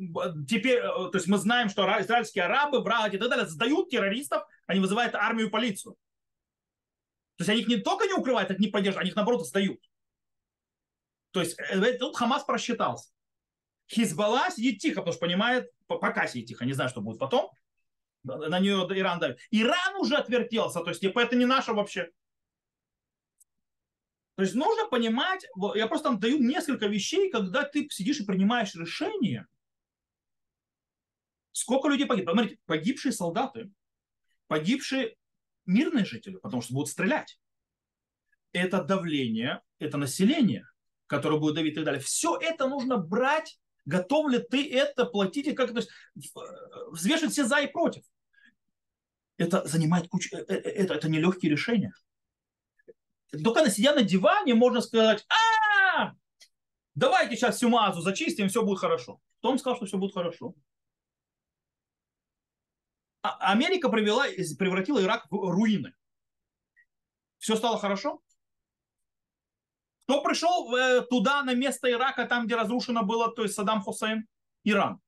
теперь, 0.46 0.82
то 0.82 1.12
есть 1.14 1.28
мы 1.28 1.38
знаем, 1.38 1.68
что 1.68 1.82
израильские 2.00 2.44
арабы, 2.44 2.82
братья 2.82 3.16
и 3.16 3.20
так 3.20 3.30
далее, 3.30 3.46
сдают 3.46 3.88
террористов, 3.88 4.42
они 4.66 4.80
вызывают 4.80 5.14
армию 5.14 5.46
и 5.46 5.50
полицию. 5.50 5.94
То 7.36 7.42
есть 7.42 7.48
они 7.50 7.61
их 7.61 7.68
не 7.68 7.76
только 7.76 8.06
не 8.06 8.14
укрывают, 8.14 8.50
их 8.50 8.59
не 8.59 8.68
поддерживают, 8.68 9.02
они 9.02 9.11
их 9.11 9.16
наоборот 9.16 9.46
сдают. 9.46 9.80
То 11.30 11.40
есть 11.40 11.56
э, 11.59 11.92
тут 11.98 12.16
Хамас 12.16 12.42
просчитался. 12.44 13.11
Хизбалла 13.88 14.50
сидит 14.50 14.80
тихо, 14.80 14.96
потому 14.96 15.12
что 15.12 15.20
понимает, 15.20 15.70
пока 15.89 16.26
сидит 16.26 16.49
тихо, 16.49 16.64
не 16.64 16.74
знаю, 16.74 16.91
что 16.91 17.01
будет 17.01 17.18
потом. 17.18 17.51
На 18.22 18.61
нее 18.61 18.86
Иран 18.91 19.20
давит. 19.20 19.39
Иран 19.51 19.97
уже 19.99 20.16
отвертелся, 20.16 20.80
то 20.80 20.91
есть 20.91 21.01
типа 21.01 21.20
это 21.20 21.36
не 21.36 21.47
наше 21.47 21.72
вообще. 21.72 22.11
То 24.34 24.43
есть 24.43 24.55
нужно 24.55 24.89
понимать, 24.89 25.45
я 25.74 25.89
просто 25.89 26.11
там 26.11 26.20
даю 26.20 26.39
несколько 26.39 26.86
вещей, 26.86 27.30
когда 27.30 27.64
ты 27.64 27.89
сидишь 27.91 28.20
и 28.20 28.24
принимаешь 28.24 28.74
решение, 28.74 29.47
сколько 31.53 31.89
людей 31.89 32.07
погибло. 32.07 32.32
Смотрите, 32.32 32.61
погибшие 32.66 33.12
солдаты, 33.12 33.72
погибшие 34.47 35.16
мирные 35.66 36.05
жители, 36.05 36.36
потому 36.36 36.62
что 36.62 36.74
будут 36.74 36.89
стрелять. 36.89 37.41
Это 38.53 38.82
давление, 38.84 39.61
это 39.78 39.99
население, 39.99 40.68
которое 41.07 41.41
будет 41.41 41.57
давить 41.57 41.72
и 41.72 41.76
так 41.76 41.84
далее. 41.84 42.01
Все 42.01 42.39
это 42.41 42.68
нужно 42.68 42.97
брать 42.97 43.59
Готов 43.89 44.30
ли 44.30 44.39
ты 44.39 44.70
это 44.70 45.07
платить 45.07 45.47
и 45.47 45.55
как 45.55 45.72
то 45.72 45.80
взвешивать 46.91 47.32
все 47.32 47.47
за 47.47 47.61
и 47.61 47.66
против? 47.66 48.05
Это 49.39 49.66
занимает 49.66 50.09
кучу, 50.09 50.36
э, 50.36 50.41
э, 50.47 50.55
э, 50.57 50.70
это, 50.82 50.95
это 50.95 51.09
не 51.09 51.18
легкие 51.18 51.51
решения. 51.51 51.95
Только 53.43 53.62
на 53.62 53.70
сидя 53.70 53.95
на 53.95 54.03
диване 54.03 54.55
можно 54.55 54.82
сказать, 54.82 55.26
а, 55.30 56.12
давайте 56.95 57.34
сейчас 57.34 57.57
всю 57.57 57.70
мазу 57.70 58.03
зачистим, 58.03 58.51
все 58.51 58.62
будет 58.62 58.78
хорошо. 58.78 59.22
Кто 59.39 59.49
вам 59.49 59.59
сказал, 59.59 59.76
что 59.76 59.86
все 59.86 59.97
будет 59.97 60.12
хорошо? 60.12 60.55
А 63.22 63.53
Америка 63.53 63.89
привела, 63.89 64.26
превратила 64.59 65.03
Ирак 65.03 65.26
в 65.30 65.51
руины. 65.51 65.95
Все 67.39 67.57
стало 67.57 67.78
хорошо? 67.78 68.20
Кто 70.09 70.22
пришел 70.22 70.74
э, 70.74 71.02
туда, 71.02 71.42
на 71.42 71.52
место 71.52 71.90
Ирака, 71.90 72.24
там, 72.24 72.46
где 72.46 72.56
разрушено 72.56 73.02
было, 73.02 73.30
то 73.30 73.42
есть 73.42 73.54
Саддам 73.54 73.82
Хусейн? 73.82 74.26
Иран. 74.64 75.02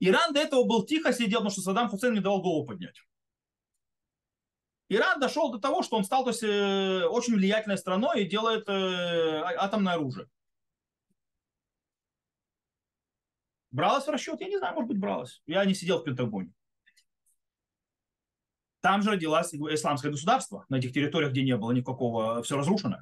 Иран 0.00 0.34
до 0.34 0.40
этого 0.40 0.64
был 0.64 0.84
тихо 0.84 1.14
сидел, 1.14 1.38
потому 1.38 1.50
что 1.50 1.62
Саддам 1.62 1.88
Хусейн 1.88 2.12
не 2.12 2.20
давал 2.20 2.42
голову 2.42 2.66
поднять. 2.66 3.00
Иран 4.90 5.18
дошел 5.18 5.50
до 5.50 5.58
того, 5.58 5.82
что 5.82 5.96
он 5.96 6.04
стал 6.04 6.24
то 6.24 6.30
есть, 6.30 6.42
э, 6.42 7.06
очень 7.06 7.36
влиятельной 7.36 7.78
страной 7.78 8.22
и 8.22 8.28
делает 8.28 8.68
э, 8.68 8.72
а, 8.72 9.64
атомное 9.64 9.94
оружие. 9.94 10.28
Бралось 13.70 14.04
в 14.04 14.10
расчет? 14.10 14.42
Я 14.42 14.48
не 14.48 14.58
знаю, 14.58 14.74
может 14.74 14.88
быть, 14.88 15.00
бралось. 15.00 15.42
Я 15.46 15.64
не 15.64 15.72
сидел 15.72 16.00
в 16.00 16.04
Пентагоне. 16.04 16.52
Там 18.82 19.00
же 19.00 19.12
родилось 19.12 19.54
исламское 19.54 20.10
государство, 20.10 20.66
на 20.68 20.76
этих 20.76 20.92
территориях, 20.92 21.32
где 21.32 21.44
не 21.44 21.56
было 21.56 21.72
никакого, 21.72 22.42
все 22.42 22.58
разрушено. 22.58 22.98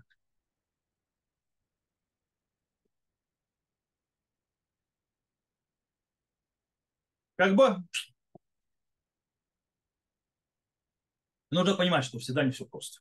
Как 7.36 7.54
бы 7.54 7.76
нужно 11.50 11.74
понимать, 11.74 12.04
что 12.04 12.18
всегда 12.18 12.44
не 12.44 12.50
все 12.50 12.66
просто. 12.66 13.00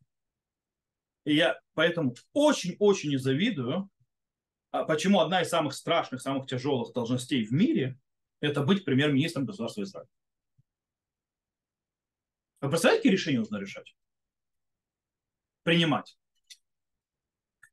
И 1.24 1.36
я 1.36 1.60
поэтому 1.74 2.16
очень-очень 2.34 3.10
не 3.10 3.18
завидую, 3.18 3.90
а 4.72 4.84
почему 4.84 5.22
одна 5.22 5.42
из 5.42 5.50
самых 5.50 5.74
страшных, 5.74 6.22
самых 6.22 6.48
тяжелых 6.48 6.94
должностей 6.94 7.44
в 7.46 7.52
мире– 7.52 7.98
это 8.42 8.62
быть 8.62 8.86
премьер-министром 8.86 9.46
государства 9.46 9.82
Израиля. 9.82 10.10
Вы 12.62 12.70
представляете, 12.70 13.02
какие 13.02 13.14
решения 13.14 13.40
нужно 13.40 13.58
решать? 13.58 13.96
Принимать. 15.64 16.18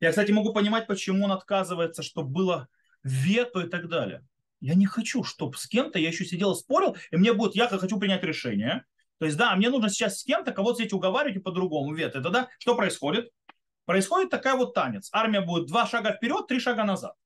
Я, 0.01 0.11
кстати, 0.11 0.33
могу 0.33 0.53
понимать, 0.53 0.87
почему 0.87 1.25
он 1.25 1.33
отказывается, 1.33 2.03
чтобы 2.03 2.31
было 2.31 2.69
вето 3.03 3.61
и 3.61 3.69
так 3.69 3.89
далее. 3.89 4.27
Я 4.63 4.77
не 4.77 4.87
хочу, 4.87 5.25
чтобы 5.25 5.59
с 5.59 5.67
кем-то 5.67 5.99
я 5.99 6.09
еще 6.09 6.25
сидел 6.25 6.53
и 6.53 6.55
спорил, 6.57 6.97
и 7.11 7.17
мне 7.17 7.33
будет, 7.33 7.57
я 7.57 7.67
хочу 7.67 7.99
принять 7.99 8.23
решение. 8.23 8.85
То 9.19 9.27
есть, 9.27 9.37
да, 9.37 9.57
мне 9.57 9.69
нужно 9.71 9.89
сейчас 9.91 10.21
с 10.21 10.25
кем-то 10.25 10.53
кого-то 10.53 10.79
сидеть 10.79 10.93
уговаривать 10.93 11.37
и 11.37 11.41
по-другому. 11.41 11.93
Вет, 11.95 12.15
это 12.15 12.31
да, 12.31 12.49
что 12.61 12.77
происходит? 12.77 13.33
Происходит 13.87 14.31
такая 14.31 14.55
вот 14.55 14.73
танец. 14.73 15.09
Армия 15.13 15.41
будет 15.41 15.67
два 15.67 15.87
шага 15.87 16.13
вперед, 16.13 16.47
три 16.47 16.61
шага 16.61 16.85
назад. 16.85 17.17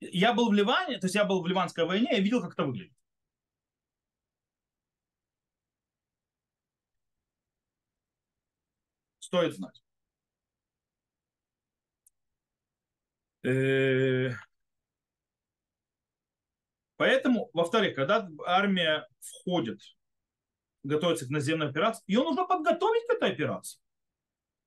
Я 0.00 0.32
был 0.32 0.48
в 0.50 0.54
Ливане, 0.54 0.98
то 0.98 1.06
есть 1.06 1.14
я 1.14 1.24
был 1.26 1.42
в 1.42 1.46
Ливанской 1.46 1.84
войне, 1.84 2.08
я 2.12 2.20
видел, 2.20 2.40
как 2.40 2.54
это 2.54 2.64
выглядит. 2.64 2.92
Стоит 9.20 9.54
знать. 9.54 9.82
Поэтому, 16.96 17.50
во-вторых, 17.52 17.94
когда 17.96 18.28
армия 18.46 19.06
входит, 19.20 19.80
готовится 20.82 21.26
к 21.26 21.30
наземной 21.30 21.68
операции, 21.68 22.02
ее 22.06 22.22
нужно 22.22 22.44
подготовить 22.44 23.06
к 23.06 23.12
этой 23.12 23.30
операции. 23.30 23.80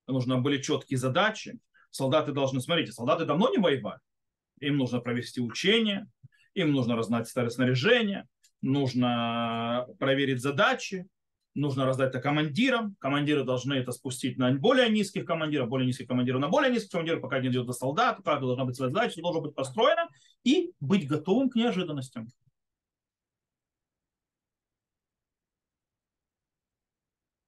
нужно 0.08 0.40
были 0.40 0.62
четкие 0.62 0.98
задачи. 0.98 1.60
Солдаты 1.92 2.32
должны, 2.32 2.60
смотрите, 2.60 2.92
солдаты 2.92 3.26
давно 3.26 3.50
не 3.50 3.58
воевали. 3.58 4.00
Им 4.60 4.78
нужно 4.78 5.00
провести 5.00 5.40
учения, 5.40 6.08
им 6.54 6.72
нужно 6.72 6.96
разнать 6.96 7.28
старое 7.28 7.50
снаряжение, 7.50 8.28
нужно 8.62 9.88
проверить 10.00 10.42
задачи, 10.42 11.08
нужно 11.54 11.86
раздать 11.86 12.10
это 12.10 12.20
командирам. 12.20 12.96
Командиры 13.00 13.44
должны 13.44 13.76
это 13.76 13.92
спустить 13.92 14.38
на 14.38 14.52
более 14.54 14.90
низких 14.90 15.26
командиров, 15.26 15.70
более 15.70 15.88
низких 15.88 16.08
командиров 16.08 16.42
на 16.42 16.50
более 16.50 16.72
низких 16.72 16.92
командиров, 16.92 17.22
пока 17.22 17.40
не 17.40 17.50
идет 17.50 17.66
до 17.66 17.74
солдат, 17.74 18.20
как 18.24 18.42
должна 18.42 18.66
быть 18.66 18.76
своя 18.76 18.92
задача, 18.92 19.22
должно 19.22 19.42
быть 19.42 19.56
построено 19.56 20.08
и 20.44 20.74
быть 20.80 21.08
готовым 21.08 21.50
к 21.50 21.56
неожиданностям. 21.56 22.28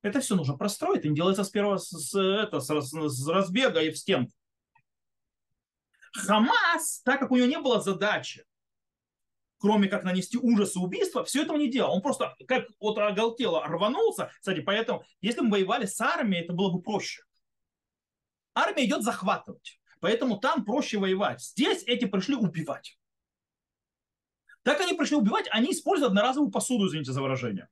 Это 0.01 0.21
все 0.21 0.35
нужно 0.35 0.57
простроить, 0.57 1.05
и 1.05 1.09
не 1.09 1.15
делается 1.15 1.43
с 1.43 1.49
первого 1.49 1.77
с, 1.77 2.15
это, 2.15 2.61
с, 2.61 2.67
с 2.67 3.27
разбега 3.27 3.81
и 3.81 3.91
в 3.91 3.97
стенку. 3.97 4.31
Хамас, 6.13 7.01
так 7.03 7.19
как 7.19 7.31
у 7.31 7.35
него 7.35 7.47
не 7.47 7.59
было 7.59 7.81
задачи 7.81 8.45
кроме 9.59 9.87
как 9.87 10.03
нанести 10.03 10.37
ужас 10.37 10.75
и 10.75 10.79
убийство, 10.79 11.23
все 11.23 11.43
этого 11.43 11.57
не 11.57 11.69
делал. 11.69 11.93
Он 11.93 12.01
просто 12.01 12.35
как 12.47 12.67
вот 12.79 12.97
оголтело 12.97 13.63
рванулся. 13.65 14.31
Кстати, 14.39 14.61
поэтому, 14.61 15.03
если 15.21 15.41
мы 15.41 15.51
воевали 15.51 15.85
с 15.85 15.99
армией, 16.01 16.43
это 16.43 16.53
было 16.53 16.71
бы 16.71 16.81
проще. 16.81 17.23
Армия 18.55 18.85
идет 18.85 19.03
захватывать. 19.03 19.78
Поэтому 19.99 20.37
там 20.37 20.65
проще 20.65 20.97
воевать. 20.97 21.41
Здесь 21.41 21.83
эти 21.85 22.05
пришли 22.05 22.35
убивать. 22.35 22.97
Так 24.63 24.81
они 24.81 24.93
пришли 24.93 25.15
убивать, 25.15 25.47
они 25.51 25.71
используют 25.71 26.11
одноразовую 26.11 26.51
посуду, 26.51 26.87
извините 26.87 27.11
за 27.11 27.21
выражение. 27.21 27.69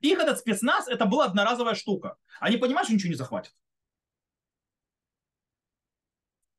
Их 0.00 0.18
этот 0.18 0.38
спецназ, 0.38 0.88
это 0.88 1.04
была 1.04 1.26
одноразовая 1.26 1.74
штука. 1.74 2.16
Они 2.38 2.56
понимают, 2.56 2.86
что 2.86 2.94
ничего 2.94 3.10
не 3.10 3.16
захватят. 3.16 3.54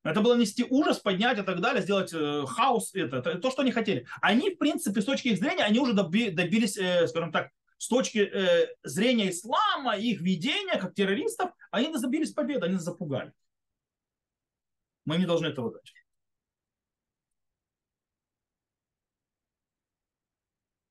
Это 0.04 0.20
было 0.20 0.36
нести 0.36 0.64
ужас, 0.68 0.98
поднять 0.98 1.38
и 1.38 1.42
так 1.42 1.60
далее, 1.60 1.82
сделать 1.82 2.12
э, 2.12 2.44
хаос. 2.46 2.92
Это, 2.94 3.18
это 3.18 3.38
то, 3.38 3.50
что 3.50 3.62
они 3.62 3.70
хотели. 3.70 4.06
Они, 4.20 4.50
в 4.50 4.58
принципе, 4.58 5.00
с 5.00 5.04
точки 5.04 5.28
их 5.28 5.38
зрения, 5.38 5.62
они 5.62 5.78
уже 5.78 5.92
доби, 5.92 6.30
добились, 6.30 6.76
э, 6.76 7.06
скажем 7.06 7.30
так, 7.30 7.50
с 7.78 7.88
точки 7.88 8.18
э, 8.18 8.66
зрения 8.82 9.30
ислама, 9.30 9.96
их 9.96 10.20
видения, 10.20 10.76
как 10.78 10.94
террористов, 10.94 11.50
они 11.70 11.92
добились 11.92 12.32
победы, 12.32 12.66
они 12.66 12.78
запугали. 12.78 13.32
Мы 15.04 15.18
не 15.18 15.26
должны 15.26 15.46
этого 15.46 15.72
дать. 15.72 15.92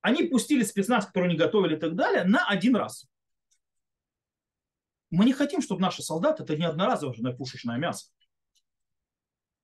Они 0.00 0.24
пустили 0.24 0.64
спецназ, 0.64 1.06
который 1.06 1.30
не 1.30 1.36
готовили 1.36 1.76
и 1.76 1.78
так 1.78 1.94
далее, 1.94 2.24
на 2.24 2.46
один 2.48 2.74
раз. 2.76 3.06
Мы 5.10 5.24
не 5.24 5.32
хотим, 5.32 5.62
чтобы 5.62 5.80
наши 5.80 6.02
солдаты, 6.02 6.42
это 6.42 6.56
не 6.56 6.64
одноразовое 6.64 7.36
пушечное 7.36 7.78
мясо. 7.78 8.10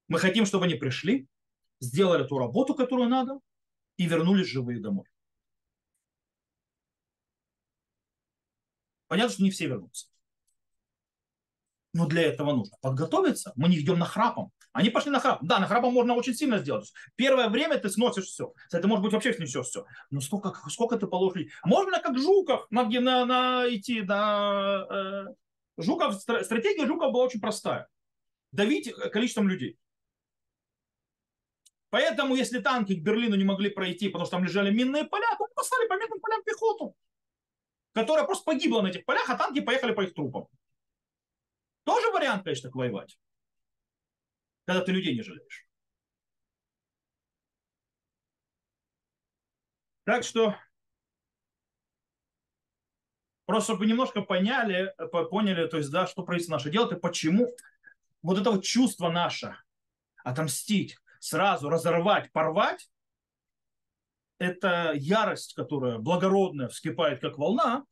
Мы 0.07 0.19
хотим, 0.19 0.47
чтобы 0.47 0.67
они 0.67 0.75
пришли, 0.75 1.27
сделали 1.81 2.27
ту 2.27 2.39
работу, 2.39 2.75
которую 2.75 3.09
надо, 3.09 3.41
и 3.97 4.07
вернулись 4.07 4.47
живые 4.47 4.81
домой. 4.81 5.07
Понятно, 9.09 9.33
что 9.33 9.43
не 9.43 9.51
все 9.51 9.67
вернутся. 9.67 10.07
Но 11.99 12.07
для 12.07 12.23
этого 12.23 12.53
нужно 12.53 12.77
подготовиться. 12.81 13.53
Мы 13.57 13.69
не 13.69 13.81
идем 13.81 13.99
на 13.99 14.05
храпом. 14.05 14.53
Они 14.71 14.89
пошли 14.89 15.11
на 15.11 15.19
храп. 15.19 15.41
Да, 15.43 15.59
на 15.59 15.67
храпом 15.67 15.93
можно 15.93 16.15
очень 16.15 16.33
сильно 16.33 16.59
сделать. 16.59 16.93
Первое 17.17 17.49
время 17.49 17.77
ты 17.77 17.91
сносишь 17.91 18.27
все. 18.27 18.53
Это 18.71 18.87
может 18.87 19.03
быть 19.03 19.13
вообще 19.13 19.35
снесешь 19.35 19.67
все. 19.67 19.85
Но 20.09 20.21
сколько, 20.21 20.55
сколько 20.71 20.97
ты 20.97 21.09
положишь? 21.09 21.51
Можно 21.65 22.01
как 22.01 22.17
Жуков 22.17 22.69
на, 22.71 22.85
на, 22.85 23.25
на 23.25 23.65
идти 23.69 24.03
на 24.03 24.87
э, 24.89 25.25
Жуков. 25.77 26.15
Стратегия 26.15 26.87
Жукова 26.87 27.11
была 27.11 27.25
очень 27.25 27.41
простая. 27.41 27.89
Давить 28.53 28.93
количеством 29.11 29.49
людей. 29.49 29.77
Поэтому, 31.91 32.37
если 32.37 32.61
танки 32.61 32.95
к 32.95 33.03
Берлину 33.03 33.35
не 33.35 33.45
могли 33.45 33.71
пройти, 33.71 34.07
потому 34.09 34.27
что 34.27 34.37
там 34.37 34.45
лежали 34.45 34.71
минные 34.71 35.03
поля, 35.03 35.35
то 35.37 35.47
послали 35.53 35.89
по 35.89 35.95
минным 35.95 36.21
полям 36.21 36.45
пехоту, 36.45 36.95
которая 37.93 38.25
просто 38.25 38.45
погибла 38.45 38.83
на 38.83 38.89
этих 38.89 39.05
полях, 39.05 39.29
а 39.29 39.37
танки 39.37 39.61
поехали 39.61 39.93
по 39.95 40.03
их 40.03 40.15
трупам. 40.15 40.47
Тоже 41.89 42.11
вариант, 42.11 42.45
конечно, 42.45 42.69
так 42.69 42.77
воевать. 42.77 43.19
Когда 44.67 44.83
ты 44.83 44.93
людей 44.93 45.15
не 45.15 45.23
жалеешь. 45.23 45.67
Так 50.05 50.23
что, 50.23 50.55
просто 53.47 53.73
чтобы 53.73 53.87
немножко 53.87 54.21
поняли, 54.21 54.95
поняли, 55.31 55.67
то 55.67 55.79
есть, 55.79 55.91
да, 55.91 56.07
что 56.07 56.25
правительство 56.25 56.57
наше 56.57 56.71
делает 56.71 56.93
и 56.93 57.01
почему 57.01 57.49
вот 58.21 58.39
это 58.39 58.51
вот 58.51 58.65
чувство 58.65 59.09
наше 59.09 59.57
отомстить, 60.25 60.99
сразу 61.21 61.71
разорвать, 61.71 62.31
порвать, 62.33 62.91
это 64.37 64.93
ярость, 64.95 65.55
которая 65.55 65.97
благородная, 65.97 66.69
вскипает 66.69 67.23
как 67.23 67.39
волна, 67.39 67.87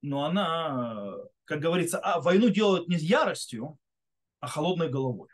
но 0.00 0.24
она, 0.24 1.14
как 1.52 1.60
говорится, 1.60 1.98
а, 1.98 2.18
войну 2.18 2.48
делают 2.48 2.88
не 2.88 2.96
яростью, 2.96 3.78
а 4.40 4.46
холодной 4.46 4.88
головой. 4.88 5.28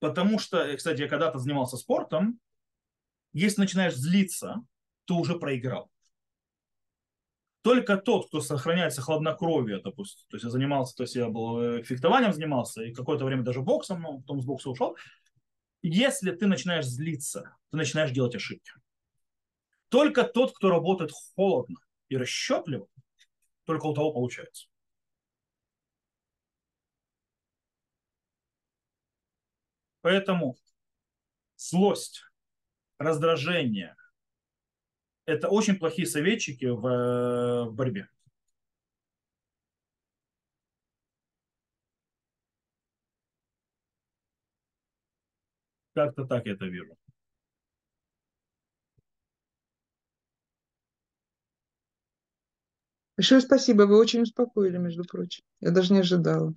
Потому 0.00 0.38
что, 0.38 0.76
кстати, 0.76 1.00
я 1.00 1.08
когда-то 1.08 1.38
занимался 1.38 1.78
спортом, 1.78 2.38
если 3.32 3.62
начинаешь 3.62 3.94
злиться, 3.94 4.62
ты 5.06 5.14
уже 5.14 5.38
проиграл. 5.38 5.90
Только 7.62 7.96
тот, 7.96 8.26
кто 8.26 8.42
сохраняется 8.42 9.00
хладнокровие, 9.00 9.80
допустим, 9.80 10.26
то 10.28 10.36
есть 10.36 10.44
я 10.44 10.50
занимался, 10.50 10.94
то 10.94 11.04
есть 11.04 11.14
я 11.14 11.28
был 11.28 11.58
э, 11.58 11.82
фехтованием 11.84 12.34
занимался 12.34 12.82
и 12.82 12.92
какое-то 12.92 13.24
время 13.24 13.44
даже 13.44 13.62
боксом, 13.62 14.02
но 14.02 14.18
потом 14.18 14.42
с 14.42 14.44
бокса 14.44 14.68
ушел. 14.68 14.94
Если 15.80 16.32
ты 16.32 16.46
начинаешь 16.46 16.84
злиться, 16.84 17.56
ты 17.70 17.78
начинаешь 17.78 18.10
делать 18.10 18.34
ошибки. 18.34 18.72
Только 19.88 20.24
тот, 20.24 20.54
кто 20.54 20.68
работает 20.68 21.12
холодно 21.34 21.78
и 22.12 22.16
расчетливо, 22.16 22.88
только 23.64 23.86
у 23.86 23.94
того 23.94 24.12
получается. 24.12 24.68
Поэтому 30.02 30.56
злость, 31.56 32.24
раздражение, 32.98 33.96
это 35.24 35.48
очень 35.48 35.76
плохие 35.78 36.06
советчики 36.06 36.66
в, 36.66 36.86
э, 36.86 37.64
в 37.70 37.74
борьбе. 37.74 38.08
Как-то 45.94 46.26
так 46.26 46.44
я 46.46 46.52
это 46.52 46.66
вижу. 46.66 46.96
Большое 53.22 53.40
спасибо, 53.40 53.82
вы 53.82 53.98
очень 53.98 54.22
успокоили, 54.22 54.78
между 54.78 55.04
прочим. 55.04 55.44
Я 55.60 55.70
даже 55.70 55.92
не 55.92 56.00
ожидала. 56.00 56.52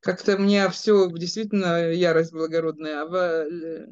Как-то 0.00 0.36
у 0.36 0.38
меня 0.38 0.68
все 0.68 1.08
действительно 1.10 1.90
ярость 1.90 2.34
благородная, 2.34 3.00
а 3.00 3.06
в 3.06 3.88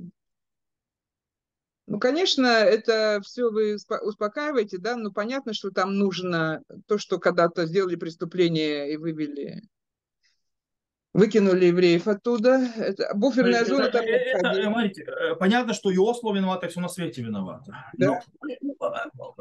ну, 1.87 1.99
конечно, 1.99 2.47
это 2.47 3.23
все 3.25 3.51
вы 3.51 3.79
успокаиваете, 4.03 4.77
да, 4.77 4.97
но 4.97 5.13
понятно, 5.13 5.55
что 5.55 5.71
там 5.71 5.97
нужно 5.97 6.63
то, 6.87 6.99
что 6.99 7.19
когда-то 7.19 7.65
сделали 7.65 7.97
преступление 7.97 8.93
и 8.93 8.99
вывели, 8.99 9.63
выкинули 11.15 11.65
евреев 11.65 12.07
оттуда. 12.07 12.69
Это, 12.77 13.13
буферная 13.15 13.65
зона 13.65 13.89
там 13.89 14.05
это, 14.05 14.49
это, 14.49 14.63
смотрите, 14.63 15.05
э, 15.05 15.37
понятно, 15.37 15.73
что 15.73 15.91
и 15.91 15.97
Осло 15.97 16.35
виноват, 16.35 16.65
и 16.65 16.69
все 16.69 16.81
на 16.81 16.89
свете 16.89 17.23
виноват. 17.23 17.63
Да? 17.67 17.87
Но 17.97 18.21
э, 18.47 18.57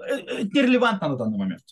э, 0.08 0.44
это 0.44 0.58
нерелевантно 0.58 1.10
на 1.10 1.18
данный 1.18 1.38
момент. 1.38 1.64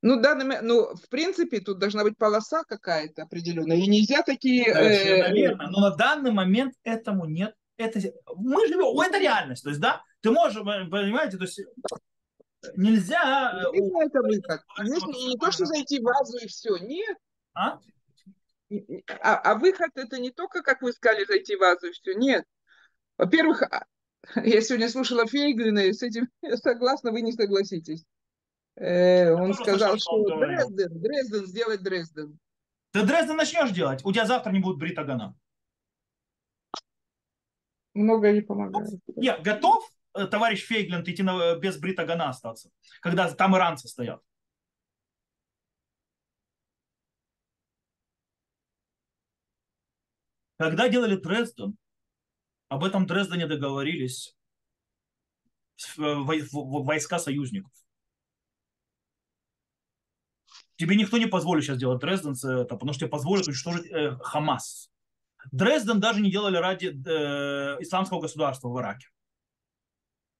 Ну, 0.00 0.20
данный, 0.20 0.60
ну, 0.62 0.94
в 0.94 1.08
принципе, 1.08 1.60
тут 1.60 1.78
должна 1.78 2.04
быть 2.04 2.16
полоса 2.16 2.62
какая-то 2.64 3.22
определенная, 3.22 3.76
и 3.76 3.88
нельзя 3.88 4.22
такие... 4.22 4.64
Совершенно 4.64 5.24
э, 5.24 5.32
верно, 5.32 5.70
но 5.70 5.80
на 5.80 5.96
данный 5.96 6.30
момент 6.30 6.74
этому 6.84 7.24
нет 7.24 7.54
это, 7.78 8.00
мы 8.36 8.66
живем, 8.66 9.00
это 9.00 9.18
реальность, 9.18 9.62
то 9.62 9.70
есть, 9.70 9.80
да, 9.80 10.02
ты 10.20 10.30
можешь, 10.30 10.58
понимаете, 10.58 11.38
то 11.38 11.44
есть 11.44 11.60
нельзя... 12.76 13.52
Э, 13.52 14.04
это 14.04 14.20
выход. 14.20 14.60
Не, 14.80 15.28
не 15.28 15.38
то, 15.38 15.50
что 15.52 15.64
зайти 15.64 16.00
в 16.00 16.02
вазу 16.02 16.38
и 16.38 16.48
все, 16.48 16.76
нет. 16.78 17.16
А? 17.54 17.78
А, 19.20 19.36
а 19.36 19.54
выход 19.54 19.90
это 19.94 20.20
не 20.20 20.30
только, 20.30 20.62
как 20.62 20.82
вы 20.82 20.92
сказали, 20.92 21.24
зайти 21.24 21.56
в 21.56 21.60
вазу 21.60 21.86
и 21.86 21.92
все, 21.92 22.14
нет. 22.14 22.44
Во-первых, 23.16 23.62
а, 23.62 23.86
я 24.44 24.60
сегодня 24.60 24.88
слушала 24.88 25.26
Фейглина, 25.26 25.86
и 25.86 25.92
с 25.92 26.02
этим 26.02 26.28
я 26.42 26.56
согласна, 26.56 27.12
вы 27.12 27.22
не 27.22 27.32
согласитесь. 27.32 28.04
Э, 28.80 29.32
он 29.32 29.54
сказал, 29.54 29.98
что, 29.98 30.24
Дрезден, 30.38 31.00
Дрезден, 31.00 31.46
сделай 31.46 31.78
Дрезден. 31.78 32.38
Ты 32.92 33.04
Дрезден 33.04 33.36
начнешь 33.36 33.72
делать, 33.72 34.04
у 34.04 34.12
тебя 34.12 34.24
завтра 34.24 34.52
не 34.52 34.60
будет 34.60 34.78
бритагана. 34.78 35.36
Много 37.94 38.30
не 38.30 38.40
помогает. 38.40 39.00
Я 39.16 39.38
готов, 39.38 39.84
э, 40.14 40.26
товарищ 40.28 40.64
Фейгленд, 40.64 41.08
идти 41.08 41.24
на, 41.24 41.54
э, 41.54 41.58
без 41.58 41.76
бритагана 41.78 42.28
остаться, 42.28 42.70
когда 43.00 43.28
там 43.32 43.56
иранцы 43.56 43.88
стоят? 43.88 44.22
Когда 50.56 50.88
делали 50.88 51.16
Дрезден, 51.16 51.76
об 52.68 52.84
этом 52.84 53.06
Дрездене 53.06 53.48
договорились 53.48 54.36
войска 55.96 57.18
союзников. 57.18 57.72
Тебе 60.78 60.94
никто 60.94 61.18
не 61.18 61.26
позволит 61.26 61.64
сейчас 61.64 61.76
делать 61.76 62.00
Дрезден, 62.00 62.34
это, 62.34 62.64
потому 62.64 62.92
что 62.92 63.00
тебе 63.00 63.10
позволят 63.10 63.48
уничтожить 63.48 63.90
э, 63.90 64.16
Хамас. 64.22 64.92
Дрезден 65.50 65.98
даже 65.98 66.20
не 66.20 66.30
делали 66.30 66.56
ради 66.56 66.86
э, 66.86 67.82
исламского 67.82 68.20
государства 68.20 68.68
в 68.68 68.78
Ираке, 68.78 69.08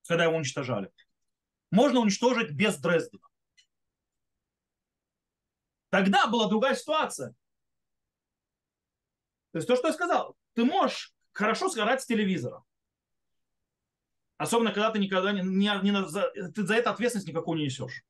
когда 0.07 0.23
его 0.23 0.37
уничтожали. 0.37 0.91
Можно 1.71 1.99
уничтожить 1.99 2.51
без 2.51 2.77
Дрездена. 2.77 3.27
Тогда 5.89 6.27
была 6.27 6.47
другая 6.47 6.75
ситуация. 6.75 7.35
То 9.51 9.57
есть 9.57 9.67
то, 9.67 9.75
что 9.75 9.87
я 9.87 9.93
сказал, 9.93 10.37
ты 10.53 10.63
можешь 10.63 11.13
хорошо 11.33 11.67
сгорать 11.67 12.01
с 12.01 12.05
телевизора. 12.05 12.63
Особенно, 14.37 14.71
когда 14.71 14.89
ты 14.91 14.99
никогда 14.99 15.33
не, 15.33 15.41
не, 15.41 15.69
не 15.83 16.07
за, 16.07 16.31
ты 16.55 16.65
за 16.65 16.75
это 16.75 16.91
ответственность 16.91 17.27
никакую 17.27 17.57
не 17.57 17.65
несешь. 17.65 18.05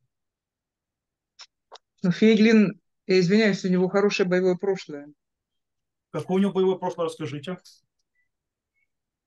Но 2.01 2.11
Фейглин, 2.11 2.79
я 3.07 3.19
извиняюсь, 3.19 3.65
у 3.65 3.69
него 3.69 3.89
хорошее 3.89 4.27
боевое 4.27 4.55
прошлое. 4.55 5.07
Какое 6.11 6.37
у 6.37 6.39
него 6.39 6.51
боевое 6.51 6.77
прошлое, 6.77 7.05
расскажите. 7.05 7.57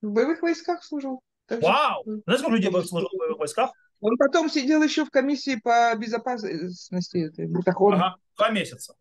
В 0.01 0.11
боевых 0.11 0.41
войсках 0.41 0.83
служил. 0.83 1.21
Вау! 1.49 2.03
Знаете, 2.05 2.39
сколько 2.39 2.57
людей 2.57 2.71
служил 2.83 3.09
в 3.13 3.17
боевых 3.17 3.39
войсках? 3.39 3.71
Он 4.01 4.17
потом 4.17 4.49
сидел 4.49 4.83
еще 4.83 5.05
в 5.05 5.09
комиссии 5.09 5.55
по 5.55 5.95
безопасности, 5.95 7.31
бутахон. 7.45 7.93
Ага, 7.93 8.15
два 8.35 8.49
месяца. 8.49 8.95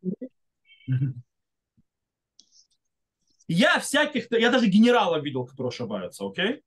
Я 3.48 3.80
всяких, 3.80 4.30
я 4.30 4.50
даже 4.50 4.66
генерала 4.68 5.20
видел, 5.20 5.44
которые 5.44 5.70
ошибаются, 5.70 6.24
окей? 6.24 6.62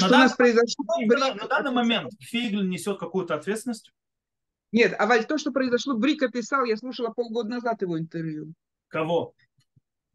То, 0.00 0.06
что 0.06 0.14
у 0.14 0.18
нас 0.18 0.34
произошло... 0.34 0.84
На, 1.06 1.34
на 1.34 1.46
данный 1.46 1.70
момент 1.70 2.12
Фейгель 2.20 2.68
несет 2.68 2.98
какую-то 2.98 3.34
ответственность? 3.34 3.92
Нет, 4.72 4.94
а 4.98 5.06
Валь, 5.06 5.24
то, 5.24 5.38
что 5.38 5.52
произошло, 5.52 5.94
Брик 5.94 6.22
описал, 6.22 6.64
я 6.64 6.76
слушала 6.76 7.10
полгода 7.10 7.48
назад 7.48 7.82
его 7.82 7.98
интервью. 7.98 8.54
Кого? 8.88 9.34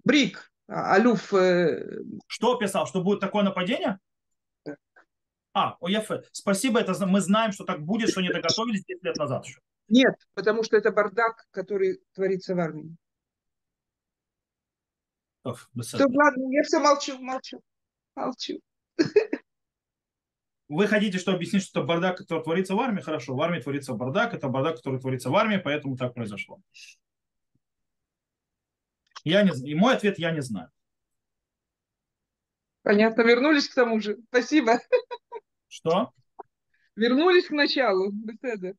Брик, 0.03 0.51
а, 0.67 0.95
Алюф. 0.95 1.33
Э... 1.33 2.01
Что 2.27 2.55
описал? 2.55 2.85
Что 2.85 3.01
будет 3.01 3.21
такое 3.21 3.43
нападение? 3.43 3.99
Да. 4.65 4.75
А, 5.53 5.77
ОЕФ. 5.79 6.27
Спасибо, 6.33 6.79
это 6.79 7.05
мы 7.05 7.21
знаем, 7.21 7.53
что 7.53 7.63
так 7.63 7.81
будет, 7.81 8.09
что 8.09 8.21
не 8.21 8.33
доготовились 8.33 8.83
10 8.83 9.03
лет 9.03 9.15
назад 9.15 9.45
еще. 9.45 9.59
Нет, 9.87 10.15
потому 10.33 10.63
что 10.63 10.75
это 10.75 10.91
бардак, 10.91 11.45
который 11.51 12.01
творится 12.13 12.53
в 12.53 12.59
армии. 12.59 12.95
Все, 15.81 15.97
ладно, 15.97 16.51
я 16.51 16.63
все 16.63 16.79
молчу, 16.79 17.17
молчу, 17.19 17.61
молчу. 18.15 18.59
Вы 20.69 20.85
хотите, 20.85 21.17
что 21.17 21.33
объяснить, 21.33 21.63
что 21.63 21.79
это 21.79 21.87
бардак, 21.87 22.17
который 22.17 22.43
творится 22.43 22.75
в 22.75 22.79
армии? 22.79 23.01
Хорошо, 23.01 23.35
в 23.35 23.41
армии 23.41 23.59
творится 23.59 23.95
бардак, 23.95 24.35
это 24.35 24.47
бардак, 24.49 24.77
который 24.77 24.99
творится 24.99 25.31
в 25.31 25.35
армии, 25.35 25.57
поэтому 25.57 25.97
так 25.97 26.13
произошло. 26.13 26.61
Я 29.23 29.41
не, 29.41 29.51
и 29.67 29.73
мой 29.73 29.95
ответ 29.95 30.19
я 30.19 30.31
не 30.31 30.41
знаю. 30.41 30.69
Понятно, 32.83 33.23
вернулись 33.23 33.67
к 33.67 33.73
тому 33.73 33.99
же. 33.99 34.17
Спасибо. 34.29 34.79
Что? 35.67 36.11
Вернулись 36.95 37.47
к 37.47 37.51
началу. 37.51 38.11
Беседы. 38.11 38.75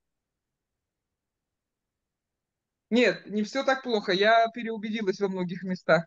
Нет, 2.88 3.26
не 3.26 3.42
все 3.42 3.64
так 3.64 3.82
плохо. 3.82 4.12
Я 4.12 4.46
переубедилась 4.54 5.20
во 5.20 5.28
многих 5.28 5.62
местах 5.64 6.06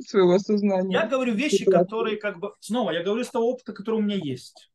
своего 0.00 0.38
сознания. 0.38 0.92
Я 0.92 1.06
говорю 1.06 1.34
вещи, 1.34 1.64
которые 1.64 2.18
как 2.18 2.38
бы... 2.38 2.54
Снова, 2.60 2.90
я 2.90 3.02
говорю 3.02 3.24
с 3.24 3.30
того 3.30 3.50
опыта, 3.50 3.72
который 3.72 3.96
у 3.96 4.02
меня 4.02 4.16
есть. 4.16 4.69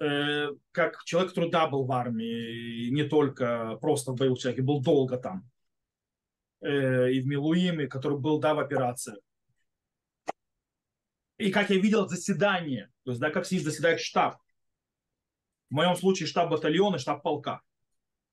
Э, 0.00 0.48
как 0.72 1.04
человек, 1.04 1.30
который 1.30 1.50
да, 1.50 1.66
был 1.66 1.84
в 1.84 1.92
армии, 1.92 2.88
не 2.88 3.04
только 3.04 3.76
просто 3.82 4.12
в 4.12 4.16
боевых 4.16 4.38
человеке, 4.38 4.62
был 4.62 4.80
долго 4.80 5.18
там. 5.18 5.48
Э, 6.62 7.12
и 7.12 7.20
в 7.20 7.26
Милуиме, 7.26 7.86
который 7.86 8.18
был, 8.18 8.38
да, 8.38 8.54
в 8.54 8.60
операции. 8.60 9.14
И 11.36 11.50
как 11.50 11.70
я 11.70 11.78
видел 11.78 12.08
заседание, 12.08 12.90
то 13.04 13.10
есть, 13.10 13.20
да, 13.20 13.30
как 13.30 13.46
здесь 13.46 13.62
заседает 13.62 14.00
штаб. 14.00 14.38
В 15.68 15.74
моем 15.74 15.94
случае 15.94 16.26
штаб 16.26 16.50
батальона, 16.50 16.98
штаб 16.98 17.22
полка. 17.22 17.60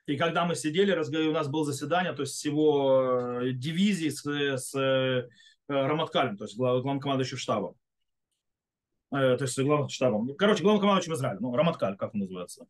И 0.06 0.16
когда 0.16 0.46
мы 0.46 0.56
сидели, 0.56 0.94
у 0.94 1.34
нас 1.34 1.50
было 1.50 1.66
заседание, 1.66 2.14
то 2.14 2.22
есть 2.22 2.36
всего 2.36 3.42
дивизии 3.44 4.08
с, 4.08 4.24
с 4.24 4.74
э, 4.74 5.28
Раматкалем, 5.68 6.38
то 6.38 6.46
есть 6.46 6.56
главным 6.56 7.02
командующим 7.02 7.38
штабом. 7.38 7.76
Э, 9.12 9.38
то 9.38 9.44
есть 9.44 9.60
главным 9.60 9.90
штабом. 9.90 10.36
Короче, 10.36 10.64
главным 10.64 10.82
командующим 10.82 11.14
Израиля, 11.14 11.40
ну, 11.40 11.56
Раматкаль, 11.56 11.98
как 11.98 12.14
он 12.14 12.22
называется. 12.22 12.68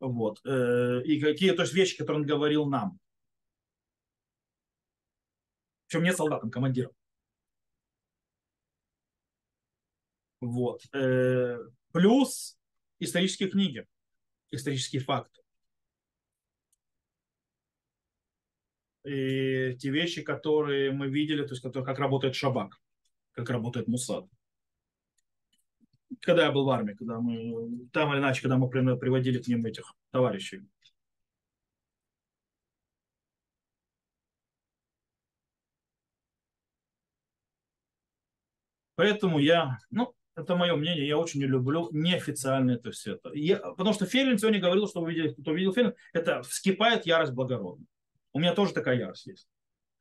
Вот. 0.00 0.40
И 0.44 1.20
какие, 1.20 1.52
то 1.52 1.62
есть 1.62 1.72
вещи, 1.72 1.96
которые 1.96 2.22
он 2.22 2.26
говорил 2.26 2.66
нам. 2.66 2.98
Причем 5.86 6.02
не 6.02 6.12
солдатам, 6.12 6.50
командирам. 6.50 6.92
Вот. 10.40 10.82
Плюс 11.92 12.58
исторические 12.98 13.48
книги, 13.48 13.86
исторические 14.50 15.00
факты. 15.00 15.44
и 19.04 19.76
те 19.78 19.90
вещи, 19.90 20.22
которые 20.22 20.90
мы 20.90 21.08
видели, 21.08 21.42
то 21.42 21.52
есть 21.52 21.62
которые, 21.62 21.84
как 21.84 21.98
работает 21.98 22.34
Шабак, 22.34 22.80
как 23.32 23.50
работает 23.50 23.86
Мусад. 23.86 24.26
Когда 26.20 26.44
я 26.44 26.52
был 26.52 26.64
в 26.64 26.70
армии, 26.70 26.94
когда 26.94 27.20
мы, 27.20 27.88
там 27.92 28.12
или 28.12 28.20
иначе, 28.20 28.42
когда 28.42 28.56
мы 28.56 28.68
приводили 28.68 29.42
к 29.42 29.48
ним 29.48 29.64
этих 29.66 29.92
товарищей. 30.10 30.62
Поэтому 38.96 39.38
я, 39.38 39.78
ну, 39.90 40.14
это 40.36 40.56
мое 40.56 40.74
мнение, 40.76 41.06
я 41.06 41.18
очень 41.18 41.40
не 41.40 41.46
люблю 41.46 41.88
неофициальное 41.92 42.76
это 42.76 42.90
все 42.90 43.14
это. 43.14 43.32
Я, 43.34 43.58
потому 43.58 43.92
что 43.92 44.06
Фелин 44.06 44.38
сегодня 44.38 44.60
говорил, 44.60 44.88
что 44.88 45.00
вы 45.00 45.12
видели, 45.12 45.32
кто 45.32 45.52
видел 45.52 45.72
Фелин, 45.72 45.94
это 46.12 46.42
вскипает 46.42 47.06
ярость 47.06 47.32
благородная. 47.32 47.86
У 48.32 48.40
меня 48.40 48.54
тоже 48.54 48.72
такая 48.72 48.98
ярость 48.98 49.26
есть. 49.26 49.48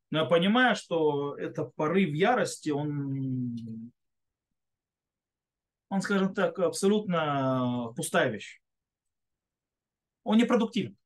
Но 0.09 0.19
я 0.19 0.25
понимаю, 0.25 0.75
что 0.75 1.35
это 1.37 1.65
порыв 1.65 2.09
ярости, 2.09 2.69
он, 2.69 3.91
он, 5.93 6.01
скажем 6.01 6.33
так, 6.33 6.57
абсолютно 6.57 7.93
пустая 7.95 8.31
вещь. 8.31 8.59
Он 10.23 10.37
непродуктивен. 10.37 10.97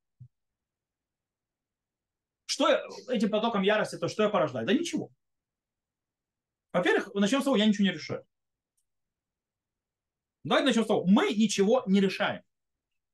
Что 2.46 2.70
этим 3.10 3.30
потоком 3.30 3.64
ярости, 3.64 3.98
то 3.98 4.08
что 4.08 4.24
я 4.24 4.30
порождаю? 4.30 4.66
Да 4.66 4.72
ничего. 4.72 5.12
Во-первых, 6.72 7.14
начнем 7.14 7.42
с 7.42 7.44
того, 7.44 7.58
я 7.58 7.66
ничего 7.66 7.84
не 7.84 7.92
решаю. 7.92 8.26
Давайте 10.46 10.68
начнем 10.68 10.86
с 10.86 10.88
того, 10.88 11.06
мы 11.06 11.34
ничего 11.34 11.84
не 11.86 12.00
решаем. 12.00 12.44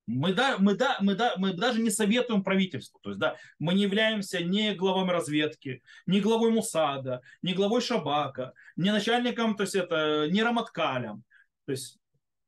Мы, 0.05 0.33
да, 0.33 0.57
мы, 0.59 0.75
да, 0.75 0.97
мы, 0.99 1.15
да, 1.15 1.33
мы 1.37 1.53
даже 1.53 1.81
не 1.81 1.89
советуем 1.89 2.43
правительству. 2.43 2.99
То 3.01 3.09
есть, 3.09 3.19
да, 3.19 3.37
мы 3.57 3.73
не 3.73 3.81
являемся 3.81 4.43
ни 4.43 4.75
главами 4.75 5.09
разведки, 5.09 5.81
ни 6.05 6.19
главой 6.19 6.51
Мусада, 6.51 7.23
ни 7.41 7.53
главой 7.53 7.81
Шабака, 7.81 8.53
ни 8.75 8.91
начальником, 8.91 9.55
то 9.55 9.63
есть 9.63 9.73
это, 9.73 10.27
ни 10.29 10.39
Раматкалем. 10.39 11.23
То 11.65 11.71
есть 11.71 11.99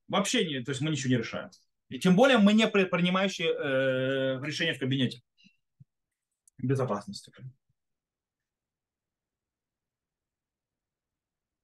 вообще 0.08 0.46
не, 0.46 0.64
то 0.64 0.72
есть 0.72 0.82
мы 0.82 0.92
ничего 0.92 1.12
не 1.12 1.18
решаем. 1.18 1.50
И 1.90 2.00
тем 2.00 2.16
более 2.16 2.38
мы 2.38 2.54
не 2.54 2.68
принимающие 2.68 3.50
э, 3.50 4.40
решения 4.44 4.74
в 4.74 4.80
кабинете 4.80 5.22
безопасности. 6.58 7.32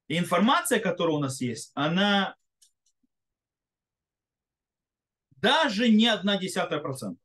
И 0.07 0.17
информация, 0.17 0.79
которая 0.79 1.15
у 1.15 1.19
нас 1.19 1.41
есть, 1.41 1.71
она 1.73 2.35
Даже 5.41 5.89
не 5.89 6.07
одна 6.07 6.37
десятая 6.37 6.79
процента. 6.79 7.19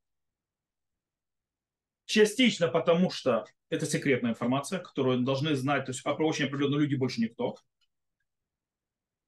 Частично 2.07 2.69
потому, 2.69 3.11
что 3.11 3.45
это 3.69 3.85
секретная 3.85 4.31
информация, 4.31 4.79
которую 4.79 5.21
должны 5.21 5.55
знать, 5.55 5.85
то 5.85 5.91
есть 5.91 6.03
очень 6.07 6.47
определенные 6.47 6.81
люди 6.81 6.95
больше 6.95 7.21
никто. 7.21 7.59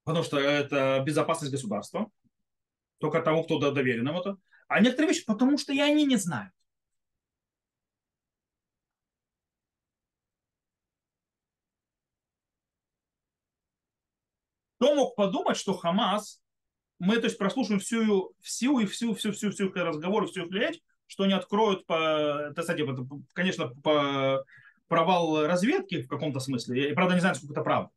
Потому 0.09 0.24
что 0.24 0.39
это 0.39 1.02
безопасность 1.05 1.52
государства. 1.52 2.10
Только 2.97 3.20
тому, 3.20 3.44
кто 3.44 3.59
доверен 3.59 4.09
это. 4.09 4.39
А 4.66 4.80
некоторые 4.80 5.10
вещи, 5.10 5.26
потому 5.26 5.59
что 5.59 5.74
и 5.74 5.80
они 5.80 6.06
не 6.06 6.16
знают. 6.16 6.55
Кто 14.76 14.94
мог 14.94 15.14
подумать, 15.14 15.59
что 15.59 15.74
Хамас 15.74 16.40
мы, 16.98 17.16
то 17.18 17.26
есть, 17.26 17.36
прослушаем 17.36 17.78
всю, 17.78 18.35
всю 18.40 18.80
и 18.80 18.86
всю, 18.86 19.14
всю, 19.14 19.32
всю, 19.32 19.51
всю 19.51 19.70
разговор, 19.74 20.26
всю 20.26 20.47
их 20.47 20.52
речь, 20.52 20.80
что 21.06 21.24
они 21.24 21.35
откроют 21.35 21.85
по, 21.85 22.48
это, 22.51 22.62
кстати, 22.62 22.82
конечно, 23.35 23.68
по 23.82 24.43
провал 24.86 25.47
разведки 25.47 26.01
в 26.01 26.09
каком-то 26.09 26.40
смысле, 26.40 26.90
и 26.90 26.94
правда 26.94 27.12
не 27.12 27.20
знаю, 27.20 27.35
сколько 27.35 27.52
это 27.52 27.62
правда, 27.62 27.90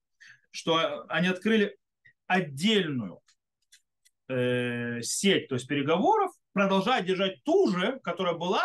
что 0.51 1.05
они 1.07 1.29
открыли 1.29 1.77
отдельную 2.31 3.21
э, 4.29 5.01
сеть, 5.01 5.49
то 5.49 5.55
есть 5.55 5.67
переговоров, 5.67 6.31
продолжая 6.53 7.03
держать 7.03 7.43
ту 7.43 7.69
же, 7.69 7.99
которая 7.99 8.35
была, 8.35 8.63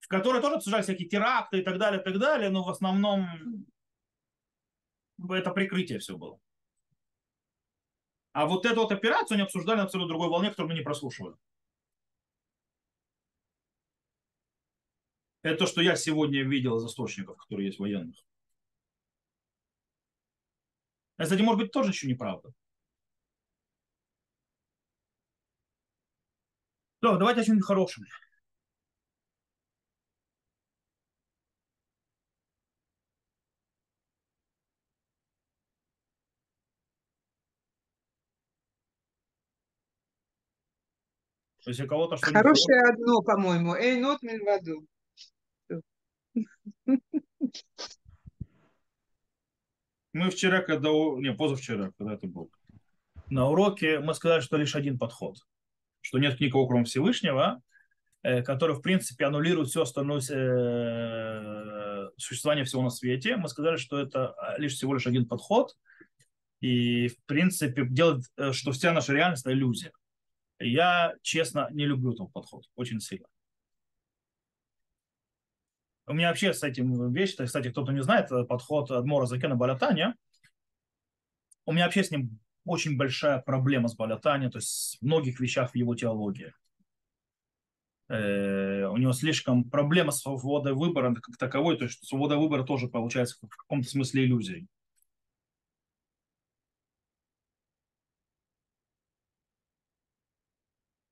в 0.00 0.08
которой 0.08 0.40
тоже 0.40 0.56
обсуждались 0.56 0.86
всякие 0.86 1.06
теракты 1.06 1.58
и 1.58 1.62
так 1.62 1.78
далее, 1.78 2.00
и 2.00 2.04
так 2.04 2.18
далее, 2.18 2.48
но 2.48 2.64
в 2.64 2.70
основном 2.70 3.66
это 5.28 5.50
прикрытие 5.50 5.98
все 5.98 6.16
было. 6.16 6.40
А 8.32 8.46
вот 8.46 8.64
эту 8.64 8.80
вот 8.80 8.92
операцию 8.92 9.34
они 9.34 9.42
обсуждали 9.42 9.78
на 9.78 9.84
абсолютно 9.84 10.08
другой 10.08 10.30
волне, 10.30 10.48
которую 10.48 10.70
мы 10.70 10.78
не 10.78 10.84
прослушивали. 10.84 11.36
Это 15.42 15.58
то, 15.58 15.66
что 15.66 15.82
я 15.82 15.94
сегодня 15.94 16.42
видел 16.42 16.78
из 16.78 16.86
источников, 16.86 17.36
которые 17.36 17.66
есть 17.66 17.78
военных. 17.78 18.16
А, 21.18 21.24
кстати, 21.24 21.42
может 21.42 21.60
быть, 21.60 21.72
тоже 21.72 21.90
еще 21.90 22.06
неправда. 22.06 22.52
Да, 27.00 27.16
давайте 27.16 27.42
о 27.42 27.44
чем-нибудь 27.44 27.66
хорошем. 27.66 28.04
То 41.68 41.70
есть 41.70 41.80
у 41.82 41.86
кого-то 41.86 42.16
что 42.16 42.32
Хорошее 42.32 42.80
одно, 42.88 43.20
по-моему. 43.20 43.74
Эй, 43.74 44.00
нот 44.00 44.22
мин 44.22 44.42
воду. 44.42 44.86
Мы 50.14 50.30
вчера, 50.30 50.62
когда... 50.62 50.88
Не, 50.88 51.34
позавчера, 51.34 51.92
когда 51.98 52.14
это 52.14 52.26
был. 52.26 52.50
На 53.28 53.50
уроке 53.50 54.00
мы 54.00 54.14
сказали, 54.14 54.40
что 54.40 54.56
лишь 54.56 54.74
один 54.74 54.98
подход. 54.98 55.36
Что 56.00 56.18
нет 56.18 56.40
никого, 56.40 56.66
кроме 56.66 56.84
Всевышнего, 56.84 57.62
э, 58.22 58.42
который, 58.42 58.76
в 58.76 58.80
принципе, 58.80 59.26
аннулирует 59.26 59.68
все 59.68 59.82
остальное 59.82 60.20
э, 60.20 62.10
существование 62.16 62.64
всего 62.64 62.82
на 62.82 62.90
свете. 62.90 63.36
Мы 63.36 63.48
сказали, 63.48 63.76
что 63.76 63.98
это 63.98 64.34
лишь 64.58 64.74
всего 64.74 64.94
лишь 64.94 65.06
один 65.06 65.26
подход. 65.26 65.76
И, 66.60 67.08
в 67.08 67.24
принципе, 67.26 67.86
делает, 67.86 68.24
э, 68.36 68.52
что 68.52 68.72
вся 68.72 68.92
наша 68.92 69.12
реальность– 69.12 69.42
это 69.46 69.52
иллюзия. 69.52 69.92
Я, 70.58 71.14
честно, 71.22 71.68
не 71.70 71.86
люблю 71.86 72.12
этот 72.12 72.32
подход 72.32 72.64
очень 72.74 73.00
сильно. 73.00 73.26
У 76.06 76.14
меня 76.14 76.28
вообще 76.28 76.54
с 76.54 76.62
этим 76.62 77.12
вещь, 77.12 77.36
кстати, 77.36 77.70
кто-то 77.70 77.92
не 77.92 78.02
знает, 78.02 78.30
подход 78.48 78.90
Адмора 78.90 79.26
Закена 79.26 79.56
Балятания, 79.56 80.16
у 81.66 81.72
меня 81.72 81.84
вообще 81.84 82.02
с 82.02 82.10
ним 82.10 82.40
очень 82.68 82.96
большая 82.96 83.40
проблема 83.40 83.88
с 83.88 83.94
Балятани, 83.96 84.48
то 84.48 84.58
есть 84.58 84.98
в 85.00 85.04
многих 85.04 85.40
вещах 85.40 85.72
в 85.72 85.74
его 85.76 85.94
теологии. 85.94 86.52
Э, 88.08 88.86
у 88.86 88.96
него 88.96 89.12
слишком 89.12 89.68
проблема 89.68 90.12
с 90.12 90.22
свободой 90.22 90.74
выбора 90.74 91.14
как 91.14 91.36
таковой, 91.36 91.76
то 91.76 91.84
есть 91.84 92.06
свобода 92.06 92.36
выбора 92.36 92.64
тоже 92.64 92.88
получается 92.88 93.36
в 93.40 93.48
каком-то 93.48 93.88
смысле 93.88 94.24
иллюзией. 94.24 94.66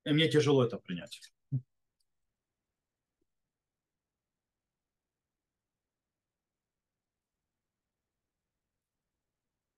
И 0.04 0.12
мне 0.12 0.28
тяжело 0.28 0.64
это 0.64 0.78
принять. 0.78 1.20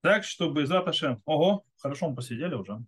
Так, 0.08 0.24
чтобы 0.24 0.62
из 0.62 0.72
Аташа... 0.72 1.20
Ого, 1.26 1.66
хорошо 1.76 2.08
мы 2.08 2.16
посидели 2.16 2.54
уже. 2.54 2.82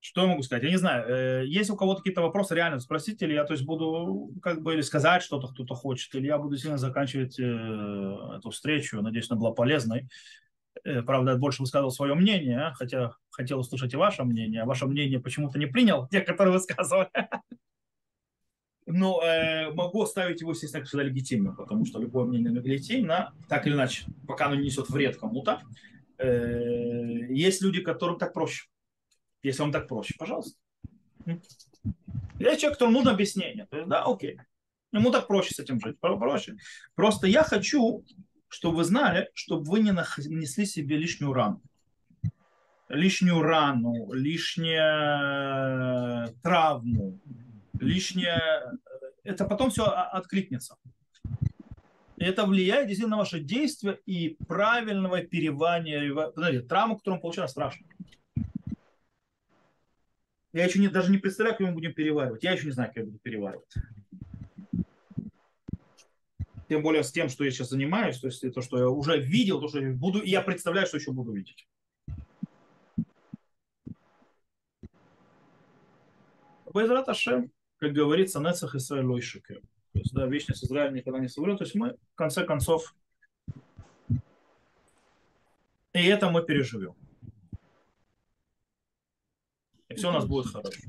Что 0.00 0.22
я 0.22 0.28
могу 0.28 0.42
сказать? 0.42 0.64
Я 0.64 0.70
не 0.70 0.78
знаю. 0.78 1.06
Э, 1.06 1.46
есть 1.46 1.68
у 1.68 1.76
кого-то 1.76 1.98
какие-то 1.98 2.22
вопросы, 2.22 2.54
реально 2.54 2.80
спросите, 2.80 3.26
или 3.26 3.34
я 3.34 3.44
то 3.44 3.52
есть 3.52 3.66
буду 3.66 4.32
как 4.40 4.62
бы 4.62 4.72
или 4.72 4.80
сказать 4.80 5.22
что-то, 5.22 5.48
кто-то 5.48 5.74
хочет, 5.74 6.14
или 6.14 6.24
я 6.24 6.38
буду 6.38 6.56
сильно 6.56 6.78
заканчивать 6.78 7.38
э, 7.38 7.42
эту 7.44 8.48
встречу. 8.48 9.02
Надеюсь, 9.02 9.30
она 9.30 9.40
была 9.40 9.52
полезной. 9.52 10.08
Э, 10.84 11.02
правда, 11.02 11.32
я 11.32 11.36
больше 11.36 11.60
высказывал 11.60 11.90
свое 11.90 12.14
мнение, 12.14 12.72
хотя 12.78 13.12
хотел 13.28 13.58
услышать 13.58 13.92
и 13.92 13.98
ваше 13.98 14.24
мнение. 14.24 14.62
А 14.62 14.64
ваше 14.64 14.86
мнение 14.86 15.20
почему-то 15.20 15.58
не 15.58 15.66
принял, 15.66 16.08
те, 16.08 16.22
которые 16.22 16.54
высказывали. 16.54 17.10
Но 18.86 19.22
э, 19.22 19.72
могу 19.72 20.02
оставить 20.02 20.40
его, 20.40 20.52
естественно, 20.52 20.84
всегда 20.84 21.04
легитимно, 21.04 21.52
потому 21.52 21.84
что 21.84 22.00
любое 22.00 22.24
мнение 22.24 22.52
легитимно, 22.52 23.32
так 23.48 23.66
или 23.66 23.74
иначе, 23.74 24.06
пока 24.26 24.46
оно 24.46 24.56
не 24.56 24.64
несет 24.64 24.90
вред 24.90 25.16
кому-то. 25.16 25.62
Э, 26.18 27.26
есть 27.30 27.62
люди, 27.62 27.80
которым 27.80 28.18
так 28.18 28.32
проще. 28.32 28.66
Если 29.42 29.62
вам 29.62 29.72
так 29.72 29.88
проще, 29.88 30.14
пожалуйста. 30.18 30.58
Я 32.38 32.56
человек, 32.56 32.72
которому 32.72 32.96
нужно 32.96 33.12
объяснение. 33.12 33.66
То 33.66 33.76
есть, 33.76 33.88
да, 33.88 34.04
окей. 34.04 34.38
Ему 34.92 35.10
так 35.10 35.26
проще 35.26 35.54
с 35.54 35.58
этим 35.58 35.80
жить, 35.80 35.98
проще. 36.00 36.56
Просто 36.94 37.26
я 37.26 37.44
хочу 37.44 38.04
чтобы 38.52 38.76
вы 38.76 38.84
знали, 38.84 39.30
чтобы 39.32 39.64
вы 39.64 39.80
не 39.80 39.92
нанесли 39.92 40.66
себе 40.66 40.98
лишнюю 40.98 41.32
рану. 41.32 41.62
Лишнюю 42.88 43.40
рану, 43.40 44.12
лишнюю 44.12 44.78
травму, 46.42 47.18
лишнее... 47.78 48.40
Это 49.24 49.44
потом 49.44 49.70
все 49.70 49.84
откликнется. 49.84 50.76
Это 52.16 52.44
влияет 52.44 52.88
действительно 52.88 53.16
на 53.16 53.22
ваше 53.22 53.40
действие 53.40 53.98
и 54.06 54.36
правильного 54.46 55.22
перевания. 55.22 56.32
Знаете, 56.34 56.60
травму, 56.60 56.96
которую 56.96 57.16
мы 57.16 57.22
получаем, 57.22 57.48
страшно. 57.48 57.86
Я 60.52 60.64
еще 60.64 60.78
не, 60.78 60.88
даже 60.88 61.10
не 61.10 61.18
представляю, 61.18 61.56
как 61.56 61.66
мы 61.66 61.72
будем 61.72 61.94
переваривать. 61.94 62.42
Я 62.44 62.52
еще 62.52 62.66
не 62.66 62.72
знаю, 62.72 62.90
как 62.90 62.98
я 62.98 63.04
буду 63.04 63.18
переваривать 63.18 63.74
тем 66.72 66.82
более 66.82 67.04
с 67.04 67.12
тем, 67.12 67.28
что 67.28 67.44
я 67.44 67.50
сейчас 67.50 67.68
занимаюсь, 67.68 68.18
то 68.18 68.28
есть 68.28 68.50
то, 68.54 68.62
что 68.62 68.78
я 68.78 68.88
уже 68.88 69.18
видел, 69.18 69.60
то, 69.60 69.68
что 69.68 69.78
я 69.78 69.92
буду, 69.92 70.20
и 70.20 70.30
я 70.30 70.40
представляю, 70.40 70.86
что 70.86 70.96
еще 70.96 71.12
буду 71.12 71.30
видеть. 71.32 71.68
Байзрат 76.72 77.10
Ашем, 77.10 77.52
как 77.82 77.94
говорится, 77.94 78.38
Нецах 78.38 78.76
Исраиль 78.76 79.06
Лойшикер. 79.06 79.60
То 79.92 79.98
есть, 79.98 80.14
да, 80.14 80.24
вечность 80.28 80.62
Израиля 80.62 80.92
никогда 80.92 81.18
не 81.18 81.26
соврет. 81.26 81.58
То 81.58 81.64
есть 81.64 81.74
мы, 81.74 81.96
в 82.12 82.14
конце 82.14 82.44
концов, 82.44 82.94
и 85.92 86.06
это 86.06 86.30
мы 86.30 86.44
переживем. 86.44 86.94
И 89.88 89.94
все 89.96 90.10
у 90.10 90.12
нас 90.12 90.26
будет 90.26 90.46
хорошо. 90.46 90.80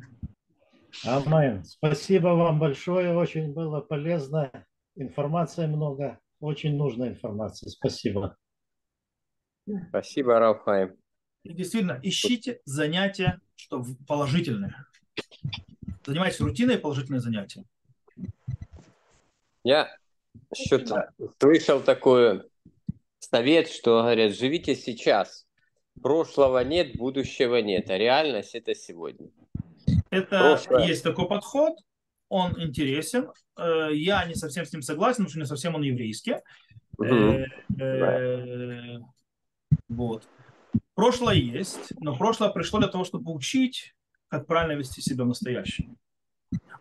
Амин. 1.03 1.65
Спасибо 1.65 2.27
вам 2.27 2.59
большое, 2.59 3.17
очень 3.17 3.53
было 3.53 3.81
полезно. 3.81 4.51
Информации 4.95 5.65
много, 5.65 6.19
очень 6.39 6.77
нужная 6.77 7.09
информация. 7.09 7.71
Спасибо. 7.71 8.37
Спасибо, 9.89 10.37
Рафхайм. 10.37 10.95
И 11.41 11.53
действительно, 11.53 11.99
ищите 12.03 12.61
занятия, 12.65 13.41
что 13.55 13.83
положительные. 14.07 14.75
Занимайтесь 16.05 16.39
рутиной 16.41 16.77
положительные 16.77 17.21
занятия. 17.21 17.65
Я 19.63 19.89
что-то 20.53 21.11
слышал 21.39 21.79
такой 21.79 22.43
совет, 23.19 23.69
что 23.69 24.01
говорят, 24.01 24.35
живите 24.35 24.75
сейчас. 24.75 25.47
Прошлого 26.01 26.63
нет, 26.63 26.97
будущего 26.97 27.57
нет, 27.57 27.89
а 27.89 27.97
реальность 27.97 28.55
это 28.55 28.75
сегодня. 28.75 29.29
Это 30.09 30.39
Прошлое. 30.39 30.87
есть 30.87 31.03
такой 31.03 31.27
подход, 31.27 31.73
он 32.29 32.59
интересен. 32.61 33.31
Э, 33.57 33.89
я 33.93 34.25
не 34.25 34.35
совсем 34.35 34.65
с 34.65 34.73
ним 34.73 34.81
согласен, 34.81 35.25
потому 35.25 35.29
что 35.29 35.39
не 35.39 35.45
совсем 35.45 35.75
он 35.75 35.83
еврейский. 35.83 36.37
Угу. 36.97 37.45
Вот. 39.89 40.27
Прошлое 40.95 41.35
есть, 41.35 41.93
но 41.99 42.15
прошлое 42.17 42.49
пришло 42.49 42.79
для 42.79 42.87
того, 42.87 43.03
чтобы 43.03 43.33
учить, 43.33 43.95
как 44.33 44.47
правильно 44.47 44.79
вести 44.79 44.99
себя 44.99 45.25
в 45.25 45.27
настоящем. 45.27 45.95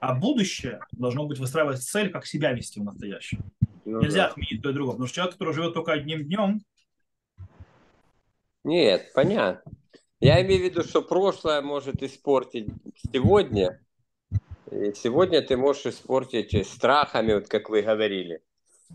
А 0.01 0.15
будущее 0.15 0.81
должно 0.93 1.27
быть 1.27 1.39
выстраивать 1.39 1.83
цель, 1.83 2.11
как 2.11 2.25
себя 2.25 2.53
вести 2.53 2.81
в 2.81 2.85
настоящем. 2.85 3.45
Ну, 3.85 4.01
Нельзя 4.01 4.25
да. 4.25 4.29
отменить 4.29 4.63
то 4.63 4.71
и 4.71 4.73
другое. 4.73 4.95
Потому 4.95 5.07
что 5.07 5.17
человек, 5.17 5.35
который 5.35 5.53
живет 5.53 5.75
только 5.75 5.93
одним 5.93 6.25
днем... 6.25 6.63
Нет, 8.65 9.13
понятно. 9.13 9.71
Я 10.19 10.41
имею 10.41 10.63
в 10.63 10.65
виду, 10.65 10.83
что 10.83 11.03
прошлое 11.03 11.61
может 11.61 12.03
испортить 12.03 12.69
сегодня, 13.13 13.79
и 14.71 14.95
сегодня 14.95 15.43
ты 15.43 15.59
можешь 15.59 15.85
испортить 15.85 16.67
страхами, 16.67 17.35
вот 17.35 17.49
как 17.49 17.69
вы 17.69 17.83
говорили. 17.83 18.41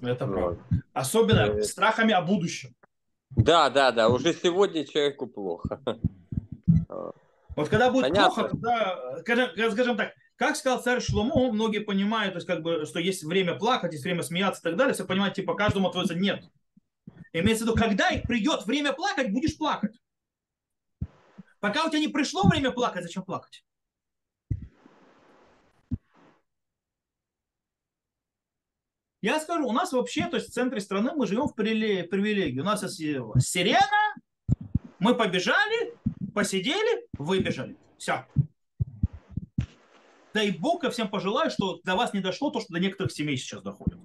Это 0.01 0.25
вот. 0.25 0.33
правда. 0.33 0.61
Особенно. 0.93 1.41
Э, 1.41 1.61
страхами 1.61 2.13
о 2.13 2.21
будущем. 2.21 2.73
Да, 3.29 3.69
да, 3.69 3.91
да. 3.91 4.09
Уже 4.09 4.33
сегодня 4.33 4.83
человеку 4.83 5.27
плохо. 5.27 5.79
Вот 7.57 7.69
когда 7.69 7.89
будет 7.89 8.09
Понятно. 8.09 8.35
плохо, 8.35 8.49
тогда, 8.49 9.19
скажем, 9.21 9.71
скажем 9.71 9.97
так, 9.97 10.13
как 10.35 10.55
сказал 10.55 10.79
царь 10.79 11.01
Шломо, 11.01 11.51
многие 11.51 11.79
понимают, 11.79 12.33
то 12.33 12.37
есть 12.37 12.45
как 12.45 12.61
бы, 12.61 12.85
что 12.85 12.99
есть 12.99 13.23
время 13.23 13.55
плакать, 13.55 13.93
есть 13.93 14.03
время 14.03 14.21
смеяться 14.21 14.61
и 14.61 14.63
так 14.63 14.75
далее. 14.75 14.93
Все 14.93 15.05
понимают, 15.05 15.33
типа, 15.33 15.55
каждому 15.55 15.89
отводится 15.89 16.13
нет. 16.13 16.43
Имеется 17.33 17.65
в 17.65 17.67
виду, 17.67 17.75
когда 17.75 18.11
придет 18.27 18.67
время 18.67 18.93
плакать, 18.93 19.31
будешь 19.31 19.57
плакать. 19.57 19.99
Пока 21.59 21.83
у 21.83 21.89
тебя 21.89 21.99
не 21.99 22.09
пришло 22.09 22.43
время 22.47 22.69
плакать, 22.69 23.01
зачем 23.01 23.23
плакать? 23.23 23.65
Я 29.19 29.39
скажу, 29.39 29.67
у 29.67 29.73
нас 29.73 29.93
вообще, 29.93 30.27
то 30.27 30.37
есть 30.37 30.49
в 30.49 30.53
центре 30.53 30.79
страны 30.79 31.13
мы 31.15 31.25
живем 31.25 31.47
в 31.47 31.55
привилегии. 31.55 32.59
У 32.59 32.63
нас 32.63 32.83
есть 32.83 32.97
сирена, 33.39 34.13
мы 34.99 35.15
побежали, 35.15 35.96
посидели, 36.37 37.07
выбежали. 37.17 37.75
Все. 37.97 38.27
Дай 40.35 40.51
Бог 40.51 40.83
я 40.83 40.91
всем 40.91 41.09
пожелаю, 41.09 41.49
что 41.49 41.81
до 41.83 41.95
вас 41.95 42.13
не 42.13 42.19
дошло 42.19 42.51
то, 42.51 42.59
что 42.59 42.73
до 42.75 42.79
некоторых 42.79 43.11
семей 43.11 43.37
сейчас 43.37 43.63
доходит. 43.63 43.97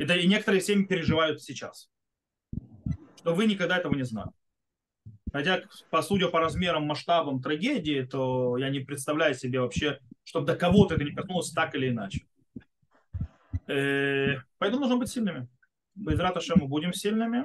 И, 0.00 0.06
да, 0.06 0.16
и 0.16 0.26
некоторые 0.26 0.62
семьи 0.62 0.86
переживают 0.86 1.42
сейчас. 1.42 1.90
Что 3.16 3.34
вы 3.34 3.44
никогда 3.44 3.76
этого 3.76 3.94
не 3.94 4.04
знали. 4.04 4.30
Хотя, 5.30 5.64
по 5.90 6.00
судя 6.00 6.28
по 6.28 6.40
размерам, 6.40 6.86
масштабам 6.86 7.42
трагедии, 7.42 8.08
то 8.10 8.56
я 8.56 8.70
не 8.70 8.80
представляю 8.80 9.34
себе 9.34 9.60
вообще, 9.60 9.98
чтобы 10.24 10.46
до 10.46 10.56
кого-то 10.56 10.94
это 10.94 11.04
не 11.04 11.14
коснулось 11.14 11.52
так 11.52 11.74
или 11.74 11.90
иначе. 11.90 12.26
Э, 13.66 14.36
поэтому 14.56 14.80
нужно 14.80 14.96
быть 14.96 15.10
сильными. 15.10 15.46
Без 15.94 16.18
мы 16.56 16.68
будем 16.68 16.94
сильными. 16.94 17.44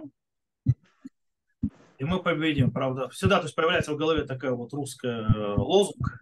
И 1.99 2.06
мы 2.06 2.22
победим, 2.22 2.72
правда. 2.72 3.10
Всегда 3.10 3.38
то 3.38 3.44
есть, 3.44 3.56
появляется 3.56 3.94
в 3.94 3.98
голове 3.98 4.24
такая 4.24 4.52
вот 4.52 4.74
русская 4.74 5.28
э, 5.28 5.53
лозунг. 5.57 6.20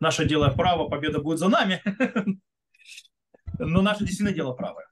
Наше 0.00 0.26
дело 0.26 0.48
право, 0.50 0.88
победа 0.88 1.20
будет 1.20 1.38
за 1.38 1.48
нами. 1.48 1.82
Но 3.58 3.82
наше 3.82 4.00
действительно 4.00 4.34
дело 4.34 4.52
правое. 4.52 4.86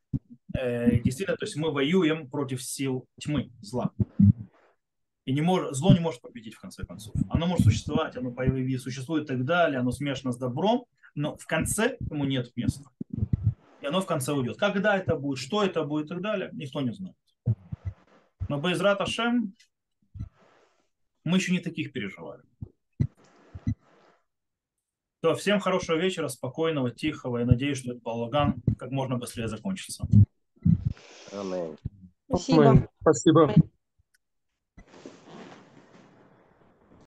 Э, 0.56 1.00
действительно, 1.00 1.36
то 1.36 1.44
есть 1.44 1.56
мы 1.56 1.72
воюем 1.72 2.30
против 2.30 2.62
сил 2.62 3.06
тьмы, 3.20 3.50
зла. 3.60 3.90
И 5.24 5.32
не 5.32 5.42
может, 5.42 5.74
зло 5.74 5.92
не 5.92 6.00
может 6.00 6.20
победить 6.20 6.54
в 6.54 6.60
конце 6.60 6.84
концов. 6.84 7.14
Оно 7.28 7.46
может 7.46 7.64
существовать, 7.64 8.16
оно 8.16 8.34
существует 8.78 9.24
и 9.24 9.26
так 9.26 9.44
далее, 9.44 9.80
оно 9.80 9.90
смешано 9.92 10.32
с 10.32 10.38
добром, 10.38 10.86
но 11.14 11.36
в 11.36 11.46
конце 11.46 11.96
ему 12.08 12.24
нет 12.24 12.50
места 12.56 12.90
и 13.80 13.86
оно 13.86 14.00
в 14.00 14.06
конце 14.06 14.32
уйдет. 14.32 14.56
Когда 14.58 14.96
это 14.96 15.16
будет, 15.16 15.38
что 15.38 15.64
это 15.64 15.84
будет 15.84 16.06
и 16.06 16.08
так 16.10 16.20
далее, 16.20 16.50
никто 16.52 16.80
не 16.80 16.92
знает. 16.92 17.16
Но 18.48 18.58
Байзрат 18.58 19.00
Ашем 19.00 19.54
мы 21.30 21.38
еще 21.38 21.52
не 21.52 21.60
таких 21.60 21.92
переживали. 21.92 22.42
То, 25.22 25.34
всем 25.34 25.60
хорошего 25.60 25.96
вечера, 25.96 26.28
спокойного, 26.28 26.90
тихого. 26.90 27.38
Я 27.38 27.46
надеюсь, 27.46 27.78
что 27.78 27.92
этот 27.92 28.02
балаган 28.02 28.54
как 28.78 28.90
можно 28.90 29.16
быстрее 29.16 29.48
закончится. 29.48 30.06
Аминь. 31.32 31.76
Спасибо. 32.26 32.88
Спасибо. 33.00 33.54